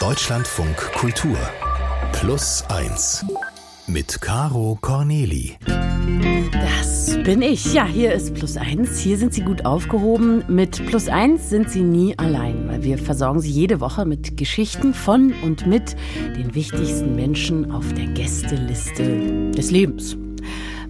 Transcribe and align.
Deutschlandfunk 0.00 0.78
Kultur 0.94 1.36
Plus 2.12 2.64
1 2.70 3.26
mit 3.86 4.22
Caro 4.22 4.78
Corneli. 4.80 5.58
Das 6.52 7.18
bin 7.22 7.42
ich. 7.42 7.74
Ja, 7.74 7.84
hier 7.84 8.14
ist 8.14 8.32
Plus 8.32 8.56
1. 8.56 8.98
Hier 8.98 9.18
sind 9.18 9.34
Sie 9.34 9.42
gut 9.42 9.66
aufgehoben. 9.66 10.42
Mit 10.48 10.86
Plus 10.86 11.08
1 11.08 11.50
sind 11.50 11.68
Sie 11.68 11.82
nie 11.82 12.18
allein, 12.18 12.66
weil 12.66 12.82
wir 12.82 12.96
versorgen 12.96 13.40
Sie 13.40 13.50
jede 13.50 13.80
Woche 13.80 14.06
mit 14.06 14.38
Geschichten 14.38 14.94
von 14.94 15.34
und 15.42 15.66
mit 15.66 15.94
den 16.34 16.54
wichtigsten 16.54 17.14
Menschen 17.14 17.70
auf 17.70 17.92
der 17.92 18.06
Gästeliste 18.06 19.50
des 19.50 19.70
Lebens. 19.70 20.16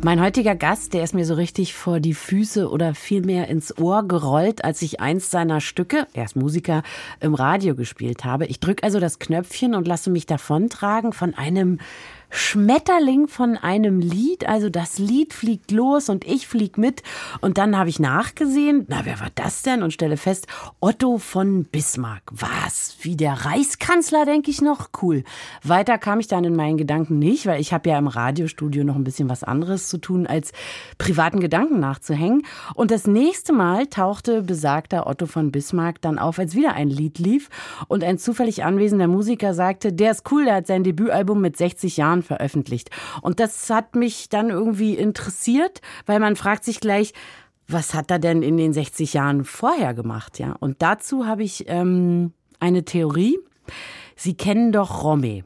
Mein 0.03 0.23
heutiger 0.23 0.55
Gast, 0.55 0.95
der 0.95 1.05
ist 1.05 1.13
mir 1.13 1.27
so 1.27 1.35
richtig 1.35 1.75
vor 1.75 2.01
die 2.01 2.15
Füße 2.15 2.71
oder 2.71 2.95
vielmehr 2.95 3.49
ins 3.49 3.77
Ohr 3.77 4.09
gerollt, 4.09 4.65
als 4.65 4.81
ich 4.81 4.99
eins 4.99 5.31
seiner 5.31 5.61
Stücke, 5.61 6.07
er 6.15 6.25
ist 6.25 6.37
Musiker, 6.37 6.83
im 7.21 7.35
Radio 7.35 7.75
gespielt 7.75 8.25
habe. 8.25 8.47
Ich 8.47 8.61
drücke 8.61 8.83
also 8.83 8.99
das 8.99 9.19
Knöpfchen 9.19 9.75
und 9.75 9.87
lasse 9.87 10.09
mich 10.09 10.25
davontragen 10.25 11.13
von 11.13 11.35
einem 11.35 11.81
Schmetterling 12.31 13.29
von 13.29 13.57
einem 13.57 14.01
Lied. 14.01 14.49
Also 14.49 14.71
das 14.71 14.99
Lied 14.99 15.35
fliegt 15.35 15.71
los 15.71 16.09
und 16.09 16.27
ich 16.27 16.47
flieg 16.47 16.79
mit. 16.79 17.03
Und 17.41 17.59
dann 17.59 17.77
habe 17.77 17.91
ich 17.91 18.01
nachgesehen, 18.01 18.87
na, 18.89 19.01
wer 19.05 19.21
war 19.21 19.31
das 19.35 19.63
denn? 19.63 19.83
Und 19.83 19.93
stelle 19.93 20.17
fest, 20.17 20.47
Otto 20.81 21.19
von 21.19 21.65
Bismarck. 21.65 22.23
Was? 22.31 22.97
Wie 23.03 23.17
der 23.17 23.45
Reichskanzler, 23.45 24.25
denke 24.25 24.51
ich 24.51 24.63
noch? 24.63 24.91
Cool. 25.03 25.25
Weiter 25.63 25.99
kam 25.99 26.21
ich 26.21 26.29
dann 26.29 26.45
in 26.45 26.57
meinen 26.57 26.77
Gedanken 26.77 27.19
nicht, 27.19 27.47
weil 27.47 27.61
ich 27.61 27.73
habe 27.73 27.91
ja 27.91 27.99
im 27.99 28.07
Radiostudio 28.07 28.85
noch 28.85 28.97
ein 28.97 29.05
bisschen 29.05 29.29
was 29.29 29.45
anderes 29.45 29.89
zu 29.89 29.99
tun, 29.99 30.27
als 30.27 30.53
privaten 30.99 31.41
Gedanken 31.41 31.81
nachzuhängen. 31.81 32.43
Und 32.75 32.91
das 32.91 33.07
nächste 33.07 33.53
Mal 33.53 33.87
tauchte 33.87 34.43
besagter 34.43 35.07
Otto 35.07 35.27
von 35.27 35.51
Bismarck 35.51 36.01
dann 36.01 36.19
auf, 36.19 36.39
als 36.39 36.55
wieder 36.55 36.75
ein 36.75 36.89
Lied 36.89 37.19
lief 37.19 37.49
und 37.89 38.05
ein 38.05 38.19
zufällig 38.19 38.65
anwesender 38.65 39.09
Musiker 39.09 39.55
sagte, 39.55 39.93
der 39.93 40.13
ist 40.13 40.31
cool, 40.31 40.45
der 40.45 40.57
hat 40.57 40.67
sein 40.67 40.85
Debütalbum 40.85 41.41
mit 41.41 41.57
60 41.57 41.97
Jahren 41.97 42.20
Jahren 42.21 42.23
veröffentlicht. 42.23 42.91
Und 43.23 43.41
das 43.41 43.71
hat 43.71 43.95
mich 43.95 44.29
dann 44.29 44.51
irgendwie 44.51 44.95
interessiert, 44.95 45.81
weil 46.07 46.21
man 46.21 46.37
fragt 46.37 46.65
sich 46.65 46.81
gleich, 46.81 47.13
was 47.67 47.95
hat 47.95 48.11
er 48.11 48.19
denn 48.19 48.43
in 48.43 48.57
den 48.57 48.73
60 48.73 49.15
Jahren 49.15 49.45
vorher 49.45 49.95
gemacht, 49.95 50.39
ja? 50.39 50.57
Und 50.59 50.83
dazu 50.83 51.27
habe 51.27 51.45
ich 51.45 51.65
ähm, 51.69 52.33
eine 52.59 52.85
Theorie. 52.85 53.39
Sie 54.17 54.35
kennen 54.35 54.73
doch 54.73 55.05
Romme. 55.05 55.45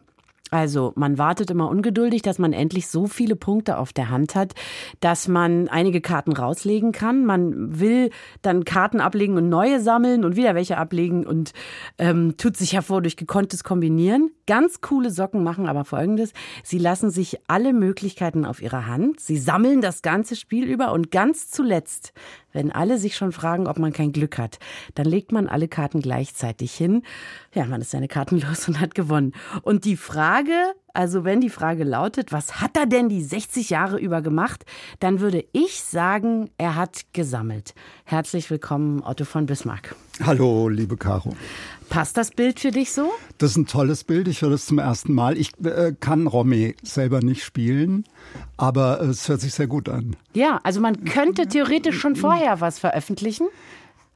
Also 0.55 0.93
man 0.95 1.19
wartet 1.19 1.51
immer 1.51 1.69
ungeduldig, 1.69 2.23
dass 2.23 2.39
man 2.39 2.53
endlich 2.53 2.87
so 2.87 3.09
viele 3.09 3.35
Punkte 3.35 3.77
auf 3.77 3.93
der 3.93 4.09
Hand 4.09 4.37
hat, 4.37 4.55
dass 5.01 5.27
man 5.27 5.67
einige 5.67 6.01
Karten 6.01 6.33
rauslegen 6.33 6.93
kann. 6.93 7.27
Man 7.27 7.81
will 7.81 8.11
dann 8.43 8.65
Karten 8.65 9.01
ablegen 9.01 9.37
und 9.37 9.49
neue 9.49 9.81
sammeln 9.81 10.25
und 10.25 10.37
wieder 10.37 10.55
welche 10.55 10.79
ablegen 10.79 11.27
und 11.27 11.55
ähm, 11.99 12.37
tut 12.37 12.57
sich 12.57 12.73
hervor 12.73 13.03
durch 13.03 13.17
gekonntes 13.17 13.65
Kombinieren. 13.65 14.31
Ganz 14.47 14.81
coole 14.81 15.11
Socken 15.11 15.43
machen 15.43 15.67
aber 15.67 15.85
folgendes. 15.85 16.33
Sie 16.63 16.79
lassen 16.79 17.11
sich 17.11 17.41
alle 17.49 17.73
Möglichkeiten 17.73 18.45
auf 18.45 18.63
ihrer 18.63 18.87
Hand. 18.87 19.19
Sie 19.19 19.39
sammeln 19.39 19.81
das 19.81 20.03
ganze 20.03 20.37
Spiel 20.37 20.67
über 20.67 20.93
und 20.93 21.11
ganz 21.11 21.51
zuletzt 21.51 22.13
wenn 22.55 22.73
alle 22.73 22.99
sich 22.99 23.17
schon 23.17 23.33
fragen, 23.33 23.67
ob 23.67 23.79
man 23.79 23.93
kein 23.93 24.13
Glück 24.13 24.39
hat, 24.39 24.59
dann 24.95 25.05
legt 25.05 25.33
man 25.33 25.49
alle 25.49 25.69
Karten 25.69 26.01
gleichzeitig 26.01 26.73
hin. 26.73 27.03
Ja, 27.53 27.67
man 27.67 27.83
ist 27.83 27.91
seine 27.91 28.09
Karten 28.09 28.41
los 28.49 28.67
und 28.69 28.81
hat 28.81 28.95
gewonnen. 28.95 29.33
Und 29.63 29.85
die 29.85 29.97
Frage, 29.97 30.53
also 30.95 31.25
wenn 31.25 31.41
die 31.41 31.51
Frage 31.51 31.85
lautet, 31.85 32.33
was 32.33 32.61
hat 32.61 32.77
er 32.77 32.87
denn 32.87 33.09
die 33.09 33.23
60 33.23 33.71
Jahre 33.71 33.99
über 33.99 34.23
gemacht, 34.23 34.65
dann 35.01 35.21
würde 35.21 35.45
ich 35.53 35.83
sagen, 35.83 36.51
er 36.57 36.77
hat 36.77 37.03
gesammelt. 37.13 37.75
Herzlich 38.05 38.49
willkommen, 38.49 39.03
Otto 39.03 39.25
von 39.25 39.47
Bismarck. 39.47 39.97
Hallo, 40.23 40.69
liebe 40.69 40.97
Caro. 40.97 41.35
Passt 41.95 42.17
das 42.17 42.33
Bild 42.33 42.59
für 42.59 42.73
dich 42.73 42.91
so? 42.91 43.13
Das 43.39 43.53
ist 43.53 43.57
ein 43.57 43.67
tolles 43.67 44.03
Bild. 44.03 44.27
Ich 44.27 44.43
höre 44.43 44.51
das 44.51 44.67
zum 44.67 44.81
ersten 44.81 45.15
Mal. 45.15 45.39
Ich 45.39 45.53
äh, 45.65 45.93
kann 46.01 46.27
Romy 46.27 46.75
selber 46.83 47.21
nicht 47.21 47.45
spielen, 47.45 48.05
aber 48.57 49.01
es 49.01 49.29
hört 49.29 49.41
sich 49.41 49.55
sehr 49.55 49.69
gut 49.69 49.89
an. 49.89 50.17
Ja, 50.33 50.59
also 50.65 50.81
man 50.81 51.05
könnte 51.05 51.47
theoretisch 51.47 52.01
schon 52.01 52.17
vorher 52.17 52.61
was 52.61 52.81
veröffentlichen. 52.81 53.47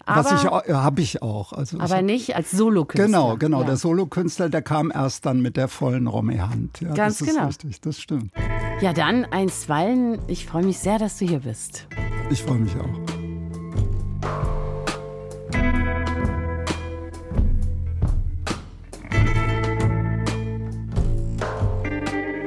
Aber, 0.04 0.24
was 0.24 0.42
ich 0.42 0.50
äh, 0.50 0.72
habe 0.72 1.00
ich 1.00 1.22
auch. 1.22 1.52
Also 1.52 1.78
aber 1.78 2.02
nicht 2.02 2.34
als 2.34 2.50
Solokünstler. 2.50 3.06
Genau, 3.06 3.36
genau. 3.36 3.60
Ja. 3.60 3.66
Der 3.66 3.76
Solokünstler, 3.76 4.48
der 4.48 4.62
kam 4.62 4.90
erst 4.90 5.24
dann 5.24 5.40
mit 5.40 5.56
der 5.56 5.68
vollen 5.68 6.08
Romy-Hand. 6.08 6.80
Ja, 6.80 6.94
Ganz 6.94 7.18
das 7.18 7.28
genau. 7.28 7.42
Ist 7.42 7.62
richtig, 7.64 7.80
das 7.82 8.00
stimmt. 8.00 8.32
Ja, 8.80 8.92
dann 8.92 9.24
einstweilen. 9.24 10.18
Ich 10.26 10.46
freue 10.46 10.64
mich 10.64 10.80
sehr, 10.80 10.98
dass 10.98 11.18
du 11.18 11.28
hier 11.28 11.40
bist. 11.40 11.86
Ich 12.28 12.42
freue 12.42 12.58
mich 12.58 12.74
auch. 12.74 13.17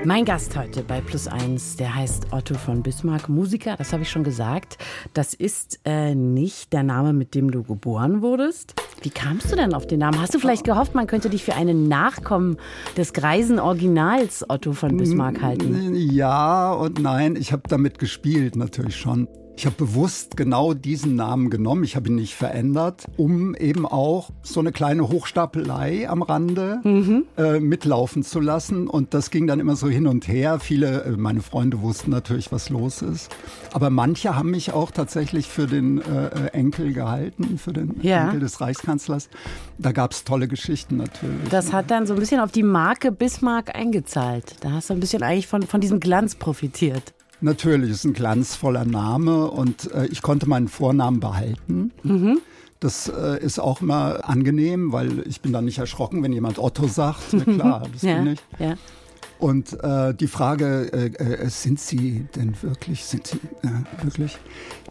Mein 0.03 0.25
Gast 0.25 0.57
heute 0.57 0.81
bei 0.81 0.99
Plus 0.99 1.27
Eins, 1.27 1.75
der 1.75 1.93
heißt 1.93 2.27
Otto 2.31 2.55
von 2.55 2.81
Bismarck, 2.81 3.29
Musiker, 3.29 3.75
das 3.77 3.93
habe 3.93 4.01
ich 4.01 4.09
schon 4.09 4.23
gesagt. 4.23 4.79
Das 5.13 5.35
ist 5.35 5.79
äh, 5.85 6.15
nicht 6.15 6.73
der 6.73 6.81
Name, 6.81 7.13
mit 7.13 7.35
dem 7.35 7.51
du 7.51 7.61
geboren 7.61 8.23
wurdest. 8.23 8.73
Wie 9.03 9.11
kamst 9.11 9.51
du 9.51 9.55
denn 9.55 9.75
auf 9.75 9.85
den 9.85 9.99
Namen? 9.99 10.19
Hast 10.19 10.33
du 10.33 10.39
vielleicht 10.39 10.63
gehofft, 10.63 10.95
man 10.95 11.05
könnte 11.05 11.29
dich 11.29 11.43
für 11.43 11.53
einen 11.53 11.87
Nachkommen 11.87 12.57
des 12.97 13.13
greisen 13.13 13.59
Originals 13.59 14.43
Otto 14.49 14.73
von 14.73 14.97
Bismarck 14.97 15.41
halten? 15.41 15.93
Ja 15.95 16.73
und 16.73 16.99
nein, 16.99 17.35
ich 17.35 17.51
habe 17.51 17.63
damit 17.67 17.99
gespielt 17.99 18.55
natürlich 18.55 18.95
schon. 18.95 19.27
Ich 19.61 19.67
habe 19.67 19.75
bewusst 19.75 20.37
genau 20.37 20.73
diesen 20.73 21.15
Namen 21.15 21.51
genommen. 21.51 21.83
Ich 21.83 21.95
habe 21.95 22.09
ihn 22.09 22.15
nicht 22.15 22.33
verändert, 22.33 23.05
um 23.15 23.53
eben 23.53 23.85
auch 23.85 24.31
so 24.41 24.59
eine 24.59 24.71
kleine 24.71 25.07
Hochstapelei 25.07 26.09
am 26.09 26.23
Rande 26.23 26.79
mhm. 26.83 27.25
äh, 27.37 27.59
mitlaufen 27.59 28.23
zu 28.23 28.39
lassen. 28.39 28.87
Und 28.87 29.13
das 29.13 29.29
ging 29.29 29.45
dann 29.45 29.59
immer 29.59 29.75
so 29.75 29.87
hin 29.87 30.07
und 30.07 30.27
her. 30.27 30.59
Viele, 30.59 31.03
äh, 31.03 31.11
meine 31.11 31.43
Freunde 31.43 31.83
wussten 31.83 32.09
natürlich, 32.09 32.51
was 32.51 32.71
los 32.71 33.03
ist. 33.03 33.29
Aber 33.71 33.91
manche 33.91 34.35
haben 34.35 34.49
mich 34.49 34.73
auch 34.73 34.89
tatsächlich 34.89 35.47
für 35.47 35.67
den 35.67 36.01
äh, 36.01 36.47
Enkel 36.53 36.91
gehalten, 36.93 37.59
für 37.59 37.71
den 37.71 37.99
ja. 38.01 38.23
Enkel 38.23 38.39
des 38.39 38.61
Reichskanzlers. 38.61 39.29
Da 39.77 39.91
gab 39.91 40.13
es 40.13 40.23
tolle 40.23 40.47
Geschichten 40.47 40.97
natürlich. 40.97 41.49
Das 41.51 41.71
hat 41.71 41.91
dann 41.91 42.07
so 42.07 42.15
ein 42.15 42.19
bisschen 42.19 42.39
auf 42.39 42.51
die 42.51 42.63
Marke 42.63 43.11
Bismarck 43.11 43.75
eingezahlt. 43.75 44.55
Da 44.61 44.71
hast 44.71 44.89
du 44.89 44.95
ein 44.95 44.99
bisschen 44.99 45.21
eigentlich 45.21 45.45
von, 45.45 45.61
von 45.61 45.81
diesem 45.81 45.99
Glanz 45.99 46.33
profitiert. 46.33 47.13
Natürlich, 47.41 47.89
ist 47.89 48.05
ein 48.05 48.13
glanzvoller 48.13 48.85
Name 48.85 49.49
und 49.49 49.91
äh, 49.91 50.05
ich 50.07 50.21
konnte 50.21 50.47
meinen 50.47 50.67
Vornamen 50.67 51.19
behalten. 51.19 51.91
Mhm. 52.03 52.39
Das 52.79 53.09
äh, 53.09 53.43
ist 53.43 53.59
auch 53.59 53.81
immer 53.81 54.27
angenehm, 54.27 54.91
weil 54.91 55.25
ich 55.27 55.41
bin 55.41 55.51
dann 55.53 55.65
nicht 55.65 55.79
erschrocken, 55.79 56.23
wenn 56.23 56.33
jemand 56.33 56.57
Otto 56.59 56.87
sagt. 56.87 57.33
Na 57.33 57.43
klar, 57.43 57.87
das 57.91 58.01
ja, 58.01 58.17
bin 58.17 58.33
ich. 58.33 58.39
Ja. 58.59 58.75
Und 59.39 59.73
äh, 59.83 60.13
die 60.13 60.27
Frage, 60.27 60.91
äh, 60.93 61.07
äh, 61.07 61.49
sind 61.49 61.79
Sie 61.79 62.27
denn 62.35 62.55
wirklich, 62.61 63.03
sind 63.05 63.25
Sie 63.25 63.37
äh, 63.63 64.03
wirklich? 64.03 64.37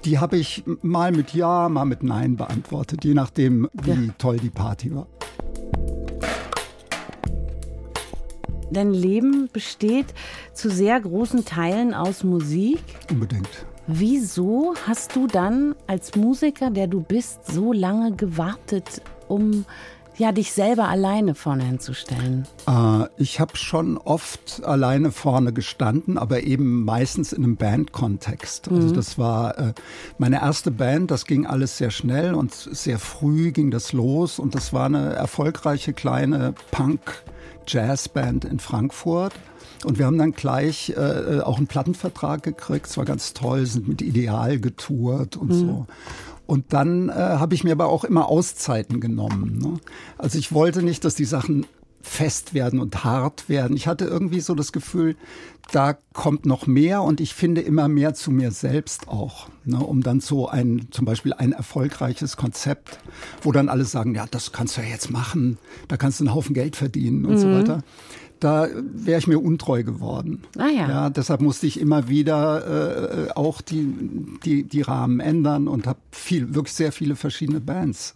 Die 0.05 0.19
habe 0.19 0.37
ich 0.37 0.65
mal 0.83 1.13
mit 1.13 1.35
Ja, 1.35 1.69
mal 1.69 1.85
mit 1.85 2.03
Nein 2.03 2.37
beantwortet, 2.37 3.05
je 3.05 3.15
nachdem, 3.15 3.69
wie 3.73 3.91
ja. 3.91 4.15
toll 4.19 4.39
die 4.39 4.51
Party 4.51 4.93
war. 4.93 5.07
Dein 8.71 8.93
Leben 8.93 9.49
besteht 9.53 10.07
zu 10.55 10.71
sehr 10.71 11.01
großen 11.01 11.45
Teilen 11.45 11.95
aus 11.95 12.25
Musik. 12.25 12.81
Unbedingt. 13.11 13.67
Wieso 13.87 14.75
hast 14.87 15.17
du 15.17 15.27
dann 15.27 15.75
als 15.89 16.15
Musiker, 16.15 16.71
der 16.71 16.87
du 16.87 17.01
bist, 17.01 17.47
so 17.47 17.73
lange 17.73 18.13
gewartet, 18.15 19.03
um 19.27 19.65
ja, 20.21 20.33
dich 20.33 20.53
selber 20.53 20.89
alleine 20.89 21.35
vorne 21.35 21.65
hinzustellen? 21.65 22.47
Äh, 22.69 23.07
ich 23.17 23.41
habe 23.41 23.57
schon 23.57 23.97
oft 23.97 24.63
alleine 24.65 25.13
vorne 25.13 25.53
gestanden, 25.53 26.19
aber 26.19 26.43
eben 26.43 26.85
meistens 26.85 27.33
in 27.33 27.43
einem 27.43 27.57
Bandkontext. 27.57 28.69
Also 28.71 28.89
mhm. 28.89 28.95
das 28.95 29.19
war 29.19 29.59
äh, 29.59 29.73
meine 30.19 30.43
erste 30.43 30.71
Band, 30.71 31.11
das 31.11 31.25
ging 31.25 31.47
alles 31.47 31.79
sehr 31.79 31.91
schnell 31.91 32.35
und 32.35 32.53
sehr 32.53 32.99
früh 32.99 33.51
ging 33.51 33.71
das 33.71 33.93
los 33.93 34.39
und 34.39 34.55
das 34.55 34.73
war 34.73 34.87
eine 34.87 35.15
erfolgreiche 35.15 35.95
kleine 35.95 36.55
Punk- 36.71 37.25
Jazzband 37.67 38.45
in 38.45 38.59
Frankfurt. 38.59 39.33
Und 39.85 39.99
wir 39.99 40.07
haben 40.07 40.19
dann 40.19 40.33
gleich 40.33 40.91
äh, 40.91 41.39
äh, 41.39 41.41
auch 41.41 41.57
einen 41.57 41.67
Plattenvertrag 41.67 42.43
gekriegt. 42.43 42.87
Es 42.87 42.97
war 42.97 43.05
ganz 43.05 43.33
toll, 43.33 43.65
sind 43.67 43.89
mit 43.89 44.03
Ideal 44.03 44.59
getourt 44.59 45.37
und 45.37 45.49
mhm. 45.49 45.55
so. 45.55 45.87
Und 46.47 46.73
dann 46.73 47.09
äh, 47.09 47.13
habe 47.13 47.55
ich 47.55 47.65
mir 47.65 47.73
aber 47.73 47.87
auch 47.87 48.05
immer 48.05 48.29
Auszeiten 48.29 49.01
genommen. 49.01 49.59
Ne? 49.59 49.81
Also 50.19 50.39
ich 50.39 50.53
wollte 50.53 50.83
nicht, 50.83 51.05
dass 51.05 51.15
die 51.15 51.25
Sachen 51.25 51.65
fest 52.03 52.55
werden 52.55 52.81
und 52.81 53.05
hart 53.05 53.49
werden. 53.49 53.77
Ich 53.77 53.87
hatte 53.87 54.05
irgendwie 54.05 54.41
so 54.41 54.55
das 54.55 54.73
Gefühl, 54.73 55.17
da 55.73 55.97
kommt 56.13 56.47
noch 56.47 56.67
mehr 56.67 57.03
und 57.03 57.21
ich 57.21 57.35
finde 57.35 57.61
immer 57.61 57.89
mehr 57.89 58.15
zu 58.15 58.31
mir 58.31 58.51
selbst 58.51 59.09
auch, 59.09 59.49
ne, 59.65 59.79
um 59.79 60.03
dann 60.03 60.21
so 60.21 60.49
ein, 60.49 60.89
zum 60.91 61.05
Beispiel 61.05 61.33
ein 61.33 61.53
erfolgreiches 61.53 62.37
Konzept, 62.37 62.99
wo 63.43 63.53
dann 63.53 63.69
alle 63.69 63.85
sagen, 63.85 64.15
ja, 64.15 64.27
das 64.31 64.53
kannst 64.53 64.77
du 64.77 64.81
ja 64.81 64.89
jetzt 64.89 65.11
machen, 65.11 65.59
da 65.89 65.97
kannst 65.97 66.21
du 66.21 66.25
einen 66.25 66.35
Haufen 66.35 66.55
Geld 66.55 66.77
verdienen 66.77 67.25
und 67.25 67.35
mhm. 67.35 67.39
so 67.39 67.53
weiter. 67.53 67.85
Da 68.41 68.69
wäre 68.75 69.19
ich 69.19 69.27
mir 69.27 69.39
untreu 69.39 69.85
geworden. 69.85 70.43
Ah, 70.57 70.69
ja. 70.69 70.89
ja. 70.89 71.11
Deshalb 71.11 71.43
musste 71.43 71.67
ich 71.67 71.79
immer 71.79 72.09
wieder 72.09 73.27
äh, 73.27 73.31
auch 73.33 73.61
die, 73.61 73.95
die, 74.45 74.65
die 74.65 74.81
Rahmen 74.81 75.21
ändern 75.21 75.69
und 75.69 75.87
habe 75.87 75.99
viel, 76.11 76.55
wirklich 76.55 76.75
sehr 76.75 76.91
viele 76.91 77.17
verschiedene 77.17 77.61
Bands 77.61 78.15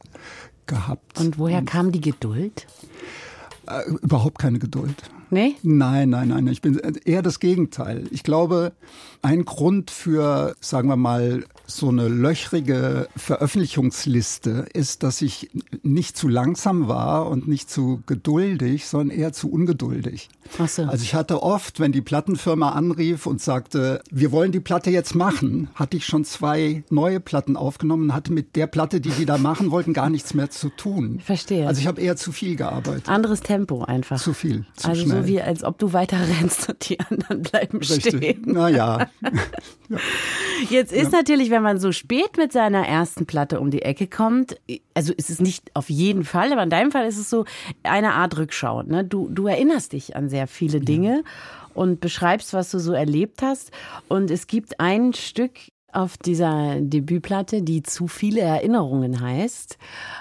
gehabt. 0.67 1.21
Und 1.21 1.39
woher 1.39 1.63
kam 1.63 1.93
die 1.93 2.01
Geduld? 2.01 2.67
Äh, 3.67 3.91
überhaupt 4.03 4.39
keine 4.39 4.59
Geduld. 4.59 4.95
Nee? 5.35 5.57
Nein, 5.65 6.11
nein, 6.11 6.29
nein. 6.29 6.47
Ich 6.47 6.63
bin 6.63 6.81
eher 7.05 7.23
das 7.23 7.41
Gegenteil. 7.41 8.05
Ich 8.13 8.23
glaube, 8.23 8.73
ein 9.21 9.45
Grund 9.45 9.91
für, 9.91 10.55
sagen 10.61 10.89
wir 10.89 10.97
mal, 10.97 11.45
so 11.67 11.89
eine 11.89 12.09
löchrige 12.09 13.09
Veröffentlichungsliste 13.17 14.67
ist, 14.73 15.03
dass 15.03 15.23
ich 15.23 15.51
nicht 15.83 16.17
zu 16.17 16.29
langsam 16.29 16.89
war 16.89 17.29
und 17.29 17.49
nicht 17.49 17.69
zu 17.69 18.03
geduldig, 18.07 18.87
sondern 18.87 19.17
eher 19.17 19.33
zu 19.33 19.51
ungeduldig. 19.51 20.29
Ach 20.59 20.69
so. 20.69 20.83
Also 20.83 21.03
ich 21.03 21.15
hatte 21.15 21.43
oft, 21.43 21.81
wenn 21.81 21.91
die 21.91 22.03
Plattenfirma 22.03 22.73
anrief 22.73 23.27
und 23.27 23.41
sagte, 23.41 24.03
wir 24.11 24.31
wollen 24.31 24.53
die 24.53 24.61
Platte 24.61 24.91
jetzt 24.91 25.15
machen, 25.15 25.69
hatte 25.75 25.97
ich 25.97 26.05
schon 26.05 26.25
zwei 26.25 26.85
neue 26.91 27.19
Platten 27.19 27.57
aufgenommen 27.57 28.05
und 28.05 28.15
hatte 28.15 28.33
mit 28.33 28.55
der 28.55 28.67
Platte, 28.67 29.01
die 29.01 29.11
die 29.11 29.25
da 29.25 29.39
machen 29.39 29.71
wollten, 29.71 29.95
gar 29.95 30.11
nichts 30.11 30.35
mehr 30.35 30.51
zu 30.51 30.69
tun. 30.69 31.21
Verstehe. 31.25 31.67
Also 31.67 31.81
ich 31.81 31.87
habe 31.87 32.01
eher 32.01 32.17
zu 32.17 32.31
viel 32.31 32.57
gearbeitet. 32.57 33.09
Anderes 33.09 33.41
Tempo 33.41 33.85
einfach. 33.85 34.21
Zu 34.21 34.35
viel, 34.35 34.67
zu 34.77 34.89
also 34.89 35.03
schnell. 35.03 35.24
So 35.25 35.33
wie 35.33 35.41
als 35.41 35.65
ob 35.65 35.79
du 35.79 35.93
weiter 35.93 36.19
rennst 36.41 36.69
und 36.69 36.89
die 36.89 37.01
anderen 37.01 37.43
bleiben 37.43 37.79
Richtig. 37.79 38.17
stehen. 38.17 38.43
Naja, 38.47 39.09
Jetzt 40.71 40.93
ist 40.93 41.13
natürlich, 41.13 41.51
wenn 41.51 41.63
man 41.63 41.79
so 41.79 41.93
spät 41.93 42.37
mit 42.37 42.53
seiner 42.53 42.87
ersten 42.87 43.27
Platte 43.27 43.61
um 43.61 43.71
die 43.71 43.83
Ecke 43.83 44.07
kommt, 44.07 44.57
also 44.95 45.13
ist 45.13 45.31
es 45.31 45.41
nicht 45.41 45.71
auf 45.75 45.91
jeden 45.91 46.25
Fall, 46.25 46.53
aber 46.53 46.63
in 46.63 46.71
deinem 46.71 46.91
Fall 46.91 47.07
ist 47.07 47.19
es 47.19 47.29
so 47.29 47.45
eine 47.83 48.15
Art 48.15 48.37
Rückschau. 48.37 48.83
Ne? 48.83 49.05
Du, 49.05 49.29
du 49.29 49.47
erinnerst 49.47 49.93
dich 49.93 50.17
an 50.17 50.29
sehr 50.29 50.47
viele 50.47 50.81
Dinge 50.81 51.23
und 51.75 52.01
beschreibst, 52.01 52.55
was 52.55 52.71
du 52.71 52.79
so 52.79 52.93
erlebt 52.93 53.43
hast. 53.43 53.73
Und 54.09 54.31
es 54.31 54.47
gibt 54.47 54.81
ein 54.81 55.13
Stück 55.13 55.53
auf 55.95 56.17
dieser 56.17 56.81
Debütplatte, 56.81 57.63
die 57.63 57.83
zu 57.83 58.09
viele 58.09 58.41
Erinnerungen 58.41 59.21
heißt, 59.21 59.79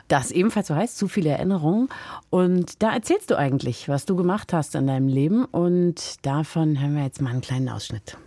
das 0.08 0.31
ebenfalls 0.31 0.68
so 0.68 0.75
heißt, 0.75 0.98
zu 0.98 1.08
viele 1.08 1.30
Erinnerungen. 1.30 1.90
Und 2.30 2.81
da 2.84 2.94
erzählst 2.94 3.31
du 3.31 3.38
eigentlich, 3.38 3.90
was 3.90 4.06
du 4.06 4.16
gemacht 4.16 4.54
hast 4.54 4.75
in 4.75 4.88
deinem 4.88 5.08
Leben. 5.08 5.46
Und 5.46 6.25
davon 6.25 6.80
hören 6.80 6.96
wir 6.96 7.04
jetzt 7.04 7.22
mal 7.22 7.31
einen 7.31 7.42
kleinen 7.42 7.70
Ausschnitt. 7.70 8.18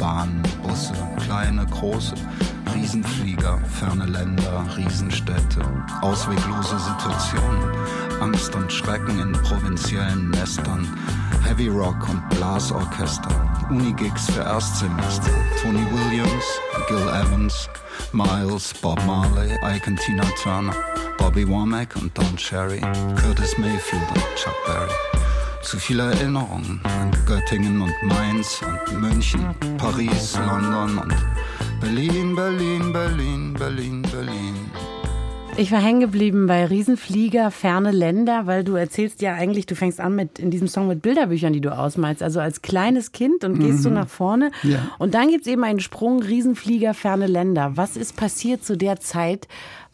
Bahnen, 0.00 0.42
Busse, 0.62 0.92
kleine, 1.24 1.64
große, 1.66 2.14
Riesenflieger, 2.74 3.58
ferne 3.58 4.06
Länder, 4.06 4.66
Riesenstädte, 4.76 5.62
ausweglose 6.00 6.78
Situationen, 6.78 7.76
Angst 8.20 8.54
und 8.56 8.72
Schrecken 8.72 9.18
in 9.20 9.32
provinziellen 9.32 10.30
Nestern, 10.30 10.86
Heavy 11.44 11.68
Rock 11.68 12.08
und 12.08 12.28
Blasorchester, 12.30 13.68
Unigigs 13.70 14.30
für 14.30 14.42
Erstsemester, 14.42 15.30
Tony 15.62 15.84
Williams, 15.92 16.44
Gil 16.88 17.06
Evans, 17.08 17.68
Miles, 18.12 18.72
Bob 18.80 18.98
Marley, 19.04 19.52
Ike 19.62 19.88
und 19.88 20.00
Tina 20.00 20.24
Turner, 20.42 20.74
Bobby 21.18 21.46
Womack 21.46 21.94
und 21.96 22.16
Don 22.16 22.34
Cherry, 22.36 22.80
Curtis 23.20 23.58
Mayfield 23.58 24.08
und 24.14 24.24
Chuck 24.36 24.54
Berry. 24.64 24.90
Zu 25.60 25.78
viele 25.78 26.04
Erinnerungen 26.04 26.80
an 26.84 27.10
Göttingen 27.26 27.82
und 27.82 27.94
Mainz 28.04 28.62
und 28.62 29.00
München, 29.02 29.54
Paris, 29.76 30.38
London 30.46 30.96
und 30.96 31.14
Berlin, 31.78 32.34
Berlin, 32.34 32.90
Berlin, 32.90 33.52
Berlin, 33.52 34.02
Berlin. 34.02 34.57
Ich 35.58 35.72
war 35.72 35.82
hängen 35.82 35.98
geblieben 35.98 36.46
bei 36.46 36.64
Riesenflieger, 36.64 37.50
ferne 37.50 37.90
Länder, 37.90 38.46
weil 38.46 38.62
du 38.62 38.76
erzählst 38.76 39.20
ja 39.22 39.34
eigentlich, 39.34 39.66
du 39.66 39.74
fängst 39.74 39.98
an 39.98 40.14
mit 40.14 40.38
in 40.38 40.52
diesem 40.52 40.68
Song 40.68 40.86
mit 40.86 41.02
Bilderbüchern, 41.02 41.52
die 41.52 41.60
du 41.60 41.76
ausmalst, 41.76 42.22
also 42.22 42.38
als 42.38 42.62
kleines 42.62 43.10
Kind 43.10 43.42
und 43.42 43.58
gehst 43.58 43.82
so 43.82 43.90
nach 43.90 44.08
vorne. 44.08 44.52
Ja. 44.62 44.88
Und 44.98 45.14
dann 45.14 45.30
gibt's 45.30 45.48
eben 45.48 45.64
einen 45.64 45.80
Sprung, 45.80 46.22
Riesenflieger, 46.22 46.94
ferne 46.94 47.26
Länder. 47.26 47.72
Was 47.74 47.96
ist 47.96 48.14
passiert 48.14 48.62
zu 48.62 48.76
der 48.76 49.00
Zeit, 49.00 49.48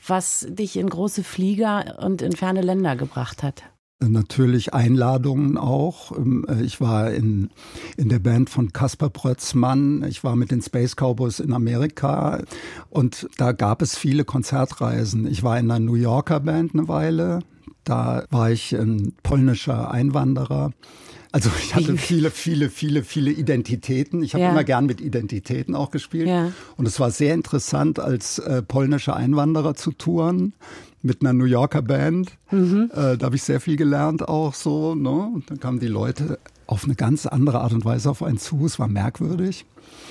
was 0.06 0.46
dich 0.50 0.76
in 0.76 0.90
große 0.90 1.24
Flieger 1.24 1.96
und 1.98 2.20
in 2.20 2.32
ferne 2.32 2.60
Länder 2.60 2.94
gebracht 2.94 3.42
hat? 3.42 3.62
Natürlich 4.00 4.74
Einladungen 4.74 5.56
auch. 5.56 6.16
Ähm, 6.16 6.44
äh, 6.48 6.62
Ich 6.62 6.80
war 6.80 7.10
in, 7.12 7.50
in 7.96 8.08
der 8.08 8.18
Band 8.18 8.50
von 8.50 8.72
Kaspar 8.72 9.08
Brötzmann. 9.10 10.04
Ich 10.08 10.24
war 10.24 10.36
mit 10.36 10.50
den 10.50 10.62
Space 10.62 10.94
Cowboys 10.96 11.40
in 11.40 11.52
Amerika 11.52 12.42
und 12.90 13.28
da 13.38 13.52
gab 13.52 13.82
es 13.82 13.96
viele 13.96 14.24
Konzertreisen. 14.24 15.26
Ich 15.26 15.42
war 15.42 15.58
in 15.58 15.70
einer 15.70 15.78
New 15.84 15.94
Yorker 15.94 16.40
Band 16.40 16.74
eine 16.74 16.88
Weile. 16.88 17.40
Da 17.84 18.24
war 18.30 18.50
ich 18.50 18.72
ein 18.72 19.12
polnischer 19.22 19.90
Einwanderer. 19.90 20.72
Also 21.32 21.50
ich 21.58 21.74
hatte 21.74 21.96
viele, 21.96 22.30
viele, 22.30 22.70
viele, 22.70 23.02
viele 23.02 23.30
Identitäten. 23.30 24.22
Ich 24.22 24.34
habe 24.34 24.44
Ja. 24.44 24.50
immer 24.52 24.64
gern 24.64 24.86
mit 24.86 25.00
Identitäten 25.00 25.74
auch 25.74 25.90
gespielt. 25.90 26.28
Ja. 26.28 26.52
Und 26.76 26.86
es 26.86 27.00
war 27.00 27.10
sehr 27.10 27.34
interessant, 27.34 27.98
als 27.98 28.38
äh, 28.38 28.62
polnischer 28.62 29.16
Einwanderer 29.16 29.74
zu 29.74 29.92
touren 29.92 30.54
mit 31.04 31.20
einer 31.20 31.32
New 31.32 31.44
Yorker 31.44 31.82
Band. 31.82 32.32
Mhm. 32.50 32.90
Äh, 32.92 33.16
da 33.16 33.26
habe 33.26 33.36
ich 33.36 33.42
sehr 33.42 33.60
viel 33.60 33.76
gelernt 33.76 34.26
auch 34.28 34.54
so. 34.54 34.94
Ne? 34.94 35.10
Und 35.10 35.50
dann 35.50 35.60
kamen 35.60 35.78
die 35.78 35.86
Leute 35.86 36.38
auf 36.66 36.84
eine 36.84 36.94
ganz 36.94 37.26
andere 37.26 37.60
Art 37.60 37.72
und 37.74 37.84
Weise 37.84 38.10
auf 38.10 38.22
einen 38.22 38.38
zu. 38.38 38.64
Es 38.64 38.78
war 38.78 38.88
merkwürdig. 38.88 39.66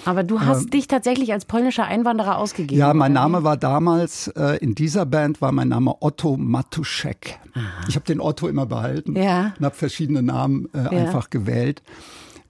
Aber 0.06 0.24
du 0.24 0.40
hast 0.42 0.72
dich 0.74 0.88
tatsächlich 0.88 1.34
als 1.34 1.45
polnischer 1.45 1.86
Einwanderer 1.86 2.38
ausgegeben. 2.38 2.80
Ja, 2.80 2.94
mein 2.94 3.12
wie? 3.12 3.16
Name 3.16 3.44
war 3.44 3.57
damals, 3.57 4.28
äh, 4.28 4.57
in 4.57 4.75
dieser 4.75 5.06
Band 5.06 5.42
war 5.42 5.51
mein 5.51 5.69
Name 5.69 5.95
Otto 6.01 6.38
Matuszek. 6.38 7.40
Ich 7.88 7.95
habe 7.95 8.06
den 8.06 8.19
Otto 8.19 8.48
immer 8.48 8.66
behalten 8.66 9.16
Ja. 9.16 9.54
und 9.57 9.66
habe 9.66 9.75
verschiedene 9.75 10.22
Namen 10.22 10.69
äh, 10.74 10.95
einfach 10.95 11.30
gewählt. 11.31 11.81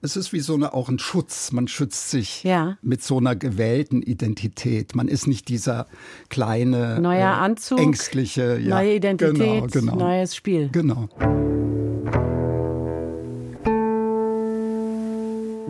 Es 0.04 0.16
ist 0.18 0.34
wie 0.34 0.40
so 0.40 0.52
eine, 0.52 0.74
auch 0.74 0.90
ein 0.90 0.98
Schutz. 0.98 1.50
Man 1.50 1.66
schützt 1.66 2.10
sich 2.10 2.44
Ja. 2.44 2.76
mit 2.82 3.02
so 3.02 3.16
einer 3.16 3.34
gewählten 3.34 4.02
Identität. 4.02 4.94
Man 4.94 5.08
ist 5.08 5.26
nicht 5.26 5.48
dieser 5.48 5.86
kleine, 6.28 7.00
Neuer 7.00 7.30
Anzug, 7.30 7.80
ängstliche, 7.80 8.58
ja, 8.58 8.80
Neue 8.80 8.96
Identität, 8.96 9.72
genau, 9.72 9.94
genau. 9.94 9.96
neues 9.96 10.36
Spiel. 10.36 10.68
Genau. 10.72 11.08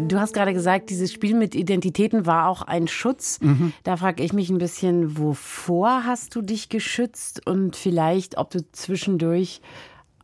Du 0.08 0.18
hast 0.18 0.34
gerade 0.34 0.52
gesagt, 0.52 0.90
dieses 0.90 1.12
Spiel 1.12 1.36
mit 1.36 1.54
Identitäten 1.54 2.26
war 2.26 2.48
auch 2.48 2.62
ein 2.62 2.88
Schutz. 2.88 3.38
Mhm. 3.40 3.72
Da 3.84 3.96
frage 3.96 4.24
ich 4.24 4.32
mich 4.32 4.50
ein 4.50 4.58
bisschen, 4.58 5.16
wovor 5.16 6.06
hast 6.06 6.34
du 6.34 6.42
dich 6.42 6.68
geschützt 6.68 7.46
und 7.46 7.76
vielleicht, 7.76 8.36
ob 8.36 8.50
du 8.50 8.64
zwischendurch 8.72 9.60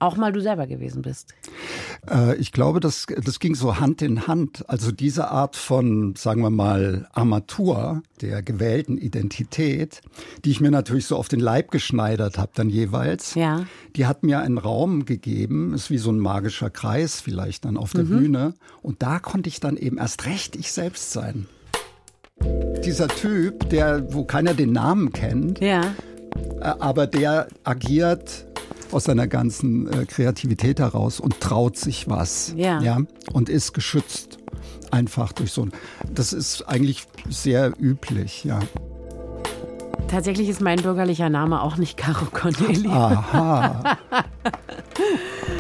auch 0.01 0.17
mal 0.17 0.33
du 0.33 0.41
selber 0.41 0.67
gewesen 0.67 1.03
bist. 1.03 1.35
Äh, 2.11 2.37
ich 2.37 2.53
glaube, 2.53 2.81
das, 2.81 3.07
das 3.25 3.39
ging 3.39 3.55
so 3.55 3.79
Hand 3.79 4.03
in 4.03 4.27
Hand. 4.27 4.69
Also 4.69 4.91
diese 4.93 5.31
Art 5.31 5.57
von, 5.57 6.15
sagen 6.17 6.43
wir 6.43 6.51
mal, 6.51 7.09
Armatur 7.13 8.03
der 8.21 8.43
gewählten 8.43 8.99
Identität, 8.99 10.01
die 10.45 10.51
ich 10.51 10.61
mir 10.61 10.71
natürlich 10.71 11.07
so 11.07 11.17
auf 11.17 11.29
den 11.29 11.41
Leib 11.41 11.71
geschneidert 11.71 12.39
habe 12.39 12.51
dann 12.55 12.69
jeweils, 12.71 13.35
Ja. 13.35 13.65
die 13.97 14.07
hat 14.07 14.23
mir 14.23 14.41
einen 14.41 14.59
Raum 14.59 15.05
gegeben, 15.05 15.73
ist 15.75 15.91
wie 15.91 15.99
so 15.99 16.11
ein 16.11 16.19
magischer 16.19 16.71
Kreis 16.71 17.21
vielleicht 17.21 17.65
dann 17.65 17.77
auf 17.77 17.93
der 17.93 18.05
Mhm. 18.05 18.19
Bühne. 18.19 18.55
Und 18.83 19.03
da 19.03 19.19
konnte 19.19 19.49
ich 19.49 19.61
dann 19.61 19.77
eben 19.77 19.99
erst 19.99 20.27
recht 20.27 20.57
ich 20.57 20.73
selbst 20.73 21.13
sein. 21.13 21.47
Dieser 22.85 23.09
Typ, 23.09 23.69
der, 23.69 24.13
wo 24.15 24.25
keiner 24.25 24.55
den 24.55 24.73
Namen 24.73 25.13
kennt, 25.13 25.61
Ja. 25.61 25.83
äh, 26.61 26.65
aber 26.79 27.07
der 27.07 27.49
agiert 27.65 28.47
aus 28.93 29.05
seiner 29.05 29.27
ganzen 29.27 29.89
äh, 29.93 30.05
Kreativität 30.07 30.81
heraus 30.81 31.21
und 31.21 31.41
traut 31.41 31.77
sich 31.77 32.09
was. 32.09 32.55
Ja. 32.57 32.81
ja. 32.81 32.99
Und 33.33 33.49
ist 33.49 33.73
geschützt. 33.73 34.39
Einfach 34.91 35.33
durch 35.33 35.53
so 35.53 35.63
ein. 35.63 35.73
Das 36.13 36.33
ist 36.33 36.63
eigentlich 36.63 37.07
sehr 37.29 37.73
üblich, 37.79 38.45
ja. 38.45 38.59
Tatsächlich 40.09 40.49
ist 40.49 40.61
mein 40.61 40.83
bürgerlicher 40.83 41.29
Name 41.29 41.63
auch 41.63 41.77
nicht 41.77 41.97
Caro 41.97 42.27
Corneli. 42.33 42.89
Aha. 42.89 43.97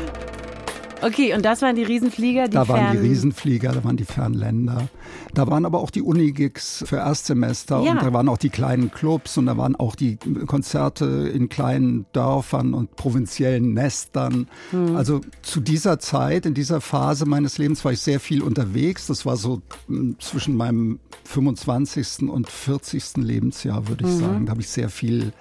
Okay, 1.02 1.35
und 1.35 1.45
das 1.45 1.62
waren 1.62 1.76
die 1.76 1.83
Riesenflieger, 1.83 2.47
die 2.49 2.52
Da 2.54 2.69
waren 2.69 2.92
die 2.92 2.99
fern- 2.99 3.07
Riesenflieger, 3.07 3.73
da 3.73 3.85
waren 3.85 3.97
die 3.97 4.04
Fernländer. 4.04 4.88
Da 5.35 5.47
waren 5.47 5.64
aber 5.64 5.78
auch 5.80 5.90
die 5.90 6.02
Unigigs 6.02 6.83
für 6.87 6.97
Erstsemester 6.97 7.80
Ja. 7.83 7.92
und 7.92 8.02
da 8.02 8.12
waren 8.12 8.28
auch 8.28 8.37
die 8.38 8.50
kleinen 8.50 8.90
Clubs 8.90 9.38
und 9.38 9.47
da 9.47 9.57
waren 9.57 9.76
auch 9.76 9.95
die 9.95 10.16
Konzerte 10.47 11.07
in 11.33 11.49
kleinen 11.49 12.07
Dörfern 12.12 12.75
und 12.75 12.97
provinziellen 12.97 13.73
Nestern. 13.75 14.47
Hm. 14.73 14.97
Also 14.97 15.21
zu 15.42 15.61
dieser 15.61 15.99
Zeit, 15.99 16.47
in 16.47 16.54
dieser 16.54 16.80
Phase 16.80 17.26
meines 17.26 17.59
Lebens 17.59 17.85
war 17.85 17.92
ich 17.92 18.00
sehr 18.00 18.21
viel 18.21 18.42
unterwegs. 18.42 19.07
Das 19.07 19.25
war 19.25 19.37
so 19.37 19.62
mm, 19.88 20.12
zwischen 20.19 20.57
meinem 20.57 20.99
25. 21.25 22.28
und 22.28 22.49
40. 22.49 23.16
Lebensjahr, 23.19 23.88
würde 23.88 24.04
Mhm. 24.07 24.11
ich 24.12 24.19
sagen. 24.19 24.47
Da 24.47 24.50
habe 24.50 24.61
ich 24.61 24.69
sehr 24.69 24.88
viel 24.90 25.33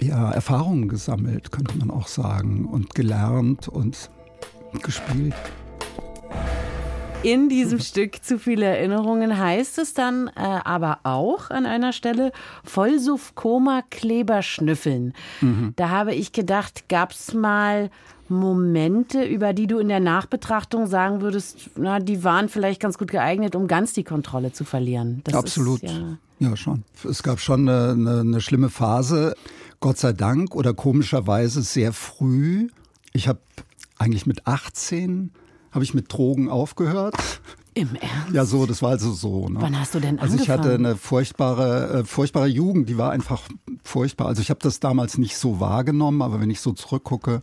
ja, 0.00 0.30
Erfahrungen 0.32 0.88
gesammelt, 0.88 1.52
könnte 1.52 1.78
man 1.78 1.90
auch 1.90 2.08
sagen, 2.08 2.64
und 2.66 2.94
gelernt 2.96 3.68
und 3.68 4.10
gespielt. 4.82 5.34
In 7.22 7.48
diesem 7.48 7.80
Stück 7.80 8.22
zu 8.22 8.38
viele 8.38 8.66
Erinnerungen 8.66 9.38
heißt 9.38 9.78
es 9.78 9.94
dann 9.94 10.28
äh, 10.28 10.40
aber 10.40 10.98
auch 11.04 11.48
an 11.48 11.64
einer 11.64 11.94
Stelle 11.94 12.32
Vollsuff, 12.64 13.34
Koma, 13.34 13.82
Kleber, 13.88 14.42
Schnüffeln. 14.42 15.14
Da 15.76 15.88
habe 15.88 16.14
ich 16.14 16.32
gedacht, 16.32 16.86
gab 16.90 17.12
es 17.12 17.32
mal 17.32 17.90
Momente, 18.28 19.24
über 19.24 19.54
die 19.54 19.66
du 19.66 19.78
in 19.78 19.88
der 19.88 20.00
Nachbetrachtung 20.00 20.86
sagen 20.86 21.22
würdest, 21.22 21.70
na, 21.76 21.98
die 21.98 22.24
waren 22.24 22.50
vielleicht 22.50 22.80
ganz 22.80 22.98
gut 22.98 23.10
geeignet, 23.10 23.56
um 23.56 23.68
ganz 23.68 23.94
die 23.94 24.04
Kontrolle 24.04 24.52
zu 24.52 24.64
verlieren. 24.64 25.22
Das 25.24 25.34
Absolut. 25.34 25.82
Ist, 25.82 25.92
ja, 25.92 26.18
Ja, 26.40 26.56
schon. 26.56 26.84
Es 27.08 27.22
gab 27.22 27.40
schon 27.40 27.68
eine, 27.68 27.92
eine, 27.92 28.20
eine 28.20 28.40
schlimme 28.42 28.68
Phase, 28.68 29.34
Gott 29.80 29.98
sei 29.98 30.12
Dank 30.12 30.54
oder 30.54 30.74
komischerweise 30.74 31.62
sehr 31.62 31.92
früh. 31.92 32.68
Ich 33.12 33.28
habe 33.28 33.40
eigentlich 33.98 34.26
mit 34.26 34.46
18 34.46 35.30
habe 35.72 35.84
ich 35.84 35.94
mit 35.94 36.12
Drogen 36.12 36.48
aufgehört. 36.48 37.14
Im 37.74 37.96
Ernst? 37.96 38.32
Ja, 38.32 38.44
so, 38.44 38.66
das 38.66 38.82
war 38.82 38.90
also 38.90 39.12
so. 39.12 39.48
Ne? 39.48 39.56
Wann 39.60 39.78
hast 39.78 39.94
du 39.96 40.00
denn 40.00 40.20
Also 40.20 40.34
ich 40.36 40.42
angefangen? 40.42 40.60
hatte 40.62 40.74
eine 40.74 40.96
furchtbare, 40.96 42.00
äh, 42.00 42.04
furchtbare 42.04 42.46
Jugend, 42.46 42.88
die 42.88 42.96
war 42.96 43.10
einfach 43.10 43.42
furchtbar. 43.82 44.28
Also 44.28 44.42
ich 44.42 44.50
habe 44.50 44.60
das 44.62 44.78
damals 44.78 45.18
nicht 45.18 45.36
so 45.36 45.58
wahrgenommen, 45.58 46.22
aber 46.22 46.40
wenn 46.40 46.50
ich 46.50 46.60
so 46.60 46.72
zurückgucke, 46.72 47.42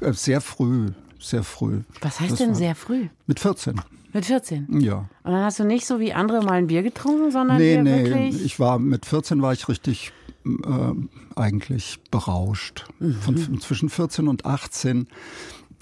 äh, 0.00 0.12
sehr 0.12 0.40
früh, 0.40 0.90
sehr 1.18 1.42
früh. 1.42 1.80
Was 2.00 2.20
heißt 2.20 2.32
Das 2.32 2.38
denn 2.38 2.54
sehr 2.54 2.76
früh? 2.76 3.08
Mit 3.26 3.40
14, 3.40 3.80
Mit 4.12 4.26
14? 4.26 4.80
ja. 4.80 4.98
Und 5.24 5.32
dann 5.32 5.42
hast 5.44 5.58
du 5.58 5.64
nicht 5.64 5.86
so 5.86 5.98
wie 5.98 6.12
andere 6.12 6.42
mal 6.44 6.52
ein 6.52 6.68
Bier 6.68 6.84
getrunken, 6.84 7.32
sondern 7.32 7.56
Nee, 7.58 7.82
nee, 7.82 8.04
wirklich... 8.04 8.44
ich 8.44 8.60
war, 8.60 8.78
mit 8.78 9.04
14 9.06 9.42
war 9.42 9.52
ich 9.52 9.68
richtig 9.68 10.12
äh, 10.44 10.50
eigentlich 11.34 11.98
berauscht. 12.12 12.86
Von 13.22 13.34
Mhm. 13.34 13.60
zwischen 13.60 13.88
14 13.88 14.28
und 14.28 14.44
18. 14.46 15.08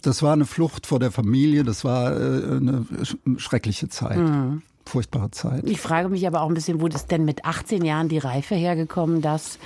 Das 0.05 0.23
war 0.23 0.35
eine 0.35 0.45
Flucht 0.45 0.87
vor 0.87 1.01
der 1.01 1.11
Familie, 1.11 1.65
das 1.65 1.83
war 1.85 2.13
äh, 2.13 2.57
eine 2.57 2.87
sch 3.03 3.17
schreckliche 3.39 3.89
Zeit. 3.89 4.19
Mhm. 4.19 4.63
Furchtbare 4.87 5.31
Zeit. 5.31 5.65
Ich 5.65 5.81
frage 5.81 6.11
mich 6.11 6.27
aber 6.27 6.43
auch 6.43 6.49
ein 6.49 6.55
bisschen, 6.55 6.81
wo 6.83 6.87
ist 6.87 7.11
denn 7.11 7.25
mit 7.25 7.47
18 7.47 7.85
Jahren 7.85 8.11
die 8.11 8.19
Reife 8.19 8.55
hergekommen, 8.55 9.23
das 9.23 9.59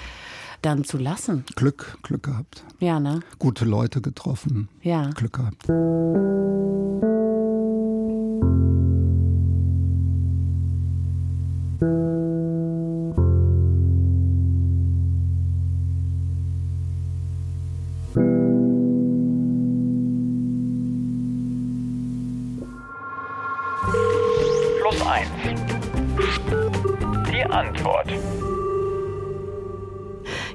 dann 0.62 0.84
zu 0.84 0.96
lassen? 0.96 1.44
Glück, 1.56 1.98
Glück 2.02 2.22
gehabt. 2.22 2.64
Ja, 2.78 3.00
ne? 3.00 3.20
Gute 3.40 3.64
Leute 3.64 4.00
getroffen. 4.00 4.68
Ja. 4.82 5.10
Glück 5.10 5.32
gehabt. 5.32 5.66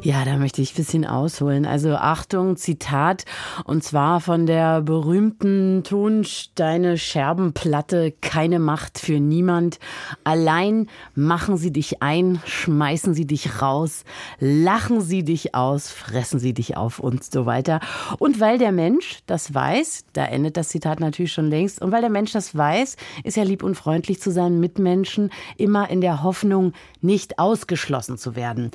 Ja, 0.05 0.25
da 0.25 0.35
möchte 0.35 0.61
ich 0.61 0.73
ein 0.73 0.75
bisschen 0.75 1.05
ausholen. 1.05 1.65
Also 1.65 1.95
Achtung, 1.95 2.57
Zitat, 2.57 3.23
und 3.63 3.85
zwar 3.85 4.19
von 4.19 4.45
der 4.45 4.81
berühmten 4.81 5.85
Tonsteine 5.85 6.97
Scherbenplatte 6.97 8.13
Keine 8.19 8.59
Macht 8.59 8.99
für 8.99 9.21
niemand. 9.21 9.79
Allein 10.25 10.87
machen 11.15 11.55
sie 11.55 11.71
dich 11.71 12.03
ein, 12.03 12.41
schmeißen 12.45 13.13
sie 13.13 13.25
dich 13.25 13.61
raus, 13.61 14.03
lachen 14.41 14.99
sie 14.99 15.23
dich 15.23 15.55
aus, 15.55 15.89
fressen 15.89 16.37
sie 16.37 16.53
dich 16.53 16.75
auf 16.75 16.99
und 16.99 17.23
so 17.23 17.45
weiter. 17.45 17.79
Und 18.19 18.41
weil 18.41 18.57
der 18.57 18.73
Mensch 18.73 19.19
das 19.25 19.53
weiß, 19.53 20.03
da 20.11 20.25
endet 20.25 20.57
das 20.57 20.67
Zitat 20.67 20.99
natürlich 20.99 21.31
schon 21.31 21.49
längst, 21.49 21.81
und 21.81 21.93
weil 21.93 22.01
der 22.01 22.09
Mensch 22.09 22.33
das 22.33 22.57
weiß, 22.57 22.97
ist 23.23 23.37
er 23.37 23.45
lieb 23.45 23.63
und 23.63 23.75
freundlich 23.75 24.19
zu 24.19 24.33
seinen 24.33 24.59
Mitmenschen, 24.59 25.31
immer 25.55 25.89
in 25.89 26.01
der 26.01 26.23
Hoffnung, 26.23 26.73
nicht 26.99 27.39
ausgeschlossen 27.39 28.17
zu 28.17 28.35
werden. 28.35 28.71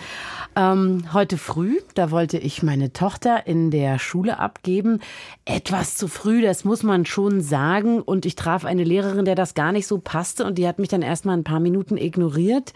Ähm, 0.56 1.04
heute 1.18 1.36
früh, 1.36 1.80
da 1.94 2.12
wollte 2.12 2.38
ich 2.38 2.62
meine 2.62 2.92
Tochter 2.92 3.44
in 3.48 3.72
der 3.72 3.98
Schule 3.98 4.38
abgeben. 4.38 5.00
Etwas 5.44 5.96
zu 5.96 6.06
früh, 6.06 6.42
das 6.42 6.62
muss 6.62 6.84
man 6.84 7.06
schon 7.06 7.40
sagen. 7.40 8.00
Und 8.00 8.24
ich 8.24 8.36
traf 8.36 8.64
eine 8.64 8.84
Lehrerin, 8.84 9.24
der 9.24 9.34
das 9.34 9.54
gar 9.54 9.72
nicht 9.72 9.88
so 9.88 9.98
passte. 9.98 10.44
Und 10.44 10.58
die 10.58 10.68
hat 10.68 10.78
mich 10.78 10.88
dann 10.88 11.02
erstmal 11.02 11.36
ein 11.36 11.42
paar 11.42 11.58
Minuten 11.58 11.96
ignoriert 11.96 12.72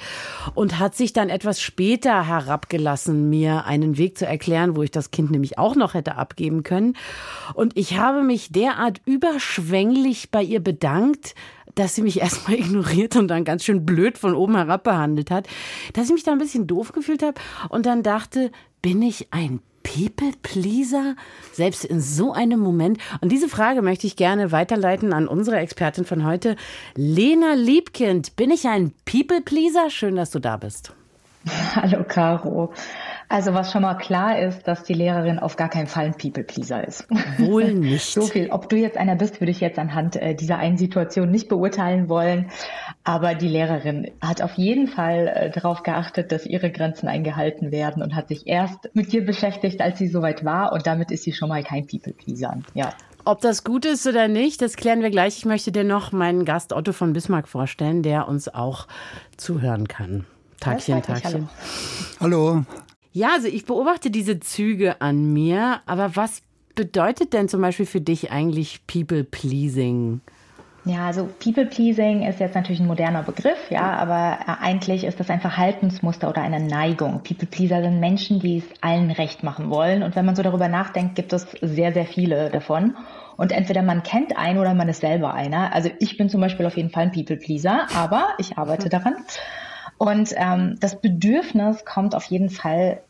und 0.56 0.80
hat 0.80 0.96
sich 0.96 1.12
dann 1.12 1.28
etwas 1.28 1.60
später 1.60 2.26
herabgelassen, 2.26 3.30
mir 3.30 3.64
einen 3.66 3.96
Weg 3.96 4.18
zu 4.18 4.26
erklären, 4.26 4.74
wo 4.74 4.82
ich 4.82 4.90
das 4.90 5.12
Kind 5.12 5.30
nämlich 5.30 5.56
auch 5.56 5.76
noch 5.76 5.94
hätte 5.94 6.16
abgeben 6.16 6.64
können. 6.64 6.96
Und 7.54 7.76
ich 7.78 7.96
habe 7.96 8.24
mich 8.24 8.50
derart 8.50 9.00
überschwänglich 9.04 10.32
bei 10.32 10.42
ihr 10.42 10.58
bedankt, 10.58 11.36
dass 11.74 11.94
sie 11.94 12.02
mich 12.02 12.20
erstmal 12.20 12.58
ignoriert 12.58 13.16
und 13.16 13.28
dann 13.28 13.44
ganz 13.44 13.64
schön 13.64 13.84
blöd 13.84 14.18
von 14.18 14.34
oben 14.34 14.56
herab 14.56 14.84
behandelt 14.84 15.30
hat, 15.30 15.46
dass 15.92 16.06
ich 16.06 16.12
mich 16.12 16.24
da 16.24 16.32
ein 16.32 16.38
bisschen 16.38 16.66
doof 16.66 16.92
gefühlt 16.92 17.22
habe 17.22 17.40
und 17.68 17.86
dann 17.86 18.02
dachte, 18.02 18.50
bin 18.82 19.02
ich 19.02 19.28
ein 19.32 19.60
People-Pleaser? 19.82 21.16
Selbst 21.52 21.84
in 21.84 22.00
so 22.00 22.32
einem 22.32 22.60
Moment. 22.60 22.98
Und 23.20 23.32
diese 23.32 23.48
Frage 23.48 23.82
möchte 23.82 24.06
ich 24.06 24.16
gerne 24.16 24.52
weiterleiten 24.52 25.12
an 25.12 25.28
unsere 25.28 25.58
Expertin 25.58 26.04
von 26.04 26.24
heute, 26.24 26.56
Lena 26.94 27.54
Liebkind. 27.54 28.36
Bin 28.36 28.50
ich 28.50 28.66
ein 28.66 28.92
People-Pleaser? 29.04 29.90
Schön, 29.90 30.16
dass 30.16 30.30
du 30.30 30.38
da 30.38 30.56
bist. 30.56 30.92
Hallo 31.74 32.04
Caro. 32.06 32.72
Also 33.32 33.54
was 33.54 33.72
schon 33.72 33.80
mal 33.80 33.94
klar 33.94 34.38
ist, 34.38 34.68
dass 34.68 34.84
die 34.84 34.92
Lehrerin 34.92 35.38
auf 35.38 35.56
gar 35.56 35.70
keinen 35.70 35.86
Fall 35.86 36.04
ein 36.04 36.12
People-Pleaser 36.12 36.86
ist. 36.86 37.06
Wohl 37.38 37.72
nicht. 37.72 38.04
So 38.04 38.20
viel. 38.26 38.50
Ob 38.50 38.68
du 38.68 38.76
jetzt 38.76 38.98
einer 38.98 39.16
bist, 39.16 39.40
würde 39.40 39.50
ich 39.50 39.60
jetzt 39.60 39.78
anhand 39.78 40.16
äh, 40.16 40.34
dieser 40.34 40.58
einen 40.58 40.76
Situation 40.76 41.30
nicht 41.30 41.48
beurteilen 41.48 42.10
wollen. 42.10 42.50
Aber 43.04 43.34
die 43.34 43.48
Lehrerin 43.48 44.10
hat 44.20 44.42
auf 44.42 44.52
jeden 44.58 44.86
Fall 44.86 45.28
äh, 45.28 45.50
darauf 45.50 45.82
geachtet, 45.82 46.30
dass 46.30 46.44
ihre 46.44 46.70
Grenzen 46.70 47.08
eingehalten 47.08 47.72
werden 47.72 48.02
und 48.02 48.14
hat 48.14 48.28
sich 48.28 48.46
erst 48.46 48.90
mit 48.92 49.14
dir 49.14 49.24
beschäftigt, 49.24 49.80
als 49.80 49.98
sie 49.98 50.08
soweit 50.08 50.44
war. 50.44 50.74
Und 50.74 50.86
damit 50.86 51.10
ist 51.10 51.22
sie 51.22 51.32
schon 51.32 51.48
mal 51.48 51.64
kein 51.64 51.86
People-Pleaser. 51.86 52.58
Ja. 52.74 52.92
Ob 53.24 53.40
das 53.40 53.64
gut 53.64 53.86
ist 53.86 54.06
oder 54.06 54.28
nicht, 54.28 54.60
das 54.60 54.76
klären 54.76 55.00
wir 55.00 55.10
gleich. 55.10 55.38
Ich 55.38 55.46
möchte 55.46 55.72
dir 55.72 55.84
noch 55.84 56.12
meinen 56.12 56.44
Gast 56.44 56.74
Otto 56.74 56.92
von 56.92 57.14
Bismarck 57.14 57.48
vorstellen, 57.48 58.02
der 58.02 58.28
uns 58.28 58.52
auch 58.52 58.86
zuhören 59.38 59.88
kann. 59.88 60.26
Tagchen. 60.60 61.00
Tagchen. 61.00 61.48
Hallo. 62.20 62.66
Ja, 63.12 63.34
also 63.34 63.48
ich 63.48 63.66
beobachte 63.66 64.10
diese 64.10 64.40
Züge 64.40 65.00
an 65.00 65.32
mir, 65.32 65.80
aber 65.86 66.16
was 66.16 66.42
bedeutet 66.74 67.32
denn 67.32 67.48
zum 67.48 67.60
Beispiel 67.60 67.86
für 67.86 68.00
dich 68.00 68.32
eigentlich 68.32 68.86
People 68.86 69.24
Pleasing? 69.24 70.20
Ja, 70.84 71.06
also 71.06 71.28
People-Pleasing 71.38 72.26
ist 72.26 72.40
jetzt 72.40 72.56
natürlich 72.56 72.80
ein 72.80 72.88
moderner 72.88 73.22
Begriff, 73.22 73.70
ja, 73.70 73.92
aber 73.92 74.38
äh, 74.40 74.64
eigentlich 74.64 75.04
ist 75.04 75.20
das 75.20 75.30
ein 75.30 75.40
Verhaltensmuster 75.40 76.28
oder 76.28 76.42
eine 76.42 76.58
Neigung. 76.58 77.22
People-Pleaser 77.22 77.82
sind 77.82 78.00
Menschen, 78.00 78.40
die 78.40 78.58
es 78.58 78.64
allen 78.80 79.12
recht 79.12 79.44
machen 79.44 79.70
wollen. 79.70 80.02
Und 80.02 80.16
wenn 80.16 80.24
man 80.24 80.34
so 80.34 80.42
darüber 80.42 80.66
nachdenkt, 80.66 81.14
gibt 81.14 81.32
es 81.32 81.46
sehr, 81.60 81.92
sehr 81.92 82.04
viele 82.04 82.50
davon. 82.50 82.96
Und 83.36 83.52
entweder 83.52 83.82
man 83.82 84.02
kennt 84.02 84.36
einen 84.36 84.58
oder 84.58 84.74
man 84.74 84.88
ist 84.88 85.02
selber 85.02 85.34
einer. 85.34 85.72
Also 85.72 85.88
ich 86.00 86.16
bin 86.16 86.28
zum 86.28 86.40
Beispiel 86.40 86.66
auf 86.66 86.76
jeden 86.76 86.90
Fall 86.90 87.04
ein 87.04 87.12
People-Pleaser, 87.12 87.86
aber 87.94 88.30
ich 88.38 88.58
arbeite 88.58 88.88
daran. 88.88 89.14
Und 90.02 90.34
ähm, 90.34 90.78
das 90.80 91.00
Bedürfnis 91.00 91.84
kommt 91.84 92.16
auf 92.16 92.24
jeden 92.24 92.50
Fall 92.50 93.02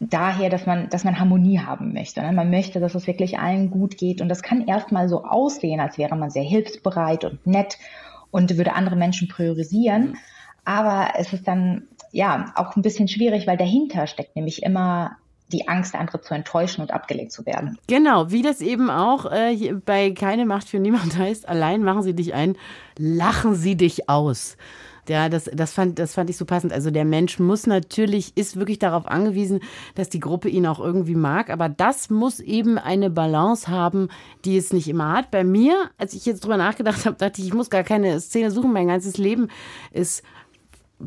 daher, 0.00 0.48
dass 0.48 0.64
man, 0.64 0.88
dass 0.88 1.04
man 1.04 1.20
Harmonie 1.20 1.58
haben 1.58 1.92
möchte. 1.92 2.22
Ne? 2.22 2.32
Man 2.32 2.48
möchte, 2.48 2.80
dass 2.80 2.94
es 2.94 3.06
wirklich 3.06 3.38
allen 3.38 3.70
gut 3.70 3.98
geht. 3.98 4.22
Und 4.22 4.30
das 4.30 4.42
kann 4.42 4.66
erstmal 4.66 5.10
so 5.10 5.24
aussehen, 5.24 5.78
als 5.78 5.98
wäre 5.98 6.16
man 6.16 6.30
sehr 6.30 6.42
hilfsbereit 6.42 7.26
und 7.26 7.46
nett 7.46 7.76
und 8.30 8.56
würde 8.56 8.72
andere 8.72 8.96
Menschen 8.96 9.28
priorisieren. 9.28 10.16
Aber 10.64 11.10
es 11.18 11.34
ist 11.34 11.46
dann 11.46 11.82
ja 12.12 12.50
auch 12.54 12.74
ein 12.76 12.82
bisschen 12.82 13.08
schwierig, 13.08 13.46
weil 13.46 13.58
dahinter 13.58 14.06
steckt 14.06 14.36
nämlich 14.36 14.62
immer 14.62 15.18
die 15.52 15.68
Angst, 15.68 15.94
andere 15.94 16.22
zu 16.22 16.32
enttäuschen 16.32 16.80
und 16.80 16.92
abgelehnt 16.92 17.30
zu 17.30 17.44
werden. 17.44 17.76
Genau, 17.88 18.30
wie 18.30 18.40
das 18.40 18.62
eben 18.62 18.88
auch 18.88 19.30
äh, 19.30 19.74
bei 19.84 20.12
Keine 20.12 20.46
Macht 20.46 20.70
für 20.70 20.78
niemand 20.78 21.18
heißt, 21.18 21.46
allein 21.46 21.82
machen 21.82 22.02
sie 22.02 22.14
dich 22.14 22.32
ein, 22.32 22.56
lachen 22.96 23.54
sie 23.54 23.76
dich 23.76 24.08
aus. 24.08 24.56
Ja, 25.08 25.28
das, 25.28 25.50
das, 25.52 25.72
fand, 25.72 25.98
das 25.98 26.14
fand 26.14 26.30
ich 26.30 26.36
so 26.36 26.44
passend. 26.44 26.72
Also 26.72 26.90
der 26.90 27.04
Mensch 27.04 27.38
muss 27.38 27.66
natürlich, 27.66 28.36
ist 28.36 28.56
wirklich 28.56 28.78
darauf 28.78 29.06
angewiesen, 29.06 29.60
dass 29.94 30.08
die 30.08 30.20
Gruppe 30.20 30.48
ihn 30.48 30.66
auch 30.66 30.80
irgendwie 30.80 31.14
mag. 31.14 31.50
Aber 31.50 31.68
das 31.68 32.10
muss 32.10 32.40
eben 32.40 32.78
eine 32.78 33.10
Balance 33.10 33.68
haben, 33.68 34.08
die 34.44 34.56
es 34.56 34.72
nicht 34.72 34.88
immer 34.88 35.12
hat. 35.12 35.30
Bei 35.30 35.44
mir, 35.44 35.90
als 35.98 36.14
ich 36.14 36.26
jetzt 36.26 36.44
drüber 36.44 36.56
nachgedacht 36.56 37.06
habe, 37.06 37.16
dachte 37.16 37.40
ich, 37.40 37.48
ich 37.48 37.54
muss 37.54 37.70
gar 37.70 37.84
keine 37.84 38.20
Szene 38.20 38.50
suchen. 38.50 38.72
Mein 38.72 38.88
ganzes 38.88 39.16
Leben 39.16 39.48
ist 39.92 40.22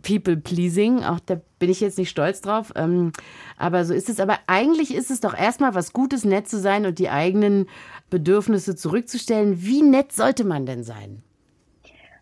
People-Pleasing. 0.02 1.04
Auch 1.04 1.20
da 1.20 1.42
bin 1.58 1.70
ich 1.70 1.82
jetzt 1.82 1.98
nicht 1.98 2.10
stolz 2.10 2.42
drauf. 2.42 2.72
Ähm, 2.76 3.12
aber 3.58 3.86
so 3.86 3.94
ist 3.94 4.10
es. 4.10 4.20
Aber 4.20 4.38
eigentlich 4.48 4.94
ist 4.94 5.12
es 5.12 5.20
doch 5.20 5.38
erstmal 5.38 5.76
was 5.76 5.94
Gutes, 5.94 6.24
nett 6.26 6.48
zu 6.48 6.60
sein 6.60 6.86
und 6.86 7.00
die 7.00 7.10
eigenen 7.10 7.68
Bedürfnisse 8.10 8.76
zurückzustellen. 8.76 9.62
Wie 9.62 9.82
nett 9.82 10.14
sollte 10.14 10.46
man 10.46 10.66
denn 10.66 10.84
sein? 10.84 11.24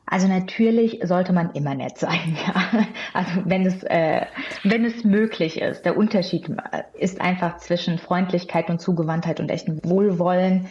Also 0.09 0.29
natürlich 0.29 1.01
sollte 1.03 1.33
man 1.33 1.51
immer 1.51 1.75
nett 1.75 1.97
sein, 1.97 2.37
ja. 2.47 2.87
Also 3.13 3.41
wenn 3.43 3.65
es, 3.65 3.83
äh, 3.83 4.25
wenn 4.63 4.85
es 4.85 5.03
möglich 5.03 5.61
ist. 5.61 5.83
Der 5.83 5.97
Unterschied 5.97 6.49
ist 6.97 7.19
einfach 7.19 7.57
zwischen 7.57 7.97
Freundlichkeit 7.97 8.69
und 8.69 8.79
Zugewandtheit 8.79 9.41
und 9.41 9.49
echtem 9.49 9.81
Wohlwollen. 9.83 10.67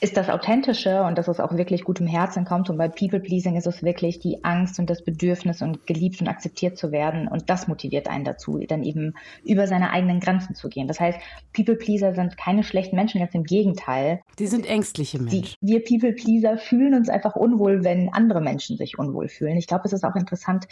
Ist 0.00 0.16
das 0.16 0.28
Authentische 0.28 1.02
und 1.02 1.18
dass 1.18 1.28
es 1.28 1.40
auch 1.40 1.56
wirklich 1.56 1.84
gut 1.84 2.00
im 2.00 2.06
Herzen 2.06 2.44
kommt. 2.44 2.70
Und 2.70 2.76
bei 2.76 2.88
People-Pleasing 2.88 3.56
ist 3.56 3.66
es 3.66 3.82
wirklich 3.82 4.18
die 4.18 4.42
Angst 4.44 4.78
und 4.78 4.88
das 4.90 5.02
Bedürfnis 5.04 5.62
und 5.62 5.86
geliebt 5.86 6.20
und 6.20 6.28
akzeptiert 6.28 6.76
zu 6.76 6.92
werden. 6.92 7.28
Und 7.28 7.50
das 7.50 7.68
motiviert 7.68 8.08
einen 8.08 8.24
dazu, 8.24 8.58
dann 8.68 8.82
eben 8.82 9.14
über 9.44 9.66
seine 9.66 9.90
eigenen 9.90 10.20
Grenzen 10.20 10.54
zu 10.54 10.68
gehen. 10.68 10.88
Das 10.88 11.00
heißt, 11.00 11.18
People-Pleaser 11.52 12.14
sind 12.14 12.36
keine 12.36 12.64
schlechten 12.64 12.96
Menschen, 12.96 13.20
ganz 13.20 13.34
im 13.34 13.44
Gegenteil. 13.44 14.20
Die 14.38 14.46
sind 14.46 14.68
ängstliche 14.68 15.18
Die, 15.18 15.24
Menschen. 15.24 15.56
wir 15.60 15.84
People-Pleaser 15.84 16.58
fühlen 16.58 16.94
uns 16.94 17.08
einfach 17.08 17.36
unwohl, 17.36 17.84
wenn 17.84 18.12
andere 18.12 18.40
Menschen 18.40 18.76
sich 18.76 18.98
unwohl 18.98 19.28
fühlen. 19.28 19.56
Ich 19.56 19.66
glaube, 19.66 19.84
es 19.84 19.92
ist 19.92 20.04
auch 20.04 20.16
interessant, 20.16 20.66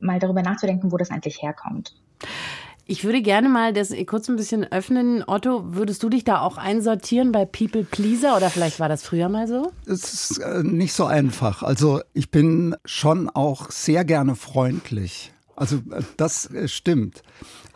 mal 0.00 0.18
darüber 0.18 0.42
nachzudenken, 0.42 0.92
wo 0.92 0.96
das 0.96 1.10
eigentlich 1.10 1.42
herkommt. 1.42 1.94
Ich 2.84 3.04
würde 3.04 3.22
gerne 3.22 3.48
mal 3.48 3.72
das 3.72 3.94
kurz 4.06 4.28
ein 4.28 4.36
bisschen 4.36 4.70
öffnen. 4.70 5.22
Otto, 5.26 5.74
würdest 5.74 6.02
du 6.02 6.08
dich 6.08 6.24
da 6.24 6.40
auch 6.40 6.58
einsortieren 6.58 7.30
bei 7.30 7.44
People 7.44 7.84
Pleaser 7.84 8.36
oder 8.36 8.50
vielleicht 8.50 8.80
war 8.80 8.88
das 8.88 9.04
früher 9.04 9.28
mal 9.28 9.46
so? 9.46 9.72
Es 9.86 10.12
ist 10.12 10.38
äh, 10.38 10.62
nicht 10.62 10.92
so 10.92 11.04
einfach. 11.04 11.62
Also 11.62 12.00
ich 12.12 12.30
bin 12.30 12.74
schon 12.84 13.30
auch 13.30 13.70
sehr 13.70 14.04
gerne 14.04 14.34
freundlich. 14.34 15.32
Also 15.54 15.76
äh, 15.76 16.02
das 16.16 16.50
äh, 16.50 16.66
stimmt. 16.66 17.22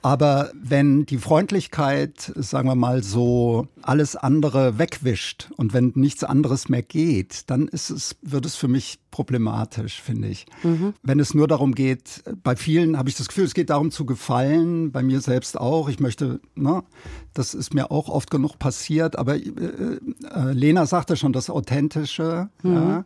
Aber 0.06 0.52
wenn 0.54 1.04
die 1.04 1.18
Freundlichkeit, 1.18 2.32
sagen 2.36 2.68
wir 2.68 2.76
mal 2.76 3.02
so, 3.02 3.66
alles 3.82 4.14
andere 4.14 4.78
wegwischt 4.78 5.50
und 5.56 5.74
wenn 5.74 5.94
nichts 5.96 6.22
anderes 6.22 6.68
mehr 6.68 6.84
geht, 6.84 7.50
dann 7.50 7.66
ist 7.66 7.90
es, 7.90 8.14
wird 8.22 8.46
es 8.46 8.54
für 8.54 8.68
mich 8.68 9.00
problematisch, 9.10 10.00
finde 10.00 10.28
ich. 10.28 10.46
Mhm. 10.62 10.94
Wenn 11.02 11.18
es 11.18 11.34
nur 11.34 11.48
darum 11.48 11.74
geht, 11.74 12.22
bei 12.44 12.54
vielen 12.54 12.96
habe 12.96 13.08
ich 13.08 13.16
das 13.16 13.26
Gefühl, 13.26 13.46
es 13.46 13.54
geht 13.54 13.70
darum 13.70 13.90
zu 13.90 14.06
gefallen, 14.06 14.92
bei 14.92 15.02
mir 15.02 15.20
selbst 15.20 15.58
auch. 15.58 15.88
Ich 15.88 15.98
möchte, 15.98 16.38
ne, 16.54 16.84
das 17.34 17.54
ist 17.54 17.74
mir 17.74 17.90
auch 17.90 18.08
oft 18.08 18.30
genug 18.30 18.60
passiert, 18.60 19.18
aber 19.18 19.34
äh, 19.34 19.40
äh, 19.40 20.52
Lena 20.52 20.86
sagte 20.86 21.16
schon, 21.16 21.32
das 21.32 21.50
Authentische, 21.50 22.48
mhm. 22.62 22.74
ja, 22.74 23.04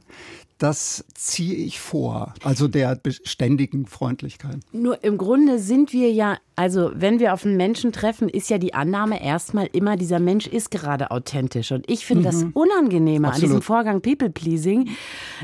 das 0.61 1.07
ziehe 1.15 1.55
ich 1.55 1.81
vor, 1.81 2.35
also 2.45 2.69
der 2.69 2.95
beständigen 2.95 3.87
Freundlichkeit. 3.87 4.59
Nur 4.73 5.03
im 5.03 5.17
Grunde 5.17 5.59
sind 5.59 5.95
wir 5.95 6.13
ja, 6.13 6.37
also 6.55 6.91
wenn 6.95 7.19
wir 7.19 7.33
auf 7.33 7.47
einen 7.47 7.57
Menschen 7.57 7.93
treffen, 7.93 8.29
ist 8.29 8.51
ja 8.51 8.59
die 8.59 8.75
Annahme 8.75 9.25
erstmal 9.25 9.71
immer, 9.73 9.97
dieser 9.97 10.21
Mensch 10.21 10.47
ist 10.47 10.71
gerade 10.71 11.13
authentisch. 11.13 11.73
Und 11.73 11.89
ich 11.89 12.05
finde 12.05 12.29
mhm. 12.29 12.33
das 12.33 12.45
Unangenehme 12.53 13.29
Absolut. 13.29 13.45
an 13.45 13.49
diesem 13.49 13.63
Vorgang 13.63 14.03
People-Pleasing, 14.03 14.91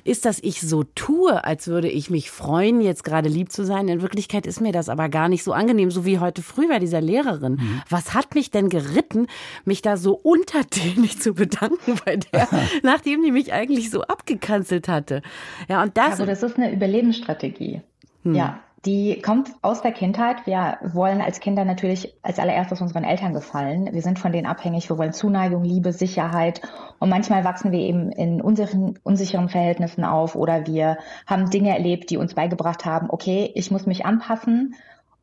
ist, 0.04 0.26
dass 0.26 0.38
ich 0.40 0.60
so 0.60 0.84
tue, 0.94 1.42
als 1.42 1.66
würde 1.66 1.88
ich 1.88 2.10
mich 2.10 2.30
freuen, 2.30 2.82
jetzt 2.82 3.02
gerade 3.02 3.30
lieb 3.30 3.50
zu 3.50 3.64
sein. 3.64 3.88
In 3.88 4.02
Wirklichkeit 4.02 4.46
ist 4.46 4.60
mir 4.60 4.72
das 4.72 4.90
aber 4.90 5.08
gar 5.08 5.30
nicht 5.30 5.44
so 5.44 5.54
angenehm, 5.54 5.90
so 5.90 6.04
wie 6.04 6.18
heute 6.18 6.42
früh 6.42 6.68
bei 6.68 6.78
dieser 6.78 7.00
Lehrerin. 7.00 7.52
Mhm. 7.52 7.82
Was 7.88 8.12
hat 8.12 8.34
mich 8.34 8.50
denn 8.50 8.68
geritten, 8.68 9.28
mich 9.64 9.80
da 9.80 9.96
so 9.96 10.12
untertänig 10.12 11.18
zu 11.22 11.32
bedanken 11.32 11.94
bei 12.04 12.16
der, 12.16 12.48
nachdem 12.82 13.22
die 13.22 13.32
mich 13.32 13.54
eigentlich 13.54 13.90
so 13.90 14.02
abgekanzelt 14.02 14.88
hat? 14.88 15.05
Hatte. 15.06 15.22
Ja, 15.68 15.82
und 15.82 15.96
das. 15.96 16.12
Also 16.12 16.26
das 16.26 16.42
ist 16.42 16.56
eine 16.56 16.72
Überlebensstrategie. 16.72 17.82
Hm. 18.22 18.34
Ja. 18.34 18.60
Die 18.84 19.20
kommt 19.20 19.50
aus 19.62 19.82
der 19.82 19.90
Kindheit. 19.90 20.46
Wir 20.46 20.78
wollen 20.80 21.20
als 21.20 21.40
Kinder 21.40 21.64
natürlich 21.64 22.14
als 22.22 22.38
allererstes 22.38 22.80
unseren 22.80 23.02
Eltern 23.02 23.32
gefallen. 23.32 23.88
Wir 23.92 24.02
sind 24.02 24.20
von 24.20 24.30
denen 24.30 24.46
abhängig. 24.46 24.88
Wir 24.88 24.96
wollen 24.96 25.12
Zuneigung, 25.12 25.64
Liebe, 25.64 25.92
Sicherheit. 25.92 26.60
Und 27.00 27.08
manchmal 27.08 27.42
wachsen 27.42 27.72
wir 27.72 27.80
eben 27.80 28.12
in 28.12 28.40
unsicheren, 28.40 28.96
unsicheren 29.02 29.48
Verhältnissen 29.48 30.04
auf 30.04 30.36
oder 30.36 30.68
wir 30.68 30.98
haben 31.26 31.50
Dinge 31.50 31.70
erlebt, 31.70 32.10
die 32.10 32.16
uns 32.16 32.34
beigebracht 32.34 32.84
haben, 32.84 33.10
okay, 33.10 33.50
ich 33.56 33.72
muss 33.72 33.86
mich 33.86 34.06
anpassen. 34.06 34.76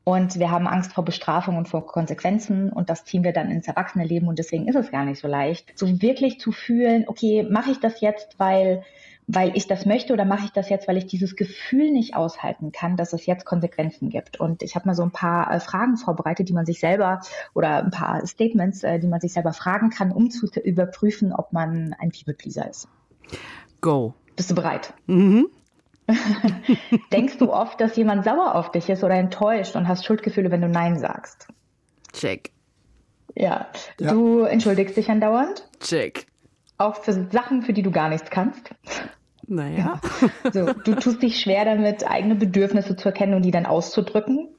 Und 0.03 0.37
wir 0.37 0.51
haben 0.51 0.67
Angst 0.67 0.91
vor 0.91 1.05
Bestrafung 1.05 1.55
und 1.55 1.69
vor 1.69 1.87
Konsequenzen 1.87 2.69
und 2.69 2.89
das 2.89 3.05
ziehen 3.05 3.23
wir 3.23 3.31
dann 3.31 3.49
ins 3.49 3.69
Erwachsene-Leben 3.69 4.27
und 4.27 4.37
deswegen 4.37 4.67
ist 4.67 4.75
es 4.75 4.91
gar 4.91 5.05
nicht 5.05 5.21
so 5.21 5.29
leicht, 5.29 5.79
so 5.79 5.87
wirklich 6.01 6.41
zu 6.41 6.51
fühlen, 6.51 7.05
okay, 7.07 7.47
mache 7.49 7.71
ich 7.71 7.79
das 7.79 8.01
jetzt, 8.01 8.37
weil 8.37 8.83
weil 9.27 9.55
ich 9.55 9.67
das 9.67 9.85
möchte 9.85 10.13
oder 10.13 10.25
mache 10.25 10.45
ich 10.45 10.51
das 10.51 10.69
jetzt, 10.69 10.87
weil 10.87 10.97
ich 10.97 11.05
dieses 11.05 11.35
Gefühl 11.35 11.91
nicht 11.91 12.15
aushalten 12.15 12.71
kann, 12.71 12.97
dass 12.97 13.13
es 13.13 13.25
jetzt 13.25 13.45
Konsequenzen 13.45 14.09
gibt. 14.09 14.39
Und 14.39 14.63
ich 14.63 14.75
habe 14.75 14.87
mal 14.87 14.95
so 14.95 15.03
ein 15.03 15.11
paar 15.11 15.51
äh, 15.51 15.59
Fragen 15.59 15.97
vorbereitet, 15.97 16.49
die 16.49 16.53
man 16.53 16.65
sich 16.65 16.79
selber 16.79 17.21
oder 17.53 17.83
ein 17.83 17.91
paar 17.91 18.25
Statements, 18.25 18.83
äh, 18.83 18.99
die 18.99 19.07
man 19.07 19.21
sich 19.21 19.33
selber 19.33 19.53
fragen 19.53 19.89
kann, 19.89 20.11
um 20.11 20.29
zu 20.29 20.47
überprüfen, 20.59 21.33
ob 21.33 21.53
man 21.53 21.95
ein 21.99 22.11
People-Pleaser 22.11 22.69
ist. 22.69 22.87
Go. 23.81 24.13
Bist 24.35 24.51
du 24.51 24.55
bereit? 24.55 24.93
Mhm. 25.07 25.47
Denkst 27.13 27.37
du 27.37 27.53
oft, 27.53 27.79
dass 27.79 27.95
jemand 27.95 28.25
sauer 28.25 28.55
auf 28.55 28.71
dich 28.71 28.89
ist 28.89 29.03
oder 29.03 29.15
enttäuscht 29.15 29.75
und 29.75 29.87
hast 29.87 30.05
Schuldgefühle, 30.05 30.51
wenn 30.51 30.61
du 30.61 30.67
Nein 30.67 30.99
sagst? 30.99 31.47
Check. 32.11 32.51
Ja. 33.35 33.67
ja. 33.99 34.11
Du 34.11 34.41
entschuldigst 34.41 34.97
dich 34.97 35.09
andauernd? 35.09 35.67
Check. 35.79 36.27
Auch 36.83 36.95
für 36.95 37.13
Sachen, 37.31 37.61
für 37.61 37.71
die 37.71 37.81
du 37.81 37.91
gar 37.91 38.09
nichts 38.09 38.29
kannst? 38.29 38.75
Naja. 39.47 40.01
Ja. 40.43 40.51
So, 40.51 40.73
du 40.73 40.95
tust 40.95 41.21
dich 41.21 41.39
schwer 41.39 41.63
damit, 41.63 42.05
eigene 42.05 42.35
Bedürfnisse 42.35 42.97
zu 42.97 43.07
erkennen 43.07 43.35
und 43.35 43.43
die 43.43 43.51
dann 43.51 43.65
auszudrücken. 43.65 44.49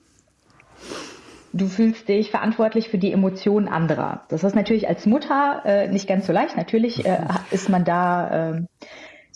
Du 1.52 1.68
fühlst 1.68 2.08
dich 2.08 2.30
verantwortlich 2.30 2.88
für 2.88 2.96
die 2.96 3.12
Emotionen 3.12 3.68
anderer. 3.68 4.22
Das 4.28 4.42
ist 4.42 4.56
natürlich 4.56 4.88
als 4.88 5.04
Mutter 5.04 5.62
äh, 5.66 5.88
nicht 5.88 6.08
ganz 6.08 6.26
so 6.26 6.32
leicht. 6.32 6.56
Natürlich 6.56 7.04
äh, 7.04 7.18
ist 7.50 7.68
man 7.68 7.84
da 7.84 8.52
äh, 8.52 8.62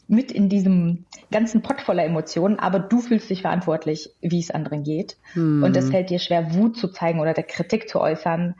mit 0.09 0.33
in 0.33 0.49
diesem 0.49 1.05
ganzen 1.31 1.61
Pott 1.61 1.83
voller 1.83 2.05
Emotionen, 2.05 2.59
aber 2.59 2.79
du 2.79 3.01
fühlst 3.01 3.29
dich 3.29 3.43
verantwortlich, 3.43 4.11
wie 4.23 4.41
es 4.41 4.51
anderen 4.51 4.83
geht. 4.83 5.19
Hm. 5.35 5.63
Und 5.63 5.77
es 5.77 5.91
fällt 5.91 6.09
dir 6.09 6.19
schwer, 6.19 6.55
Wut 6.55 6.79
zu 6.79 6.89
zeigen 6.89 7.21
oder 7.21 7.35
der 7.35 7.45
Kritik 7.45 7.89
zu 7.91 8.01
äußern. 8.01 8.55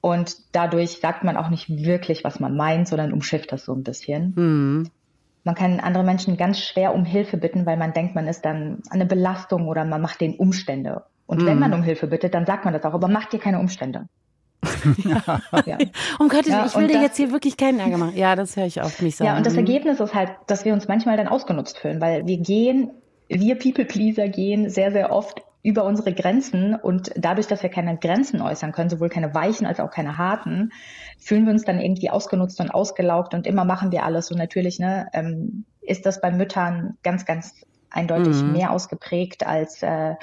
Und 0.00 0.36
dadurch 0.52 1.00
sagt 1.00 1.24
man 1.24 1.36
auch 1.36 1.50
nicht 1.50 1.68
wirklich, 1.68 2.24
was 2.24 2.40
man 2.40 2.56
meint, 2.56 2.88
sondern 2.88 3.12
umschifft 3.12 3.52
das 3.52 3.64
so 3.64 3.74
ein 3.74 3.82
bisschen. 3.82 4.34
Hm. 4.36 4.90
Man 5.44 5.54
kann 5.54 5.80
andere 5.80 6.04
Menschen 6.04 6.36
ganz 6.36 6.60
schwer 6.60 6.94
um 6.94 7.04
Hilfe 7.04 7.36
bitten, 7.36 7.64
weil 7.66 7.76
man 7.76 7.92
denkt, 7.92 8.14
man 8.14 8.28
ist 8.28 8.44
dann 8.44 8.82
eine 8.90 9.06
Belastung 9.06 9.66
oder 9.66 9.84
man 9.84 10.00
macht 10.00 10.20
den 10.20 10.36
Umstände. 10.36 11.04
Und 11.26 11.42
mhm. 11.42 11.46
wenn 11.46 11.58
man 11.58 11.74
um 11.74 11.82
Hilfe 11.82 12.06
bittet, 12.06 12.34
dann 12.34 12.46
sagt 12.46 12.64
man 12.64 12.74
das 12.74 12.84
auch, 12.84 12.94
aber 12.94 13.08
macht 13.08 13.32
dir 13.32 13.38
keine 13.38 13.58
Umstände. 13.58 14.08
ja. 15.04 15.40
ja. 15.66 15.78
Um 16.18 16.28
Gottes 16.28 16.52
Willen, 16.52 16.66
ich 16.66 16.76
will 16.76 16.86
dir 16.88 16.94
das, 16.94 17.02
jetzt 17.02 17.16
hier 17.16 17.32
wirklich 17.32 17.56
keinen 17.56 17.80
Ärger 17.80 17.98
machen. 17.98 18.16
Ja, 18.16 18.34
das 18.36 18.56
höre 18.56 18.66
ich 18.66 18.82
oft 18.82 19.00
nicht 19.02 19.16
sagen. 19.16 19.28
Ja, 19.28 19.36
und 19.36 19.46
das 19.46 19.56
Ergebnis 19.56 20.00
ist 20.00 20.14
halt, 20.14 20.32
dass 20.46 20.64
wir 20.64 20.72
uns 20.72 20.88
manchmal 20.88 21.16
dann 21.16 21.28
ausgenutzt 21.28 21.78
fühlen, 21.78 22.00
weil 22.00 22.26
wir 22.26 22.38
gehen, 22.38 22.90
wir 23.28 23.58
People-Pleaser 23.58 24.28
gehen 24.28 24.70
sehr, 24.70 24.90
sehr 24.90 25.12
oft 25.12 25.42
über 25.68 25.84
unsere 25.84 26.14
Grenzen 26.14 26.74
und 26.74 27.12
dadurch, 27.14 27.46
dass 27.46 27.62
wir 27.62 27.68
keine 27.68 27.98
Grenzen 27.98 28.40
äußern 28.40 28.72
können, 28.72 28.88
sowohl 28.88 29.10
keine 29.10 29.34
weichen 29.34 29.66
als 29.66 29.80
auch 29.80 29.90
keine 29.90 30.16
harten, 30.16 30.72
fühlen 31.18 31.44
wir 31.44 31.52
uns 31.52 31.64
dann 31.64 31.78
irgendwie 31.78 32.08
ausgenutzt 32.08 32.58
und 32.60 32.70
ausgelaugt 32.70 33.34
und 33.34 33.46
immer 33.46 33.66
machen 33.66 33.92
wir 33.92 34.04
alles. 34.04 34.30
Und 34.30 34.38
natürlich 34.38 34.78
ne, 34.78 35.08
ähm, 35.12 35.66
ist 35.82 36.06
das 36.06 36.22
bei 36.22 36.30
Müttern 36.30 36.96
ganz, 37.02 37.26
ganz 37.26 37.66
eindeutig 37.90 38.42
mhm. 38.42 38.52
mehr 38.52 38.70
ausgeprägt 38.70 39.46
als 39.46 39.82
äh, 39.82 40.14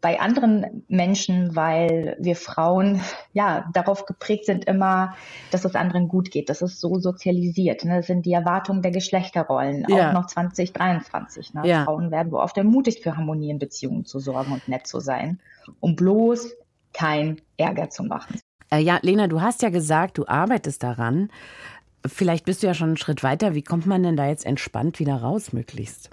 bei 0.00 0.18
anderen 0.18 0.84
Menschen, 0.88 1.54
weil 1.54 2.16
wir 2.18 2.36
Frauen 2.36 3.02
ja 3.32 3.68
darauf 3.72 4.06
geprägt 4.06 4.46
sind 4.46 4.64
immer, 4.64 5.14
dass 5.50 5.64
es 5.64 5.74
anderen 5.74 6.08
gut 6.08 6.30
geht. 6.30 6.48
Das 6.48 6.62
ist 6.62 6.80
so 6.80 6.98
sozialisiert. 6.98 7.84
Ne? 7.84 7.96
Das 7.96 8.06
sind 8.06 8.24
die 8.24 8.32
Erwartungen 8.32 8.82
der 8.82 8.92
Geschlechterrollen, 8.92 9.84
ja. 9.88 10.08
auch 10.08 10.12
noch 10.14 10.26
2023. 10.26 11.54
Ne? 11.54 11.62
Ja. 11.66 11.84
Frauen 11.84 12.10
werden 12.10 12.32
wohl 12.32 12.40
oft 12.40 12.56
ermutigt, 12.56 13.02
für 13.02 13.16
Harmonie 13.16 13.50
in 13.50 13.58
Beziehungen 13.58 14.06
zu 14.06 14.18
sorgen 14.20 14.52
und 14.52 14.68
nett 14.68 14.86
zu 14.86 15.00
sein, 15.00 15.38
um 15.80 15.96
bloß 15.96 16.54
kein 16.94 17.40
Ärger 17.58 17.90
zu 17.90 18.02
machen. 18.02 18.40
Äh, 18.70 18.78
ja, 18.78 18.98
Lena, 19.02 19.26
du 19.26 19.42
hast 19.42 19.62
ja 19.62 19.68
gesagt, 19.68 20.16
du 20.16 20.26
arbeitest 20.26 20.82
daran. 20.82 21.30
Vielleicht 22.06 22.46
bist 22.46 22.62
du 22.62 22.66
ja 22.66 22.74
schon 22.74 22.88
einen 22.88 22.96
Schritt 22.96 23.22
weiter. 23.22 23.54
Wie 23.54 23.62
kommt 23.62 23.86
man 23.86 24.02
denn 24.02 24.16
da 24.16 24.26
jetzt 24.26 24.46
entspannt 24.46 24.98
wieder 24.98 25.16
raus, 25.16 25.52
möglichst? 25.52 26.10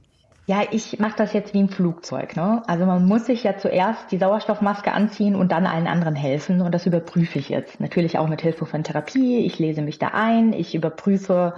Ja, 0.49 0.63
ich 0.71 0.97
mache 0.97 1.17
das 1.17 1.33
jetzt 1.33 1.53
wie 1.53 1.59
im 1.59 1.67
Flugzeug. 1.67 2.37
Ne? 2.37 2.63
Also 2.67 2.85
man 2.85 3.05
muss 3.05 3.25
sich 3.25 3.43
ja 3.43 3.57
zuerst 3.57 4.09
die 4.13 4.17
Sauerstoffmaske 4.17 4.93
anziehen 4.93 5.35
und 5.35 5.51
dann 5.51 5.65
allen 5.65 5.87
anderen 5.87 6.15
helfen. 6.15 6.61
Und 6.61 6.71
das 6.71 6.85
überprüfe 6.85 7.37
ich 7.37 7.49
jetzt. 7.49 7.81
Natürlich 7.81 8.17
auch 8.17 8.29
mit 8.29 8.41
Hilfe 8.41 8.65
von 8.65 8.81
Therapie. 8.85 9.39
Ich 9.45 9.59
lese 9.59 9.81
mich 9.81 9.99
da 9.99 10.07
ein. 10.13 10.53
Ich 10.53 10.73
überprüfe, 10.73 11.55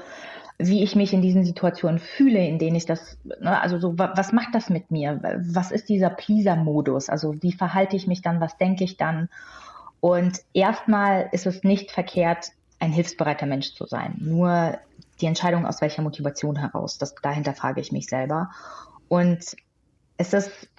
wie 0.58 0.82
ich 0.82 0.96
mich 0.96 1.14
in 1.14 1.22
diesen 1.22 1.46
Situationen 1.46 2.00
fühle, 2.00 2.40
in 2.40 2.58
denen 2.58 2.76
ich 2.76 2.88
das, 2.88 3.20
ne, 3.24 3.62
also 3.62 3.78
so, 3.78 3.94
was 4.00 4.34
macht 4.34 4.56
das 4.56 4.72
mit 4.72 4.90
mir? 4.90 5.20
Was 5.54 5.70
ist 5.70 5.88
dieser 5.88 6.10
Pleaser-Modus? 6.10 7.10
Also 7.10 7.36
wie 7.44 7.54
verhalte 7.54 7.96
ich 7.96 8.08
mich 8.08 8.24
dann? 8.24 8.42
Was 8.42 8.58
denke 8.58 8.84
ich 8.84 8.98
dann? 8.98 9.30
Und 10.00 10.40
erstmal 10.52 11.30
ist 11.32 11.46
es 11.46 11.64
nicht 11.64 11.92
verkehrt, 11.92 12.54
ein 12.80 12.92
hilfsbereiter 12.92 13.46
Mensch 13.46 13.76
zu 13.76 13.86
sein. 13.86 14.16
Nur 14.18 14.80
die 15.22 15.26
Entscheidung 15.26 15.66
aus 15.66 15.82
welcher 15.82 16.02
Motivation 16.02 16.56
heraus. 16.56 16.98
Das, 16.98 17.16
dahinter 17.16 17.54
frage 17.54 17.82
ich 17.82 17.92
mich 17.92 18.08
selber. 18.08 18.50
Und 19.08 19.56
es 20.18 20.34
ist, 20.34 20.70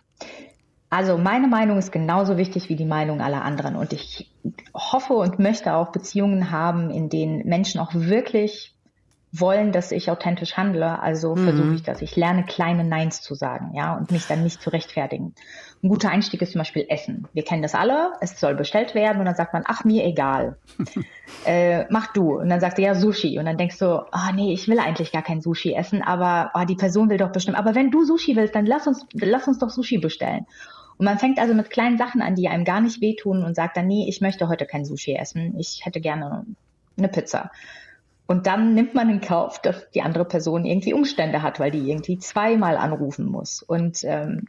also 0.88 1.18
meine 1.18 1.48
Meinung 1.48 1.78
ist 1.78 1.92
genauso 1.92 2.36
wichtig 2.36 2.68
wie 2.68 2.76
die 2.76 2.84
Meinung 2.84 3.20
aller 3.20 3.42
anderen. 3.42 3.76
Und 3.76 3.92
ich 3.92 4.30
hoffe 4.74 5.14
und 5.14 5.38
möchte 5.38 5.74
auch 5.74 5.92
Beziehungen 5.92 6.50
haben, 6.50 6.90
in 6.90 7.08
denen 7.08 7.46
Menschen 7.46 7.80
auch 7.80 7.94
wirklich 7.94 8.74
wollen, 9.32 9.70
dass 9.70 9.92
ich 9.92 10.10
authentisch 10.10 10.56
handle, 10.56 11.00
also 11.00 11.36
mhm. 11.36 11.44
versuche 11.44 11.74
ich 11.74 11.82
das. 11.82 12.02
Ich 12.02 12.16
lerne 12.16 12.44
kleine 12.44 12.84
Neins 12.84 13.22
zu 13.22 13.34
sagen, 13.34 13.72
ja, 13.74 13.96
und 13.96 14.10
mich 14.10 14.26
dann 14.26 14.42
nicht 14.42 14.60
zu 14.60 14.70
rechtfertigen. 14.70 15.34
Ein 15.82 15.88
guter 15.88 16.10
Einstieg 16.10 16.42
ist 16.42 16.52
zum 16.52 16.60
Beispiel 16.60 16.86
Essen. 16.88 17.28
Wir 17.32 17.44
kennen 17.44 17.62
das 17.62 17.74
alle, 17.74 18.12
es 18.20 18.38
soll 18.40 18.56
bestellt 18.56 18.94
werden 18.94 19.20
und 19.20 19.26
dann 19.26 19.36
sagt 19.36 19.52
man, 19.52 19.62
ach, 19.66 19.84
mir 19.84 20.04
egal. 20.04 20.56
äh, 21.46 21.84
mach 21.90 22.12
du. 22.12 22.40
Und 22.40 22.48
dann 22.48 22.60
sagt 22.60 22.78
er, 22.80 22.86
ja, 22.86 22.94
Sushi. 22.94 23.38
Und 23.38 23.44
dann 23.44 23.56
denkst 23.56 23.78
du, 23.78 23.86
ah, 23.86 24.28
oh, 24.30 24.34
nee, 24.34 24.52
ich 24.52 24.66
will 24.66 24.80
eigentlich 24.80 25.12
gar 25.12 25.22
kein 25.22 25.40
Sushi 25.40 25.74
essen, 25.74 26.02
aber 26.02 26.50
oh, 26.54 26.64
die 26.64 26.74
Person 26.74 27.08
will 27.08 27.18
doch 27.18 27.32
bestimmt. 27.32 27.56
Aber 27.56 27.76
wenn 27.76 27.92
du 27.92 28.04
Sushi 28.04 28.34
willst, 28.34 28.56
dann 28.56 28.66
lass 28.66 28.88
uns, 28.88 29.06
lass 29.14 29.46
uns 29.46 29.58
doch 29.58 29.70
Sushi 29.70 29.98
bestellen. 29.98 30.46
Und 30.98 31.04
man 31.04 31.18
fängt 31.18 31.38
also 31.38 31.54
mit 31.54 31.70
kleinen 31.70 31.96
Sachen 31.96 32.20
an, 32.20 32.34
die 32.34 32.48
einem 32.48 32.64
gar 32.64 32.80
nicht 32.80 33.00
wehtun 33.00 33.44
und 33.44 33.54
sagt 33.54 33.76
dann, 33.76 33.86
nee, 33.86 34.06
ich 34.08 34.20
möchte 34.20 34.48
heute 34.48 34.66
kein 34.66 34.84
Sushi 34.84 35.14
essen. 35.14 35.54
Ich 35.56 35.86
hätte 35.86 36.00
gerne 36.00 36.44
eine 36.98 37.08
Pizza. 37.08 37.52
Und 38.30 38.46
dann 38.46 38.74
nimmt 38.74 38.94
man 38.94 39.10
in 39.10 39.20
Kauf, 39.20 39.60
dass 39.60 39.90
die 39.90 40.02
andere 40.02 40.24
Person 40.24 40.64
irgendwie 40.64 40.94
Umstände 40.94 41.42
hat, 41.42 41.58
weil 41.58 41.72
die 41.72 41.90
irgendwie 41.90 42.16
zweimal 42.16 42.76
anrufen 42.76 43.26
muss. 43.26 43.60
Und 43.60 44.04
ähm, 44.04 44.46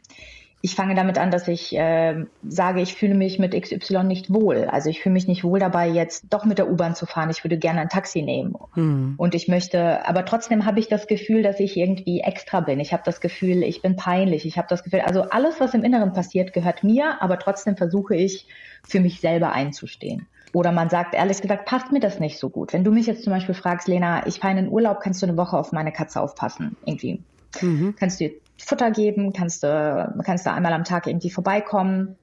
ich 0.60 0.76
fange 0.76 0.94
damit 0.94 1.18
an, 1.18 1.32
dass 1.32 1.48
ich 1.48 1.76
äh, 1.76 2.24
sage, 2.46 2.80
ich 2.80 2.94
fühle 2.94 3.16
mich 3.16 3.40
mit 3.40 3.60
XY 3.60 4.04
nicht 4.04 4.32
wohl. 4.32 4.68
Also 4.70 4.88
ich 4.88 5.00
fühle 5.00 5.14
mich 5.14 5.26
nicht 5.26 5.42
wohl 5.42 5.58
dabei, 5.58 5.88
jetzt 5.88 6.26
doch 6.30 6.44
mit 6.44 6.58
der 6.58 6.70
U-Bahn 6.70 6.94
zu 6.94 7.06
fahren. 7.06 7.28
Ich 7.30 7.42
würde 7.42 7.58
gerne 7.58 7.80
ein 7.80 7.88
Taxi 7.88 8.22
nehmen. 8.22 8.54
Mhm. 8.76 9.14
Und 9.16 9.34
ich 9.34 9.48
möchte, 9.48 10.06
aber 10.06 10.24
trotzdem 10.26 10.64
habe 10.64 10.78
ich 10.78 10.86
das 10.86 11.08
Gefühl, 11.08 11.42
dass 11.42 11.58
ich 11.58 11.76
irgendwie 11.76 12.20
extra 12.20 12.60
bin. 12.60 12.78
Ich 12.78 12.92
habe 12.92 13.02
das 13.04 13.20
Gefühl, 13.20 13.64
ich 13.64 13.82
bin 13.82 13.96
peinlich. 13.96 14.46
Ich 14.46 14.58
habe 14.58 14.68
das 14.70 14.84
Gefühl, 14.84 15.00
also 15.00 15.22
alles, 15.22 15.58
was 15.58 15.74
im 15.74 15.82
Inneren 15.82 16.12
passiert, 16.12 16.52
gehört 16.52 16.84
mir, 16.84 17.20
aber 17.20 17.36
trotzdem 17.40 17.76
versuche 17.76 18.14
ich, 18.14 18.46
für 18.84 19.00
mich 19.00 19.20
selber 19.20 19.50
einzustehen. 19.50 20.28
Oder 20.52 20.72
man 20.72 20.90
sagt, 20.90 21.14
ehrlich 21.14 21.40
gesagt, 21.40 21.64
passt 21.64 21.92
mir 21.92 22.00
das 22.00 22.20
nicht 22.20 22.38
so 22.38 22.50
gut. 22.50 22.72
Wenn 22.72 22.84
du 22.84 22.92
mich 22.92 23.06
jetzt 23.06 23.24
zum 23.24 23.32
Beispiel 23.32 23.54
fragst, 23.54 23.88
Lena, 23.88 24.26
ich 24.26 24.40
fahre 24.40 24.58
in 24.58 24.64
den 24.64 24.72
Urlaub, 24.72 25.00
kannst 25.00 25.22
du 25.22 25.26
eine 25.26 25.36
Woche 25.36 25.56
auf 25.56 25.72
meine 25.72 25.92
Katze 25.92 26.20
aufpassen? 26.20 26.76
Irgendwie. 26.84 27.22
Mhm. 27.60 27.94
Kannst 27.98 28.20
du 28.20 28.30
Futter 28.58 28.90
geben, 28.90 29.32
kannst 29.32 29.62
du, 29.62 30.14
kannst 30.24 30.46
du 30.46 30.52
einmal 30.52 30.72
am 30.72 30.84
Tag 30.84 31.06
irgendwie 31.06 31.30
vorbeikommen. 31.30 32.16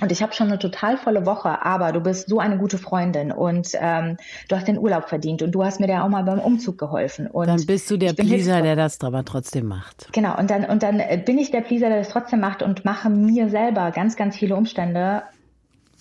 Und 0.00 0.12
ich 0.12 0.22
habe 0.22 0.32
schon 0.32 0.46
eine 0.46 0.58
total 0.58 0.96
volle 0.96 1.26
Woche, 1.26 1.64
aber 1.64 1.92
du 1.92 2.00
bist 2.00 2.28
so 2.28 2.38
eine 2.38 2.58
gute 2.58 2.78
Freundin 2.78 3.32
und 3.32 3.70
ähm, 3.74 4.16
du 4.48 4.56
hast 4.56 4.68
den 4.68 4.78
Urlaub 4.78 5.08
verdient 5.08 5.42
und 5.42 5.50
du 5.50 5.64
hast 5.64 5.80
mir 5.80 5.88
da 5.88 6.04
auch 6.04 6.08
mal 6.08 6.22
beim 6.22 6.38
Umzug 6.38 6.78
geholfen. 6.78 7.26
Und 7.26 7.48
dann 7.48 7.66
bist 7.66 7.90
du 7.90 7.96
der 7.96 8.12
Pleaser, 8.12 8.62
der 8.62 8.76
das 8.76 9.00
aber 9.00 9.24
trotzdem 9.24 9.66
macht. 9.66 10.08
Genau, 10.12 10.38
und 10.38 10.48
dann, 10.48 10.64
und 10.64 10.82
dann 10.82 11.02
bin 11.26 11.38
ich 11.38 11.50
der 11.50 11.62
Pleaser, 11.62 11.88
der 11.88 11.98
das 11.98 12.08
trotzdem 12.08 12.40
macht 12.40 12.62
und 12.62 12.84
mache 12.84 13.10
mir 13.10 13.50
selber 13.50 13.90
ganz, 13.90 14.16
ganz 14.16 14.36
viele 14.36 14.54
Umstände. 14.54 15.24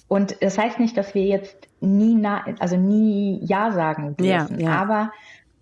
Und 0.10 0.42
das 0.42 0.58
heißt 0.58 0.80
nicht, 0.80 0.98
dass 0.98 1.14
wir 1.14 1.24
jetzt 1.24 1.56
nie, 1.80 2.16
na, 2.16 2.44
also 2.60 2.76
nie 2.76 3.40
Ja 3.46 3.72
sagen 3.72 4.18
dürfen, 4.18 4.60
ja, 4.60 4.72
ja. 4.72 4.82
aber 4.82 5.14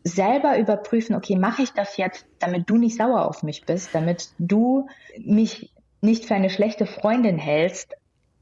selber 0.05 0.57
überprüfen, 0.57 1.15
okay, 1.15 1.36
mache 1.36 1.62
ich 1.62 1.73
das 1.73 1.97
jetzt, 1.97 2.25
damit 2.39 2.69
du 2.69 2.77
nicht 2.77 2.95
sauer 2.95 3.25
auf 3.25 3.43
mich 3.43 3.65
bist, 3.65 3.93
damit 3.93 4.29
du 4.39 4.88
mich 5.19 5.71
nicht 5.99 6.25
für 6.25 6.33
eine 6.33 6.49
schlechte 6.49 6.86
Freundin 6.86 7.38
hältst, 7.38 7.93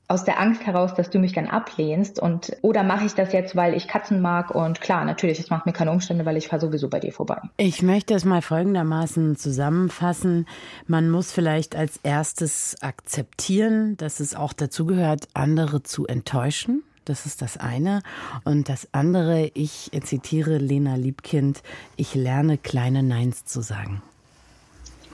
aus 0.08 0.24
der 0.24 0.40
Angst 0.40 0.66
heraus, 0.66 0.94
dass 0.94 1.10
du 1.10 1.18
mich 1.18 1.34
dann 1.34 1.48
ablehnst 1.48 2.20
und 2.20 2.56
oder 2.62 2.84
mache 2.84 3.06
ich 3.06 3.16
das 3.16 3.34
jetzt, 3.34 3.56
weil 3.56 3.74
ich 3.74 3.88
Katzen 3.88 4.22
mag 4.22 4.54
und 4.54 4.80
klar, 4.80 5.04
natürlich, 5.04 5.40
es 5.40 5.50
macht 5.50 5.66
mir 5.66 5.74
keine 5.74 5.92
Umstände, 5.92 6.26
weil 6.26 6.38
ich 6.38 6.48
fahre 6.48 6.62
sowieso 6.62 6.90
bei 6.90 7.00
dir 7.00 7.12
vorbei. 7.12 7.42
Ich 7.58 7.82
möchte 7.82 8.14
es 8.14 8.24
mal 8.24 8.42
folgendermaßen 8.42 9.36
zusammenfassen. 9.36 10.46
Man 10.86 11.10
muss 11.10 11.32
vielleicht 11.32 11.76
als 11.76 12.00
erstes 12.04 12.76
akzeptieren, 12.82 13.98
dass 13.98 14.20
es 14.20 14.36
auch 14.36 14.54
dazugehört, 14.54 15.28
andere 15.34 15.82
zu 15.82 16.06
enttäuschen. 16.06 16.84
Das 17.06 17.26
ist 17.26 17.42
das 17.42 17.58
eine. 17.58 18.02
Und 18.44 18.70
das 18.70 18.88
andere, 18.92 19.52
ich 19.54 19.92
zitiere 20.04 20.58
Lena 20.58 20.96
Liebkind, 20.96 21.62
ich 21.98 22.16
lerne 22.16 22.58
kleine 22.58 23.04
Neins 23.04 23.46
zu 23.46 23.62
sagen. 23.62 24.02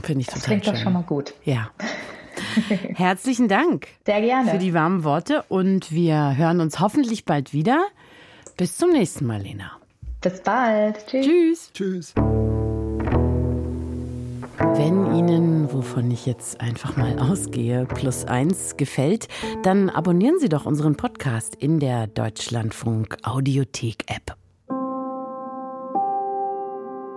Finde 0.01 0.21
ich 0.21 0.27
total 0.27 0.39
das 0.39 0.45
klingt 0.45 0.65
schön. 0.65 0.73
doch 0.73 0.81
schon 0.81 0.93
mal 0.93 1.03
gut. 1.03 1.33
Ja. 1.45 1.69
Herzlichen 2.95 3.47
Dank. 3.47 3.87
Sehr 4.05 4.21
gerne. 4.21 4.51
Für 4.51 4.57
die 4.57 4.73
warmen 4.73 5.03
Worte 5.03 5.43
und 5.49 5.91
wir 5.91 6.35
hören 6.37 6.59
uns 6.59 6.79
hoffentlich 6.79 7.25
bald 7.25 7.53
wieder. 7.53 7.85
Bis 8.57 8.77
zum 8.77 8.91
nächsten 8.91 9.25
Mal, 9.25 9.41
Lena. 9.41 9.71
Bis 10.21 10.41
bald. 10.41 11.05
Tschüss. 11.07 11.71
Tschüss. 11.73 12.13
Tschüss. 12.13 12.13
Wenn 14.73 15.15
Ihnen, 15.15 15.73
wovon 15.73 16.11
ich 16.11 16.27
jetzt 16.27 16.61
einfach 16.61 16.95
mal 16.95 17.17
ausgehe, 17.17 17.85
plus 17.85 18.25
eins 18.25 18.77
gefällt, 18.77 19.27
dann 19.63 19.89
abonnieren 19.89 20.37
Sie 20.39 20.49
doch 20.49 20.65
unseren 20.65 20.95
Podcast 20.95 21.55
in 21.55 21.79
der 21.79 22.07
Deutschlandfunk 22.07 23.17
Audiothek 23.23 24.05
App. 24.07 24.37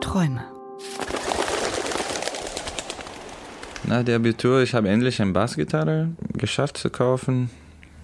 Träume. 0.00 0.44
Nach 3.86 4.02
der 4.02 4.16
Abitur, 4.16 4.62
ich 4.62 4.74
habe 4.74 4.88
endlich 4.88 5.20
eine 5.20 5.32
Bassgitarre 5.32 6.08
geschafft 6.38 6.78
zu 6.78 6.88
kaufen, 6.88 7.50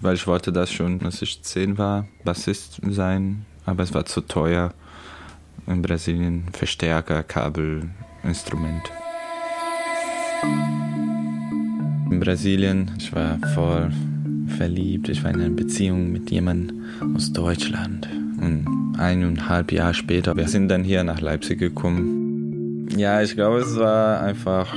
weil 0.00 0.14
ich 0.14 0.26
wollte 0.26 0.52
das 0.52 0.70
schon, 0.70 1.00
als 1.02 1.22
ich 1.22 1.42
zehn 1.42 1.78
war, 1.78 2.06
Bassist 2.22 2.80
sein, 2.88 3.46
aber 3.64 3.82
es 3.82 3.94
war 3.94 4.04
zu 4.04 4.20
teuer. 4.20 4.74
In 5.66 5.82
Brasilien 5.82 6.44
Verstärker, 6.52 7.22
Kabel, 7.22 7.88
Instrument. 8.22 8.82
In 12.10 12.20
Brasilien, 12.20 12.90
ich 12.98 13.14
war 13.14 13.38
voll 13.54 13.90
verliebt. 14.56 15.08
Ich 15.08 15.22
war 15.22 15.30
in 15.30 15.40
einer 15.40 15.50
Beziehung 15.50 16.12
mit 16.12 16.30
jemandem 16.30 16.84
aus 17.14 17.32
Deutschland. 17.32 18.08
Und 18.40 18.94
eineinhalb 18.98 19.72
Jahre 19.72 19.94
später, 19.94 20.36
wir 20.36 20.48
sind 20.48 20.68
dann 20.68 20.84
hier 20.84 21.04
nach 21.04 21.20
Leipzig 21.20 21.58
gekommen. 21.58 22.88
Ja, 22.96 23.22
ich 23.22 23.34
glaube, 23.34 23.60
es 23.60 23.76
war 23.76 24.20
einfach 24.20 24.74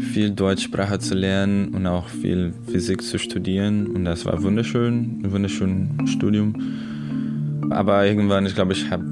viel 0.00 0.30
Deutschsprache 0.30 0.98
zu 0.98 1.14
lernen 1.14 1.68
und 1.68 1.86
auch 1.86 2.08
viel 2.08 2.52
Physik 2.70 3.02
zu 3.02 3.18
studieren. 3.18 3.86
Und 3.88 4.04
das 4.04 4.24
war 4.24 4.42
wunderschön, 4.42 5.20
ein 5.22 5.32
wunderschönes 5.32 6.10
Studium. 6.10 6.54
Aber 7.70 8.06
irgendwann, 8.06 8.46
ich 8.46 8.54
glaube, 8.54 8.72
ich 8.72 8.90
habe 8.90 9.04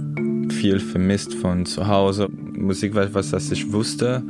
viel 0.50 0.80
vermisst 0.80 1.34
von 1.34 1.66
zu 1.66 1.86
Hause. 1.86 2.28
Musik 2.30 2.94
war 2.94 3.04
etwas, 3.04 3.30
das 3.30 3.50
ich 3.52 3.72
wusste. 3.72 4.22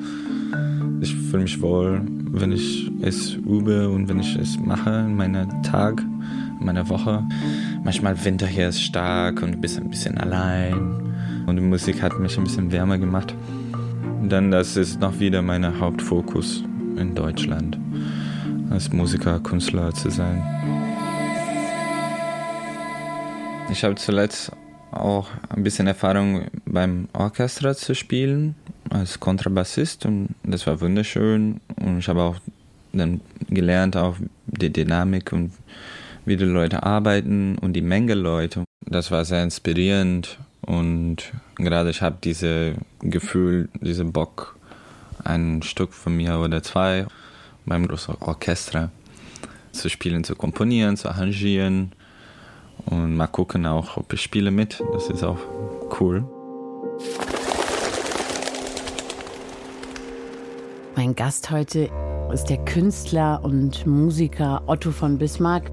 Ich 1.01 1.15
fühle 1.15 1.45
mich 1.45 1.61
wohl, 1.61 2.03
wenn 2.33 2.53
ich 2.53 2.91
es 3.03 3.35
übe 3.35 3.89
und 3.89 4.09
wenn 4.09 4.21
ich 4.21 4.37
es 4.37 4.59
mache 4.59 4.91
in 4.91 5.17
meinem 5.17 5.63
Tag, 5.63 6.05
in 6.61 6.67
meiner 6.67 6.89
Woche. 6.89 7.27
Manchmal 7.85 8.23
Winter 8.25 8.47
hier 8.47 8.69
ist 8.69 8.83
stark 8.83 9.43
und 9.43 9.53
du 9.53 9.59
bist 9.59 9.79
ein 9.79 9.89
bisschen 9.89 10.19
allein. 10.19 11.45
Und 11.47 11.57
die 11.57 11.63
Musik 11.63 12.03
hat 12.03 12.19
mich 12.19 12.37
ein 12.37 12.45
bisschen 12.45 12.71
wärmer 12.73 12.99
gemacht. 12.99 13.35
Dann, 14.23 14.51
das 14.51 14.77
ist 14.77 15.01
noch 15.01 15.19
wieder 15.21 15.43
mein 15.43 15.81
Hauptfokus 15.81 16.65
in 16.97 17.15
Deutschland, 17.15 17.79
als 18.71 18.93
Musiker, 18.93 19.41
Künstler 19.41 19.93
zu 19.95 20.11
sein. 20.11 20.43
Ich 23.71 23.85
habe 23.85 23.95
zuletzt 23.95 24.53
auch 24.91 25.29
ein 25.51 25.63
bisschen 25.63 25.87
Erfahrung 25.87 26.47
beim 26.65 27.09
Orchester 27.13 27.75
zu 27.75 27.95
spielen 27.95 28.55
als 28.91 29.21
Kontrabassist 29.21 30.07
und 30.07 30.35
das 30.43 30.67
war 30.67 30.81
wunderschön 30.81 31.61
und 31.77 31.99
ich 31.99 32.09
habe 32.09 32.23
auch 32.23 32.37
dann 32.93 33.21
gelernt 33.49 33.97
auch 33.97 34.17
die 34.47 34.73
Dynamik 34.73 35.33
und 35.33 35.53
wie 36.25 36.37
die 36.37 36.45
Leute 36.45 36.83
arbeiten 36.83 37.59
und 37.59 37.75
die 37.75 37.83
Menge 37.83 38.15
Leute. 38.15 38.65
Das 38.85 39.11
war 39.11 39.25
sehr 39.25 39.43
inspirierend 39.43 40.39
und 40.63 41.33
gerade 41.57 41.91
ich 41.91 42.03
habe 42.03 42.17
dieses 42.23 42.75
Gefühl, 43.01 43.69
diesen 43.81 44.13
Bock, 44.13 44.57
ein 45.25 45.63
Stück 45.63 45.93
von 45.93 46.17
mir 46.17 46.39
oder 46.39 46.63
zwei 46.63 47.07
beim 47.67 47.87
großen 47.87 48.17
Orchester 48.21 48.91
zu 49.73 49.89
spielen, 49.89 50.25
zu 50.25 50.35
komponieren, 50.35 50.97
zu 50.97 51.09
arrangieren 51.09 51.93
und 52.87 53.17
mal 53.17 53.27
gucken 53.27 53.67
auch, 53.67 53.97
ob 53.97 54.13
ich 54.13 54.23
spiele 54.23 54.51
mit. 54.51 54.83
Das 54.93 55.09
ist 55.09 55.23
auch 55.23 55.39
cool. 56.01 56.25
Mein 60.97 61.15
Gast 61.15 61.51
heute 61.51 61.91
ist 62.33 62.47
der 62.47 62.59
Künstler 62.65 63.41
und 63.45 63.87
Musiker 63.87 64.63
Otto 64.67 64.91
von 64.91 65.19
Bismarck. 65.19 65.71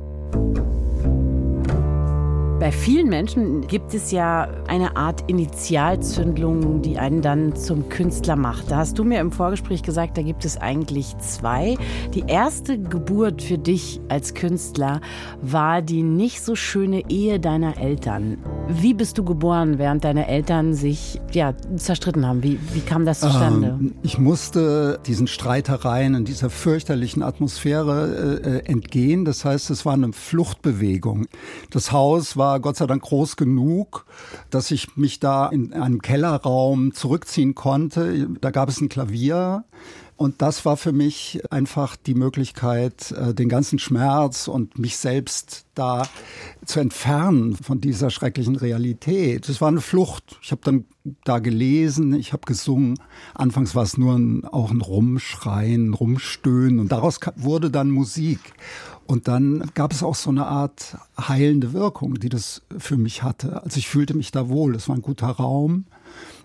Bei 2.65 2.71
vielen 2.71 3.09
Menschen 3.09 3.67
gibt 3.67 3.93
es 3.93 4.09
ja 4.09 4.47
eine 4.67 4.95
Art 4.95 5.29
Initialzündung, 5.29 6.81
die 6.81 6.97
einen 6.97 7.21
dann 7.21 7.55
zum 7.55 7.89
Künstler 7.89 8.35
macht. 8.35 8.71
Da 8.71 8.77
hast 8.77 8.97
du 8.97 9.03
mir 9.03 9.19
im 9.19 9.31
Vorgespräch 9.31 9.83
gesagt, 9.83 10.17
da 10.17 10.23
gibt 10.23 10.45
es 10.45 10.57
eigentlich 10.57 11.15
zwei. 11.19 11.77
Die 12.15 12.23
erste 12.25 12.79
Geburt 12.79 13.43
für 13.43 13.59
dich 13.59 14.01
als 14.09 14.33
Künstler 14.33 14.99
war 15.43 15.83
die 15.83 16.01
nicht 16.01 16.41
so 16.41 16.55
schöne 16.55 17.07
Ehe 17.07 17.39
deiner 17.39 17.77
Eltern. 17.77 18.39
Wie 18.67 18.95
bist 18.95 19.19
du 19.19 19.23
geboren, 19.23 19.77
während 19.77 20.03
deine 20.03 20.27
Eltern 20.27 20.73
sich 20.73 21.21
ja, 21.33 21.53
zerstritten 21.75 22.25
haben? 22.25 22.41
Wie, 22.41 22.59
wie 22.73 22.79
kam 22.79 23.05
das 23.05 23.19
zustande? 23.19 23.77
Ähm, 23.79 23.93
ich 24.01 24.17
musste 24.17 24.99
diesen 25.05 25.27
Streitereien 25.27 26.15
in 26.15 26.25
dieser 26.25 26.49
fürchterlichen 26.49 27.21
Atmosphäre 27.21 28.41
äh, 28.43 28.49
äh 28.49 28.65
entgehen. 28.65 29.23
Das 29.23 29.45
heißt, 29.45 29.69
es 29.69 29.85
war 29.85 29.93
eine 29.93 30.13
Fluchtbewegung. 30.13 31.27
Das 31.69 31.91
Haus 31.91 32.35
war 32.35 32.54
war 32.55 32.61
Gott 32.61 32.77
sei 32.77 32.87
Dank 32.87 33.03
groß 33.03 33.35
genug, 33.35 34.05
dass 34.49 34.71
ich 34.71 34.95
mich 34.95 35.19
da 35.19 35.47
in 35.47 35.73
einem 35.73 36.01
Kellerraum 36.01 36.93
zurückziehen 36.93 37.53
konnte. 37.53 38.29
Da 38.39 38.49
gab 38.49 38.69
es 38.69 38.79
ein 38.79 38.87
Klavier. 38.87 39.65
Und 40.17 40.41
das 40.41 40.63
war 40.63 40.77
für 40.77 40.93
mich 40.93 41.41
einfach 41.49 41.97
die 41.97 42.13
Möglichkeit, 42.13 43.11
äh, 43.11 43.33
den 43.33 43.49
ganzen 43.49 43.79
Schmerz 43.79 44.47
und 44.47 44.79
mich 44.79 44.95
selbst 44.95 45.65
da 45.75 46.07
zu 46.63 46.79
entfernen 46.79 47.57
von 47.57 47.81
dieser 47.81 48.09
schrecklichen 48.09 48.55
Realität. 48.55 49.49
Es 49.49 49.59
war 49.59 49.67
eine 49.67 49.81
Flucht. 49.81 50.39
Ich 50.41 50.51
habe 50.51 50.61
dann 50.63 50.85
da 51.25 51.39
gelesen, 51.39 52.13
ich 52.13 52.31
habe 52.31 52.45
gesungen. 52.45 52.97
Anfangs 53.33 53.75
war 53.75 53.83
es 53.83 53.97
nur 53.97 54.15
ein, 54.15 54.45
auch 54.45 54.71
ein 54.71 54.79
Rumschreien, 54.79 55.93
Rumstöhnen 55.93 56.79
und 56.79 56.93
daraus 56.93 57.19
wurde 57.35 57.69
dann 57.69 57.91
Musik. 57.91 58.39
Und 59.07 59.27
dann 59.27 59.69
gab 59.75 59.93
es 59.93 60.01
auch 60.01 60.15
so 60.15 60.31
eine 60.31 60.47
Art 60.47 60.97
heilende 61.19 61.73
Wirkung, 61.73 62.15
die 62.15 62.29
das 62.29 62.63
für 62.77 62.97
mich 62.97 63.21
hatte. 63.21 63.61
Also 63.63 63.77
ich 63.77 63.87
fühlte 63.87 64.15
mich 64.15 64.31
da 64.31 64.49
wohl. 64.49 64.75
Es 64.75 64.89
war 64.89 64.95
ein 64.95 65.01
guter 65.01 65.27
Raum. 65.27 65.85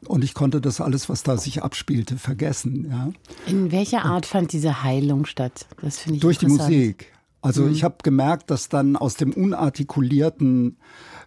und 0.07 0.25
ich 0.25 0.35
konnte 0.35 0.61
das 0.61 0.81
alles, 0.81 1.09
was 1.09 1.23
da 1.23 1.37
sich 1.37 1.63
abspielte, 1.63 2.17
vergessen. 2.17 2.89
Ja. 2.91 3.11
In 3.47 3.73
welcher 3.73 4.05
Art 4.05 4.27
fand 4.27 4.53
diese 4.53 4.83
Heilung 4.83 5.25
statt? 5.25 5.67
Das 5.81 5.99
finde 5.99 6.17
ich 6.17 6.23
Durch 6.23 6.39
die 6.39 6.47
Musik. 6.47 7.13
Also 7.43 7.63
mhm. 7.63 7.73
ich 7.73 7.85
habe 7.85 7.97
gemerkt, 8.03 8.51
dass 8.51 8.69
dann 8.69 8.97
aus 8.97 9.15
dem 9.15 9.33
unartikulierten 9.33 10.77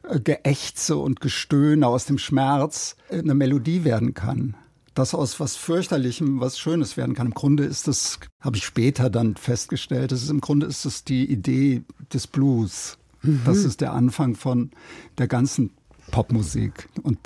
äh, 0.07 0.19
Geächze 0.19 0.97
und 0.97 1.21
Gestöhne, 1.21 1.87
aus 1.87 2.05
dem 2.05 2.17
Schmerz 2.17 2.95
äh, 3.09 3.19
eine 3.19 3.33
Melodie 3.33 3.83
werden 3.83 4.13
kann. 4.13 4.55
Dass 4.93 5.15
aus 5.15 5.39
was 5.39 5.55
fürchterlichem 5.55 6.39
was 6.39 6.59
Schönes 6.59 6.97
werden 6.97 7.15
kann. 7.15 7.27
Im 7.27 7.33
Grunde 7.33 7.63
ist 7.65 7.87
das, 7.87 8.19
habe 8.41 8.57
ich 8.57 8.65
später 8.65 9.09
dann 9.09 9.35
festgestellt, 9.35 10.11
das 10.11 10.21
ist, 10.21 10.29
im 10.29 10.41
Grunde 10.41 10.67
ist 10.67 10.85
es 10.85 11.03
die 11.03 11.29
Idee 11.29 11.83
des 12.13 12.27
Blues. 12.27 12.97
Mhm. 13.23 13.41
Das 13.45 13.57
ist 13.59 13.81
der 13.81 13.93
Anfang 13.93 14.35
von 14.35 14.71
der 15.17 15.27
ganzen 15.27 15.71
Popmusik 16.11 16.89
und 17.01 17.17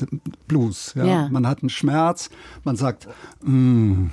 Blues. 0.47 0.93
Ja. 0.95 1.06
ja. 1.06 1.30
Man 1.30 1.45
hat 1.45 1.62
einen 1.62 1.69
Schmerz, 1.69 2.30
man 2.63 2.77
sagt, 2.77 3.08
mm, 3.43 4.06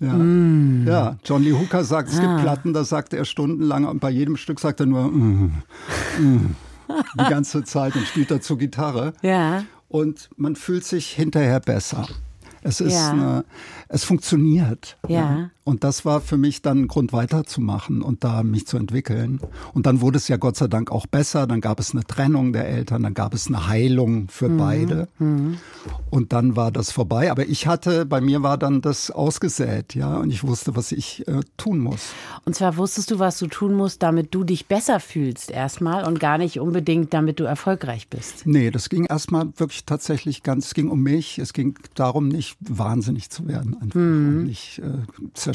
ja. 0.00 0.12
Mm. 0.12 0.86
ja, 0.86 1.16
John 1.24 1.42
Lee 1.42 1.52
Hooker 1.52 1.84
sagt, 1.84 2.10
es 2.10 2.18
ah. 2.18 2.22
gibt 2.22 2.40
Platten, 2.40 2.72
da 2.72 2.84
sagt 2.84 3.14
er 3.14 3.24
stundenlang 3.24 3.84
und 3.84 4.00
bei 4.00 4.10
jedem 4.10 4.36
Stück 4.36 4.60
sagt 4.60 4.80
er 4.80 4.86
nur 4.86 5.08
mm, 5.10 5.62
mm, 6.18 6.56
die 7.20 7.30
ganze 7.30 7.64
Zeit 7.64 7.94
und 7.96 8.06
spielt 8.06 8.30
dazu 8.30 8.56
Gitarre. 8.56 9.12
Ja. 9.22 9.64
Und 9.88 10.30
man 10.36 10.56
fühlt 10.56 10.84
sich 10.84 11.10
hinterher 11.10 11.60
besser. 11.60 12.08
Es 12.66 12.80
ist, 12.80 12.92
ja. 12.92 13.10
eine, 13.10 13.44
es 13.88 14.04
funktioniert. 14.04 14.98
Ja. 15.08 15.20
ja. 15.20 15.50
Und 15.66 15.82
das 15.82 16.04
war 16.04 16.20
für 16.20 16.36
mich 16.36 16.62
dann 16.62 16.82
ein 16.82 16.86
Grund 16.86 17.12
weiterzumachen 17.12 18.00
und 18.00 18.22
da 18.22 18.44
mich 18.44 18.68
zu 18.68 18.76
entwickeln. 18.76 19.40
Und 19.74 19.86
dann 19.86 20.00
wurde 20.00 20.16
es 20.16 20.28
ja 20.28 20.36
Gott 20.36 20.54
sei 20.54 20.68
Dank 20.68 20.92
auch 20.92 21.08
besser. 21.08 21.48
Dann 21.48 21.60
gab 21.60 21.80
es 21.80 21.90
eine 21.90 22.04
Trennung 22.04 22.52
der 22.52 22.68
Eltern, 22.68 23.02
dann 23.02 23.14
gab 23.14 23.34
es 23.34 23.48
eine 23.48 23.66
Heilung 23.66 24.28
für 24.28 24.48
mhm. 24.48 24.58
beide. 24.58 25.08
Mhm. 25.18 25.58
Und 26.08 26.32
dann 26.32 26.54
war 26.54 26.70
das 26.70 26.92
vorbei. 26.92 27.32
Aber 27.32 27.48
ich 27.48 27.66
hatte, 27.66 28.06
bei 28.06 28.20
mir 28.20 28.44
war 28.44 28.58
dann 28.58 28.80
das 28.80 29.10
ausgesät, 29.10 29.96
ja, 29.96 30.18
und 30.18 30.30
ich 30.30 30.44
wusste, 30.44 30.76
was 30.76 30.92
ich 30.92 31.26
äh, 31.26 31.40
tun 31.56 31.80
muss. 31.80 32.12
Und 32.44 32.54
zwar 32.54 32.76
wusstest 32.76 33.10
du, 33.10 33.18
was 33.18 33.36
du 33.40 33.48
tun 33.48 33.74
musst, 33.74 34.04
damit 34.04 34.32
du 34.36 34.44
dich 34.44 34.66
besser 34.66 35.00
fühlst 35.00 35.50
erstmal 35.50 36.04
und 36.04 36.20
gar 36.20 36.38
nicht 36.38 36.60
unbedingt, 36.60 37.12
damit 37.12 37.40
du 37.40 37.44
erfolgreich 37.44 38.06
bist. 38.08 38.46
Nee, 38.46 38.70
das 38.70 38.88
ging 38.88 39.06
erstmal 39.06 39.48
wirklich 39.56 39.84
tatsächlich 39.84 40.44
ganz, 40.44 40.66
es 40.66 40.74
ging 40.74 40.90
um 40.90 41.02
mich. 41.02 41.40
Es 41.40 41.52
ging 41.52 41.76
darum, 41.94 42.28
nicht 42.28 42.56
wahnsinnig 42.60 43.30
zu 43.30 43.48
werden, 43.48 43.76
einfach 43.80 43.98
mhm. 43.98 44.44
nicht 44.44 44.78
äh, 44.78 44.98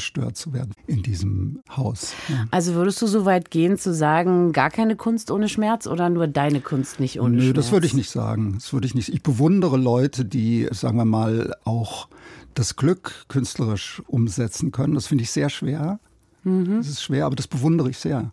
zerstört 0.02 0.36
zu 0.36 0.52
werden 0.52 0.74
in 0.88 1.02
diesem 1.02 1.60
Haus. 1.70 2.12
Ja. 2.28 2.46
Also 2.50 2.74
würdest 2.74 3.00
du 3.00 3.06
so 3.06 3.24
weit 3.24 3.50
gehen 3.50 3.78
zu 3.78 3.94
sagen, 3.94 4.52
gar 4.52 4.68
keine 4.68 4.96
Kunst 4.96 5.30
ohne 5.30 5.48
Schmerz 5.48 5.86
oder 5.86 6.10
nur 6.10 6.26
deine 6.26 6.60
Kunst 6.60 6.98
nicht 6.98 7.20
ohne 7.20 7.36
Nö, 7.36 7.42
Schmerz? 7.42 7.56
das 7.56 7.72
würde 7.72 7.86
ich 7.86 7.94
nicht 7.94 8.10
sagen. 8.10 8.54
Das 8.54 8.72
würde 8.72 8.86
ich 8.86 8.94
nicht. 8.96 9.10
Ich 9.10 9.22
bewundere 9.22 9.76
Leute, 9.76 10.24
die, 10.24 10.68
sagen 10.72 10.96
wir 10.96 11.04
mal, 11.04 11.54
auch 11.64 12.08
das 12.54 12.74
Glück 12.74 13.26
künstlerisch 13.28 14.02
umsetzen 14.08 14.72
können. 14.72 14.94
Das 14.94 15.06
finde 15.06 15.22
ich 15.22 15.30
sehr 15.30 15.48
schwer. 15.48 16.00
Mhm. 16.42 16.78
Das 16.78 16.88
ist 16.88 17.02
schwer, 17.02 17.26
aber 17.26 17.36
das 17.36 17.46
bewundere 17.46 17.88
ich 17.88 17.98
sehr, 17.98 18.32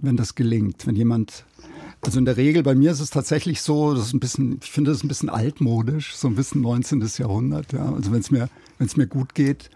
wenn 0.00 0.16
das 0.16 0.34
gelingt. 0.34 0.86
Wenn 0.86 0.96
jemand 0.96 1.44
also 2.00 2.18
in 2.18 2.24
der 2.24 2.36
Regel, 2.36 2.62
bei 2.62 2.74
mir 2.74 2.92
ist 2.92 3.00
es 3.00 3.10
tatsächlich 3.10 3.60
so, 3.60 3.92
das 3.92 4.06
ist 4.06 4.14
ein 4.14 4.20
bisschen, 4.20 4.60
ich 4.62 4.70
finde 4.70 4.92
das 4.92 5.02
ein 5.02 5.08
bisschen 5.08 5.28
altmodisch, 5.28 6.14
so 6.14 6.28
ein 6.28 6.36
bisschen 6.36 6.60
19. 6.60 7.04
Jahrhundert. 7.18 7.72
Ja. 7.72 7.92
Also 7.92 8.12
wenn 8.12 8.20
es 8.20 8.30
mir, 8.30 8.48
wenn 8.78 8.86
es 8.86 8.96
mir 8.96 9.08
gut 9.08 9.34
geht, 9.34 9.68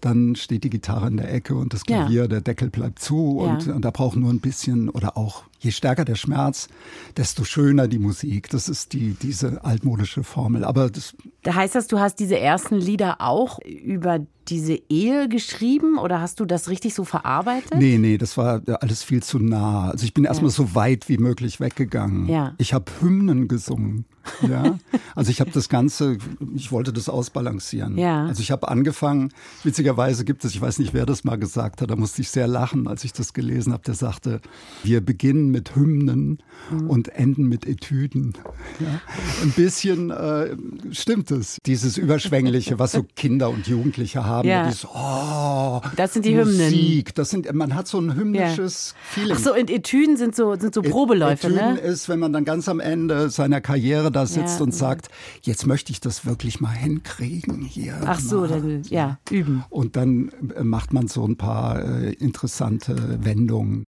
dann 0.00 0.36
steht 0.36 0.64
die 0.64 0.70
Gitarre 0.70 1.08
in 1.08 1.16
der 1.16 1.32
Ecke 1.32 1.54
und 1.54 1.74
das 1.74 1.84
Klavier, 1.84 2.22
ja. 2.22 2.28
der 2.28 2.40
Deckel 2.40 2.70
bleibt 2.70 2.98
zu 2.98 3.38
und, 3.38 3.66
ja. 3.66 3.74
und 3.74 3.84
da 3.84 3.90
braucht 3.90 4.16
nur 4.16 4.30
ein 4.30 4.40
bisschen 4.40 4.88
oder 4.88 5.16
auch 5.16 5.44
je 5.60 5.70
stärker 5.70 6.04
der 6.04 6.14
Schmerz, 6.14 6.68
desto 7.16 7.44
schöner 7.44 7.88
die 7.88 7.98
Musik. 7.98 8.48
Das 8.50 8.68
ist 8.68 8.92
die, 8.92 9.14
diese 9.14 9.64
altmodische 9.64 10.22
Formel. 10.22 10.64
Aber 10.64 10.90
das. 10.90 11.14
Da 11.42 11.54
heißt 11.54 11.74
das, 11.74 11.86
du 11.88 11.98
hast 11.98 12.20
diese 12.20 12.38
ersten 12.38 12.76
Lieder 12.76 13.20
auch 13.20 13.58
über 13.64 14.20
diese 14.48 14.80
Ehe 14.88 15.28
geschrieben 15.28 15.98
oder 15.98 16.20
hast 16.20 16.40
du 16.40 16.44
das 16.44 16.68
richtig 16.68 16.94
so 16.94 17.04
verarbeitet? 17.04 17.74
Nee, 17.76 17.98
nee, 17.98 18.16
das 18.16 18.36
war 18.36 18.62
alles 18.80 19.02
viel 19.02 19.22
zu 19.22 19.38
nah. 19.38 19.90
Also 19.90 20.04
ich 20.04 20.14
bin 20.14 20.24
erstmal 20.24 20.50
ja. 20.50 20.56
so 20.56 20.74
weit 20.74 21.08
wie 21.08 21.18
möglich 21.18 21.60
weggegangen. 21.60 22.28
Ja. 22.28 22.54
Ich 22.58 22.72
habe 22.72 22.90
Hymnen 23.00 23.48
gesungen. 23.48 24.06
Ja, 24.48 24.78
also 25.14 25.30
ich 25.30 25.40
habe 25.40 25.50
das 25.50 25.68
Ganze, 25.68 26.18
ich 26.54 26.70
wollte 26.72 26.92
das 26.92 27.08
ausbalancieren. 27.08 27.98
Ja. 27.98 28.26
Also 28.26 28.40
ich 28.42 28.50
habe 28.50 28.68
angefangen, 28.68 29.32
witzigerweise 29.64 30.24
gibt 30.24 30.44
es, 30.44 30.54
ich 30.54 30.60
weiß 30.60 30.78
nicht, 30.78 30.94
wer 30.94 31.06
das 31.06 31.24
mal 31.24 31.36
gesagt 31.36 31.80
hat, 31.80 31.90
da 31.90 31.96
musste 31.96 32.22
ich 32.22 32.30
sehr 32.30 32.46
lachen, 32.46 32.86
als 32.86 33.04
ich 33.04 33.12
das 33.12 33.32
gelesen 33.32 33.72
habe. 33.72 33.82
Der 33.84 33.94
sagte, 33.94 34.40
wir 34.82 35.00
beginnen 35.00 35.50
mit 35.50 35.74
Hymnen 35.74 36.42
mhm. 36.70 36.90
und 36.90 37.08
enden 37.08 37.48
mit 37.48 37.66
Etüden. 37.66 38.34
Ja, 38.80 39.00
ein 39.42 39.50
bisschen 39.52 40.10
äh, 40.10 40.56
stimmt 40.90 41.30
es, 41.30 41.58
dieses 41.66 41.96
Überschwängliche, 41.96 42.78
was 42.78 42.92
so 42.92 43.04
Kinder 43.16 43.50
und 43.50 43.66
Jugendliche 43.66 44.24
haben. 44.24 44.48
Ja. 44.48 44.66
Dieses, 44.66 44.86
oh, 44.86 45.80
das 45.96 46.12
sind 46.12 46.24
die 46.24 46.34
Musik. 46.34 47.08
Hymnen. 47.08 47.12
Das 47.14 47.30
sind, 47.30 47.52
man 47.54 47.74
hat 47.74 47.88
so 47.88 47.98
ein 47.98 48.14
hymnisches 48.14 48.94
ja. 48.94 49.22
Feeling. 49.22 49.36
Ach 49.36 49.42
so, 49.42 49.54
und 49.54 49.70
Etüden 49.70 50.16
sind 50.16 50.34
so, 50.34 50.54
sind 50.56 50.74
so 50.74 50.82
Probeläufe, 50.82 51.48
Etüden 51.48 51.74
ne? 51.74 51.80
ist, 51.80 52.08
wenn 52.08 52.18
man 52.18 52.32
dann 52.32 52.44
ganz 52.44 52.68
am 52.68 52.80
Ende 52.80 53.30
seiner 53.30 53.60
Karriere 53.60 54.10
da 54.18 54.26
sitzt 54.26 54.58
ja. 54.58 54.64
und 54.64 54.74
sagt, 54.74 55.08
jetzt 55.42 55.66
möchte 55.66 55.92
ich 55.92 56.00
das 56.00 56.26
wirklich 56.26 56.60
mal 56.60 56.70
hinkriegen 56.72 57.62
hier. 57.62 58.00
Ach 58.04 58.18
so, 58.18 58.46
dann, 58.46 58.82
ja, 58.88 59.18
üben. 59.30 59.64
Und 59.70 59.94
dann 59.94 60.30
äh, 60.56 60.64
macht 60.64 60.92
man 60.92 61.06
so 61.06 61.24
ein 61.24 61.36
paar 61.36 61.84
äh, 61.84 62.12
interessante 62.14 63.24
Wendungen 63.24 63.84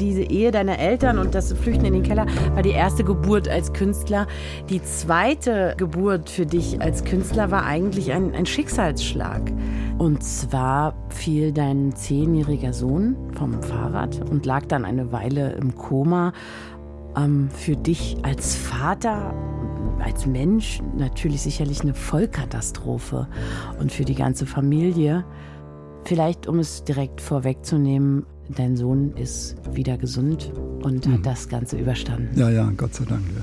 diese 0.00 0.22
Ehe 0.22 0.50
deiner 0.50 0.78
Eltern 0.78 1.18
und 1.18 1.34
das 1.34 1.52
Flüchten 1.52 1.84
in 1.84 1.92
den 1.92 2.02
Keller 2.02 2.26
war 2.54 2.62
die 2.62 2.70
erste 2.70 3.04
Geburt 3.04 3.48
als 3.48 3.72
Künstler. 3.72 4.26
Die 4.70 4.82
zweite 4.82 5.74
Geburt 5.76 6.30
für 6.30 6.46
dich 6.46 6.80
als 6.80 7.04
Künstler 7.04 7.50
war 7.50 7.64
eigentlich 7.64 8.10
ein, 8.12 8.34
ein 8.34 8.46
Schicksalsschlag. 8.46 9.52
Und 9.98 10.24
zwar 10.24 10.94
fiel 11.10 11.52
dein 11.52 11.94
zehnjähriger 11.94 12.72
Sohn 12.72 13.14
vom 13.36 13.62
Fahrrad 13.62 14.20
und 14.30 14.46
lag 14.46 14.64
dann 14.66 14.84
eine 14.84 15.12
Weile 15.12 15.52
im 15.52 15.74
Koma. 15.74 16.32
Ähm, 17.16 17.48
für 17.52 17.76
dich 17.76 18.16
als 18.22 18.54
Vater 18.54 19.34
als 20.02 20.26
Mensch 20.26 20.80
natürlich 20.96 21.42
sicherlich 21.42 21.82
eine 21.82 21.94
Vollkatastrophe 21.94 23.28
und 23.78 23.92
für 23.92 24.04
die 24.04 24.14
ganze 24.14 24.46
Familie. 24.46 25.24
Vielleicht, 26.04 26.46
um 26.46 26.58
es 26.58 26.84
direkt 26.84 27.20
vorwegzunehmen, 27.20 28.24
dein 28.48 28.76
Sohn 28.76 29.12
ist 29.16 29.56
wieder 29.74 29.98
gesund 29.98 30.52
und 30.82 31.06
mhm. 31.06 31.14
hat 31.14 31.26
das 31.26 31.48
Ganze 31.48 31.78
überstanden. 31.78 32.38
Ja, 32.38 32.50
ja, 32.50 32.70
Gott 32.76 32.94
sei 32.94 33.04
Dank. 33.04 33.22
Ja. 33.36 33.42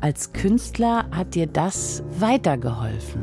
Als 0.00 0.32
Künstler 0.32 1.06
hat 1.10 1.34
dir 1.34 1.46
das 1.46 2.04
weitergeholfen? 2.18 3.22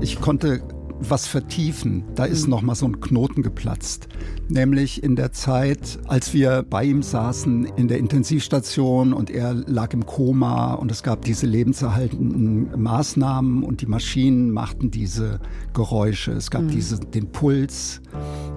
Ich 0.00 0.20
konnte 0.20 0.62
was 1.00 1.26
vertiefen. 1.26 2.04
Da 2.14 2.24
ist 2.24 2.44
mhm. 2.44 2.50
noch 2.50 2.62
mal 2.62 2.74
so 2.74 2.86
ein 2.86 3.00
Knoten 3.00 3.42
geplatzt. 3.42 4.08
Nämlich 4.48 5.02
in 5.02 5.16
der 5.16 5.32
Zeit, 5.32 5.98
als 6.06 6.34
wir 6.34 6.64
bei 6.68 6.84
ihm 6.84 7.02
saßen 7.02 7.64
in 7.76 7.88
der 7.88 7.98
Intensivstation 7.98 9.12
und 9.12 9.30
er 9.30 9.54
lag 9.54 9.92
im 9.92 10.04
Koma 10.06 10.74
und 10.74 10.90
es 10.90 11.02
gab 11.02 11.24
diese 11.24 11.46
lebenserhaltenden 11.46 12.80
Maßnahmen 12.80 13.62
und 13.62 13.80
die 13.80 13.86
Maschinen 13.86 14.50
machten 14.50 14.90
diese 14.90 15.40
Geräusche. 15.72 16.32
Es 16.32 16.50
gab 16.50 16.62
mhm. 16.62 16.68
diese, 16.68 16.98
den 16.98 17.30
Puls, 17.30 18.00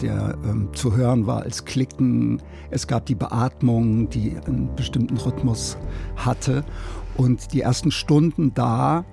der 0.01 0.37
ähm, 0.43 0.69
zu 0.73 0.95
hören 0.95 1.27
war 1.27 1.43
als 1.43 1.65
Klicken. 1.65 2.41
Es 2.71 2.87
gab 2.87 3.05
die 3.05 3.15
Beatmung, 3.15 4.09
die 4.09 4.35
einen 4.45 4.75
bestimmten 4.75 5.17
Rhythmus 5.17 5.77
hatte. 6.15 6.63
Und 7.15 7.53
die 7.53 7.61
ersten 7.61 7.91
Stunden 7.91 8.53
da 8.53 9.05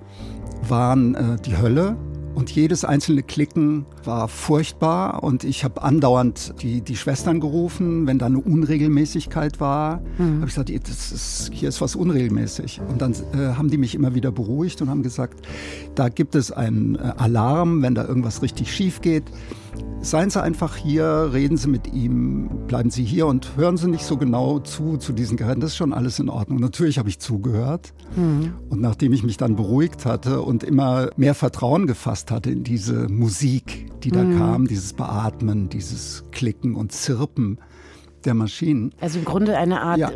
waren 0.67 1.15
äh, 1.15 1.37
die 1.45 1.57
Hölle 1.57 1.95
und 2.33 2.51
jedes 2.51 2.85
einzelne 2.85 3.23
Klicken 3.23 3.85
war 4.03 4.27
furchtbar 4.27 5.23
und 5.23 5.43
ich 5.43 5.63
habe 5.63 5.83
andauernd 5.83 6.53
die, 6.61 6.81
die 6.81 6.95
Schwestern 6.95 7.39
gerufen, 7.39 8.07
wenn 8.07 8.19
da 8.19 8.27
eine 8.27 8.39
Unregelmäßigkeit 8.39 9.59
war. 9.59 10.01
Mhm. 10.17 10.35
habe 10.35 10.47
ich 10.47 10.55
gesagt, 10.55 10.69
ist, 10.69 11.51
hier 11.53 11.69
ist 11.69 11.81
was 11.81 11.95
unregelmäßig. 11.95 12.81
Und 12.87 13.01
dann 13.01 13.13
äh, 13.33 13.55
haben 13.55 13.69
die 13.69 13.77
mich 13.77 13.95
immer 13.95 14.15
wieder 14.15 14.31
beruhigt 14.31 14.81
und 14.81 14.89
haben 14.89 15.03
gesagt, 15.03 15.45
da 15.95 16.09
gibt 16.09 16.35
es 16.35 16.51
einen 16.51 16.95
äh, 16.95 17.13
Alarm, 17.17 17.81
wenn 17.81 17.95
da 17.95 18.07
irgendwas 18.07 18.41
richtig 18.41 18.73
schief 18.73 19.01
geht. 19.01 19.25
Seien 20.03 20.31
Sie 20.31 20.41
einfach 20.41 20.75
hier, 20.75 21.29
reden 21.31 21.57
Sie 21.57 21.69
mit 21.69 21.93
ihm, 21.93 22.49
bleiben 22.67 22.89
Sie 22.89 23.03
hier 23.03 23.27
und 23.27 23.55
hören 23.55 23.77
Sie 23.77 23.87
nicht 23.87 24.03
so 24.03 24.17
genau 24.17 24.59
zu, 24.59 24.97
zu 24.97 25.13
diesen 25.13 25.37
Geräten. 25.37 25.61
Das 25.61 25.71
ist 25.71 25.77
schon 25.77 25.93
alles 25.93 26.17
in 26.17 26.27
Ordnung. 26.27 26.59
Natürlich 26.59 26.97
habe 26.97 27.07
ich 27.07 27.19
zugehört. 27.19 27.93
Mhm. 28.15 28.53
Und 28.69 28.81
nachdem 28.81 29.13
ich 29.13 29.23
mich 29.23 29.37
dann 29.37 29.55
beruhigt 29.55 30.05
hatte 30.05 30.41
und 30.41 30.63
immer 30.63 31.09
mehr 31.17 31.35
Vertrauen 31.35 31.85
gefasst 31.85 32.20
hatte 32.29 32.51
in 32.51 32.63
diese 32.63 33.07
Musik, 33.07 33.89
die 34.03 34.11
da 34.11 34.23
mhm. 34.23 34.37
kam, 34.37 34.67
dieses 34.67 34.93
Beatmen, 34.93 35.69
dieses 35.69 36.23
Klicken 36.31 36.75
und 36.75 36.91
Zirpen, 36.91 37.57
der 38.25 38.33
Maschinen. 38.35 38.93
Also 38.99 39.17
im 39.17 39.25
Grunde 39.25 39.57
eine 39.57 39.81
Art 39.81 39.97
ja. 39.97 40.11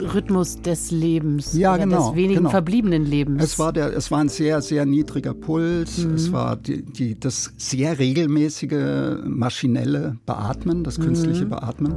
Rhythmus 0.00 0.62
des 0.62 0.90
Lebens. 0.90 1.52
Ja, 1.52 1.76
genau. 1.76 2.08
Des 2.08 2.16
wenigen 2.16 2.38
genau. 2.38 2.50
verbliebenen 2.50 3.04
Lebens. 3.04 3.42
Es 3.42 3.58
war, 3.58 3.72
der, 3.72 3.94
es 3.94 4.10
war 4.10 4.20
ein 4.20 4.28
sehr, 4.30 4.62
sehr 4.62 4.86
niedriger 4.86 5.34
Puls. 5.34 5.98
Mhm. 5.98 6.14
Es 6.14 6.32
war 6.32 6.56
die, 6.56 6.82
die, 6.82 7.20
das 7.20 7.52
sehr 7.58 7.98
regelmäßige 7.98 9.18
maschinelle 9.26 10.16
Beatmen, 10.24 10.84
das 10.84 10.98
künstliche 10.98 11.44
mhm. 11.44 11.50
Beatmen. 11.50 11.94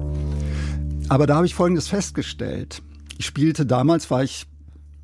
Aber 1.07 1.27
da 1.27 1.35
habe 1.35 1.45
ich 1.45 1.55
Folgendes 1.55 1.87
festgestellt. 1.87 2.81
ich 3.17 3.25
spielte 3.25 3.65
damals, 3.65 4.09
war 4.11 4.23
ich 4.23 4.47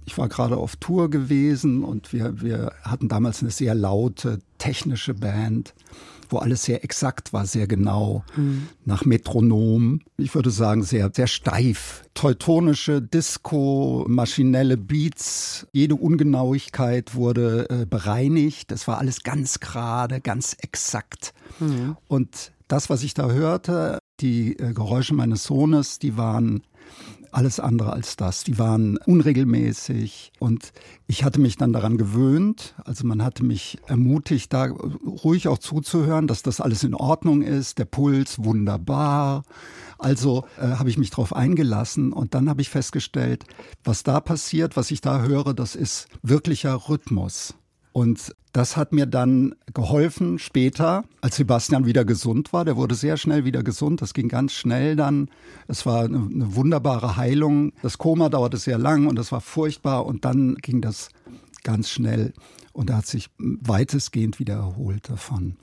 ich 0.10 0.18
war 0.18 0.28
gerade 0.28 0.58
auf 0.58 0.76
Tour 0.76 1.12
gewesen 1.12 1.84
und 1.84 2.12
wir, 2.14 2.42
wir 2.42 2.72
hatten 2.82 3.10
damals 3.10 3.44
eine 3.44 3.52
sehr 3.52 3.76
laute 3.76 4.40
technische 4.60 5.16
Band, 5.16 5.74
wo 6.30 6.38
alles 6.38 6.64
sehr 6.64 6.84
exakt 6.84 7.34
war, 7.34 7.48
sehr 7.48 7.66
genau, 7.68 8.24
mhm. 8.36 8.68
nach 8.86 9.04
Metronom. 9.06 10.02
Ich 10.18 10.36
würde 10.36 10.52
sagen, 10.52 10.84
sehr, 10.84 11.10
sehr 11.14 11.26
steif. 11.26 12.04
Teutonische 12.14 13.02
Disco, 13.02 14.06
maschinelle 14.08 14.78
Beats, 14.78 15.66
jede 15.74 15.96
Ungenauigkeit 15.96 17.16
wurde 17.16 17.68
äh, 17.70 17.86
bereinigt. 17.88 18.70
Das 18.70 18.88
war 18.88 19.00
alles 19.00 19.24
ganz 19.24 19.60
gerade, 19.60 20.22
ganz 20.22 20.56
exakt. 20.62 21.34
Mhm. 21.60 21.98
Und 22.08 22.52
das, 22.68 22.92
was 22.92 23.02
ich 23.02 23.16
da 23.16 23.32
hörte, 23.32 23.98
die 24.20 24.58
äh, 24.60 24.74
Geräusche 24.74 25.16
meines 25.16 25.44
Sohnes, 25.44 25.98
die 25.98 26.18
waren 26.18 26.62
alles 27.32 27.60
andere 27.60 27.94
als 27.94 28.16
das. 28.16 28.44
Die 28.44 28.58
waren 28.58 28.98
unregelmäßig 28.98 30.32
und 30.40 30.72
ich 31.08 31.24
hatte 31.24 31.40
mich 31.40 31.58
dann 31.58 31.74
daran 31.74 31.98
gewöhnt. 31.98 32.76
Also 32.86 33.06
man 33.06 33.24
hatte 33.24 33.44
mich 33.44 33.80
ermutigt, 33.88 34.54
da 34.54 34.66
ruhig 34.66 35.48
auch 35.48 35.58
zuzuhören, 35.58 36.28
dass 36.28 36.44
das 36.44 36.62
alles 36.62 36.84
in 36.84 36.94
Ordnung 36.94 37.42
ist. 37.42 37.78
Der 37.78 37.86
Puls 37.86 38.44
wunderbar. 38.44 39.44
Also 39.98 40.46
äh, 40.58 40.68
habe 40.68 40.90
ich 40.90 40.98
mich 40.98 41.10
darauf 41.10 41.36
eingelassen 41.36 42.14
und 42.14 42.34
dann 42.34 42.50
habe 42.50 42.62
ich 42.62 42.70
festgestellt, 42.70 43.44
was 43.84 44.04
da 44.04 44.22
passiert, 44.22 44.78
was 44.78 44.92
ich 44.92 45.02
da 45.02 45.22
höre, 45.22 45.54
das 45.54 45.76
ist 45.76 46.08
wirklicher 46.24 46.90
Rhythmus. 46.90 47.54
Und 47.92 48.36
das 48.54 48.78
hat 48.78 48.94
mir 48.94 49.06
dann 49.06 49.56
geholfen 49.74 50.40
später, 50.40 51.04
als 51.22 51.36
Sebastian 51.36 51.86
wieder 51.86 52.06
gesund 52.06 52.52
war. 52.54 52.66
Der 52.66 52.78
wurde 52.78 52.96
sehr 52.96 53.18
schnell 53.18 53.46
wieder 53.46 53.64
gesund. 53.64 54.02
Das 54.02 54.14
ging 54.14 54.28
ganz 54.28 54.54
schnell 54.54 54.96
dann. 54.96 55.30
Es 55.68 55.86
war 55.86 56.06
eine, 56.06 56.18
eine 56.18 56.56
wunderbare 56.56 57.16
Heilung. 57.16 57.74
Das 57.82 57.98
Koma 57.98 58.30
dauerte 58.30 58.58
sehr 58.58 58.78
lang 58.78 59.08
und 59.08 59.18
das 59.18 59.32
war 59.32 59.42
furchtbar. 59.42 60.06
Und 60.06 60.26
dann 60.26 60.56
ging 60.56 60.82
das 60.82 61.10
ganz 61.64 61.90
schnell. 61.90 62.34
Und 62.74 62.90
er 62.90 62.98
hat 62.98 63.08
sich 63.08 63.30
weitestgehend 63.38 64.40
wieder 64.40 64.56
erholt 64.56 65.10
davon. 65.10 65.58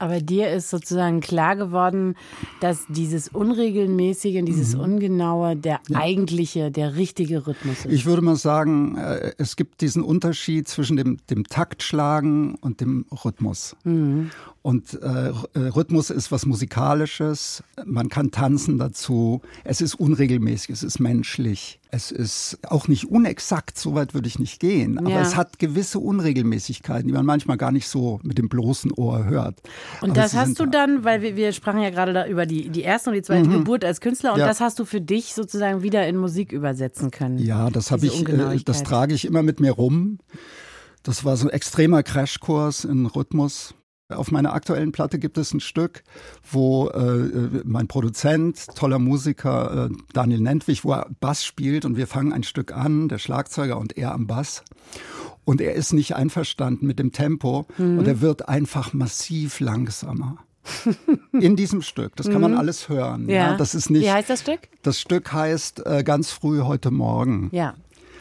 Aber 0.00 0.20
dir 0.20 0.50
ist 0.50 0.70
sozusagen 0.70 1.20
klar 1.20 1.56
geworden, 1.56 2.16
dass 2.60 2.86
dieses 2.88 3.28
Unregelmäßige 3.28 4.36
und 4.36 4.46
dieses 4.46 4.74
mhm. 4.74 4.80
Ungenaue 4.80 5.56
der 5.56 5.80
ja. 5.88 5.98
eigentliche, 5.98 6.70
der 6.70 6.96
richtige 6.96 7.46
Rhythmus 7.46 7.84
ist. 7.84 7.92
Ich 7.92 8.06
würde 8.06 8.22
mal 8.22 8.36
sagen, 8.36 8.96
äh, 8.96 9.32
es 9.36 9.56
gibt 9.56 9.82
diesen 9.82 10.02
Unterschied 10.02 10.68
zwischen 10.68 10.96
dem, 10.96 11.18
dem 11.28 11.44
Taktschlagen 11.44 12.54
und 12.54 12.80
dem 12.80 13.04
Rhythmus. 13.24 13.76
Mhm. 13.84 14.30
Und 14.62 15.00
äh, 15.02 15.28
äh, 15.28 15.58
Rhythmus 15.68 16.08
ist 16.08 16.32
was 16.32 16.46
Musikalisches. 16.46 17.62
Man 17.84 18.08
kann 18.08 18.30
tanzen 18.30 18.78
dazu. 18.78 19.42
Es 19.64 19.82
ist 19.82 19.94
unregelmäßig, 19.94 20.70
es 20.70 20.82
ist 20.82 20.98
menschlich. 20.98 21.78
Es 21.92 22.10
ist 22.10 22.58
auch 22.68 22.88
nicht 22.88 23.10
unexakt, 23.10 23.78
so 23.78 23.94
weit 23.94 24.14
würde 24.14 24.28
ich 24.28 24.38
nicht 24.38 24.60
gehen. 24.60 24.98
Aber 24.98 25.10
ja. 25.10 25.22
es 25.22 25.36
hat 25.36 25.58
gewisse 25.58 25.98
Unregelmäßigkeiten, 25.98 27.08
die 27.08 27.12
man 27.12 27.26
manchmal 27.26 27.56
gar 27.56 27.72
nicht 27.72 27.88
so 27.88 28.20
mit 28.22 28.38
dem 28.38 28.48
bloßen 28.48 28.92
Ohr 28.92 29.24
hört. 29.24 29.60
Und 30.00 30.10
Aber 30.10 30.20
das 30.20 30.34
hast 30.34 30.60
du 30.60 30.66
dann, 30.66 31.04
weil 31.04 31.22
wir, 31.22 31.36
wir 31.36 31.52
sprachen 31.52 31.80
ja 31.80 31.90
gerade 31.90 32.30
über 32.30 32.46
die, 32.46 32.68
die 32.68 32.82
erste 32.82 33.10
und 33.10 33.16
die 33.16 33.22
zweite 33.22 33.48
mhm. 33.48 33.52
Geburt 33.54 33.84
als 33.84 34.00
Künstler, 34.00 34.34
und 34.34 34.40
ja. 34.40 34.46
das 34.46 34.60
hast 34.60 34.78
du 34.78 34.84
für 34.84 35.00
dich 35.00 35.34
sozusagen 35.34 35.82
wieder 35.82 36.06
in 36.06 36.16
Musik 36.16 36.52
übersetzen 36.52 37.10
können. 37.10 37.38
Ja, 37.38 37.70
das 37.70 37.90
habe 37.90 38.06
ich, 38.06 38.28
äh, 38.28 38.58
das 38.64 38.82
trage 38.82 39.14
ich 39.14 39.24
immer 39.24 39.42
mit 39.42 39.58
mir 39.60 39.72
rum. 39.72 40.18
Das 41.02 41.24
war 41.24 41.36
so 41.36 41.48
ein 41.48 41.50
extremer 41.52 42.02
Crashkurs 42.02 42.84
in 42.84 43.06
Rhythmus. 43.06 43.74
Auf 44.10 44.30
meiner 44.30 44.52
aktuellen 44.52 44.92
Platte 44.92 45.18
gibt 45.18 45.38
es 45.38 45.52
ein 45.52 45.60
Stück, 45.60 46.02
wo 46.50 46.88
äh, 46.88 47.62
mein 47.64 47.88
Produzent, 47.88 48.74
toller 48.74 48.98
Musiker 48.98 49.86
äh, 49.90 49.94
Daniel 50.12 50.40
Nentwich, 50.40 50.84
wo 50.84 50.92
er 50.92 51.06
Bass 51.20 51.44
spielt 51.44 51.84
und 51.84 51.96
wir 51.96 52.06
fangen 52.06 52.32
ein 52.32 52.42
Stück 52.42 52.72
an, 52.74 53.08
der 53.08 53.18
Schlagzeuger 53.18 53.78
und 53.78 53.96
er 53.96 54.12
am 54.12 54.26
Bass. 54.26 54.62
Und 55.44 55.60
er 55.60 55.74
ist 55.74 55.92
nicht 55.92 56.14
einverstanden 56.14 56.86
mit 56.86 56.98
dem 56.98 57.12
Tempo 57.12 57.66
mhm. 57.78 57.98
und 57.98 58.06
er 58.06 58.20
wird 58.20 58.48
einfach 58.48 58.92
massiv 58.92 59.60
langsamer. 59.60 60.38
In 61.32 61.56
diesem 61.56 61.82
Stück. 61.82 62.16
Das 62.16 62.28
kann 62.28 62.40
man 62.40 62.52
mhm. 62.52 62.58
alles 62.58 62.88
hören. 62.88 63.28
Ja. 63.28 63.34
ja. 63.34 63.56
Das 63.56 63.74
ist 63.74 63.90
nicht, 63.90 64.02
Wie 64.02 64.10
heißt 64.10 64.28
das 64.28 64.40
Stück? 64.40 64.60
Das 64.82 65.00
Stück 65.00 65.32
heißt 65.32 65.86
äh, 65.86 66.02
ganz 66.04 66.30
früh 66.30 66.60
heute 66.60 66.90
Morgen. 66.90 67.48
Ja. 67.52 67.74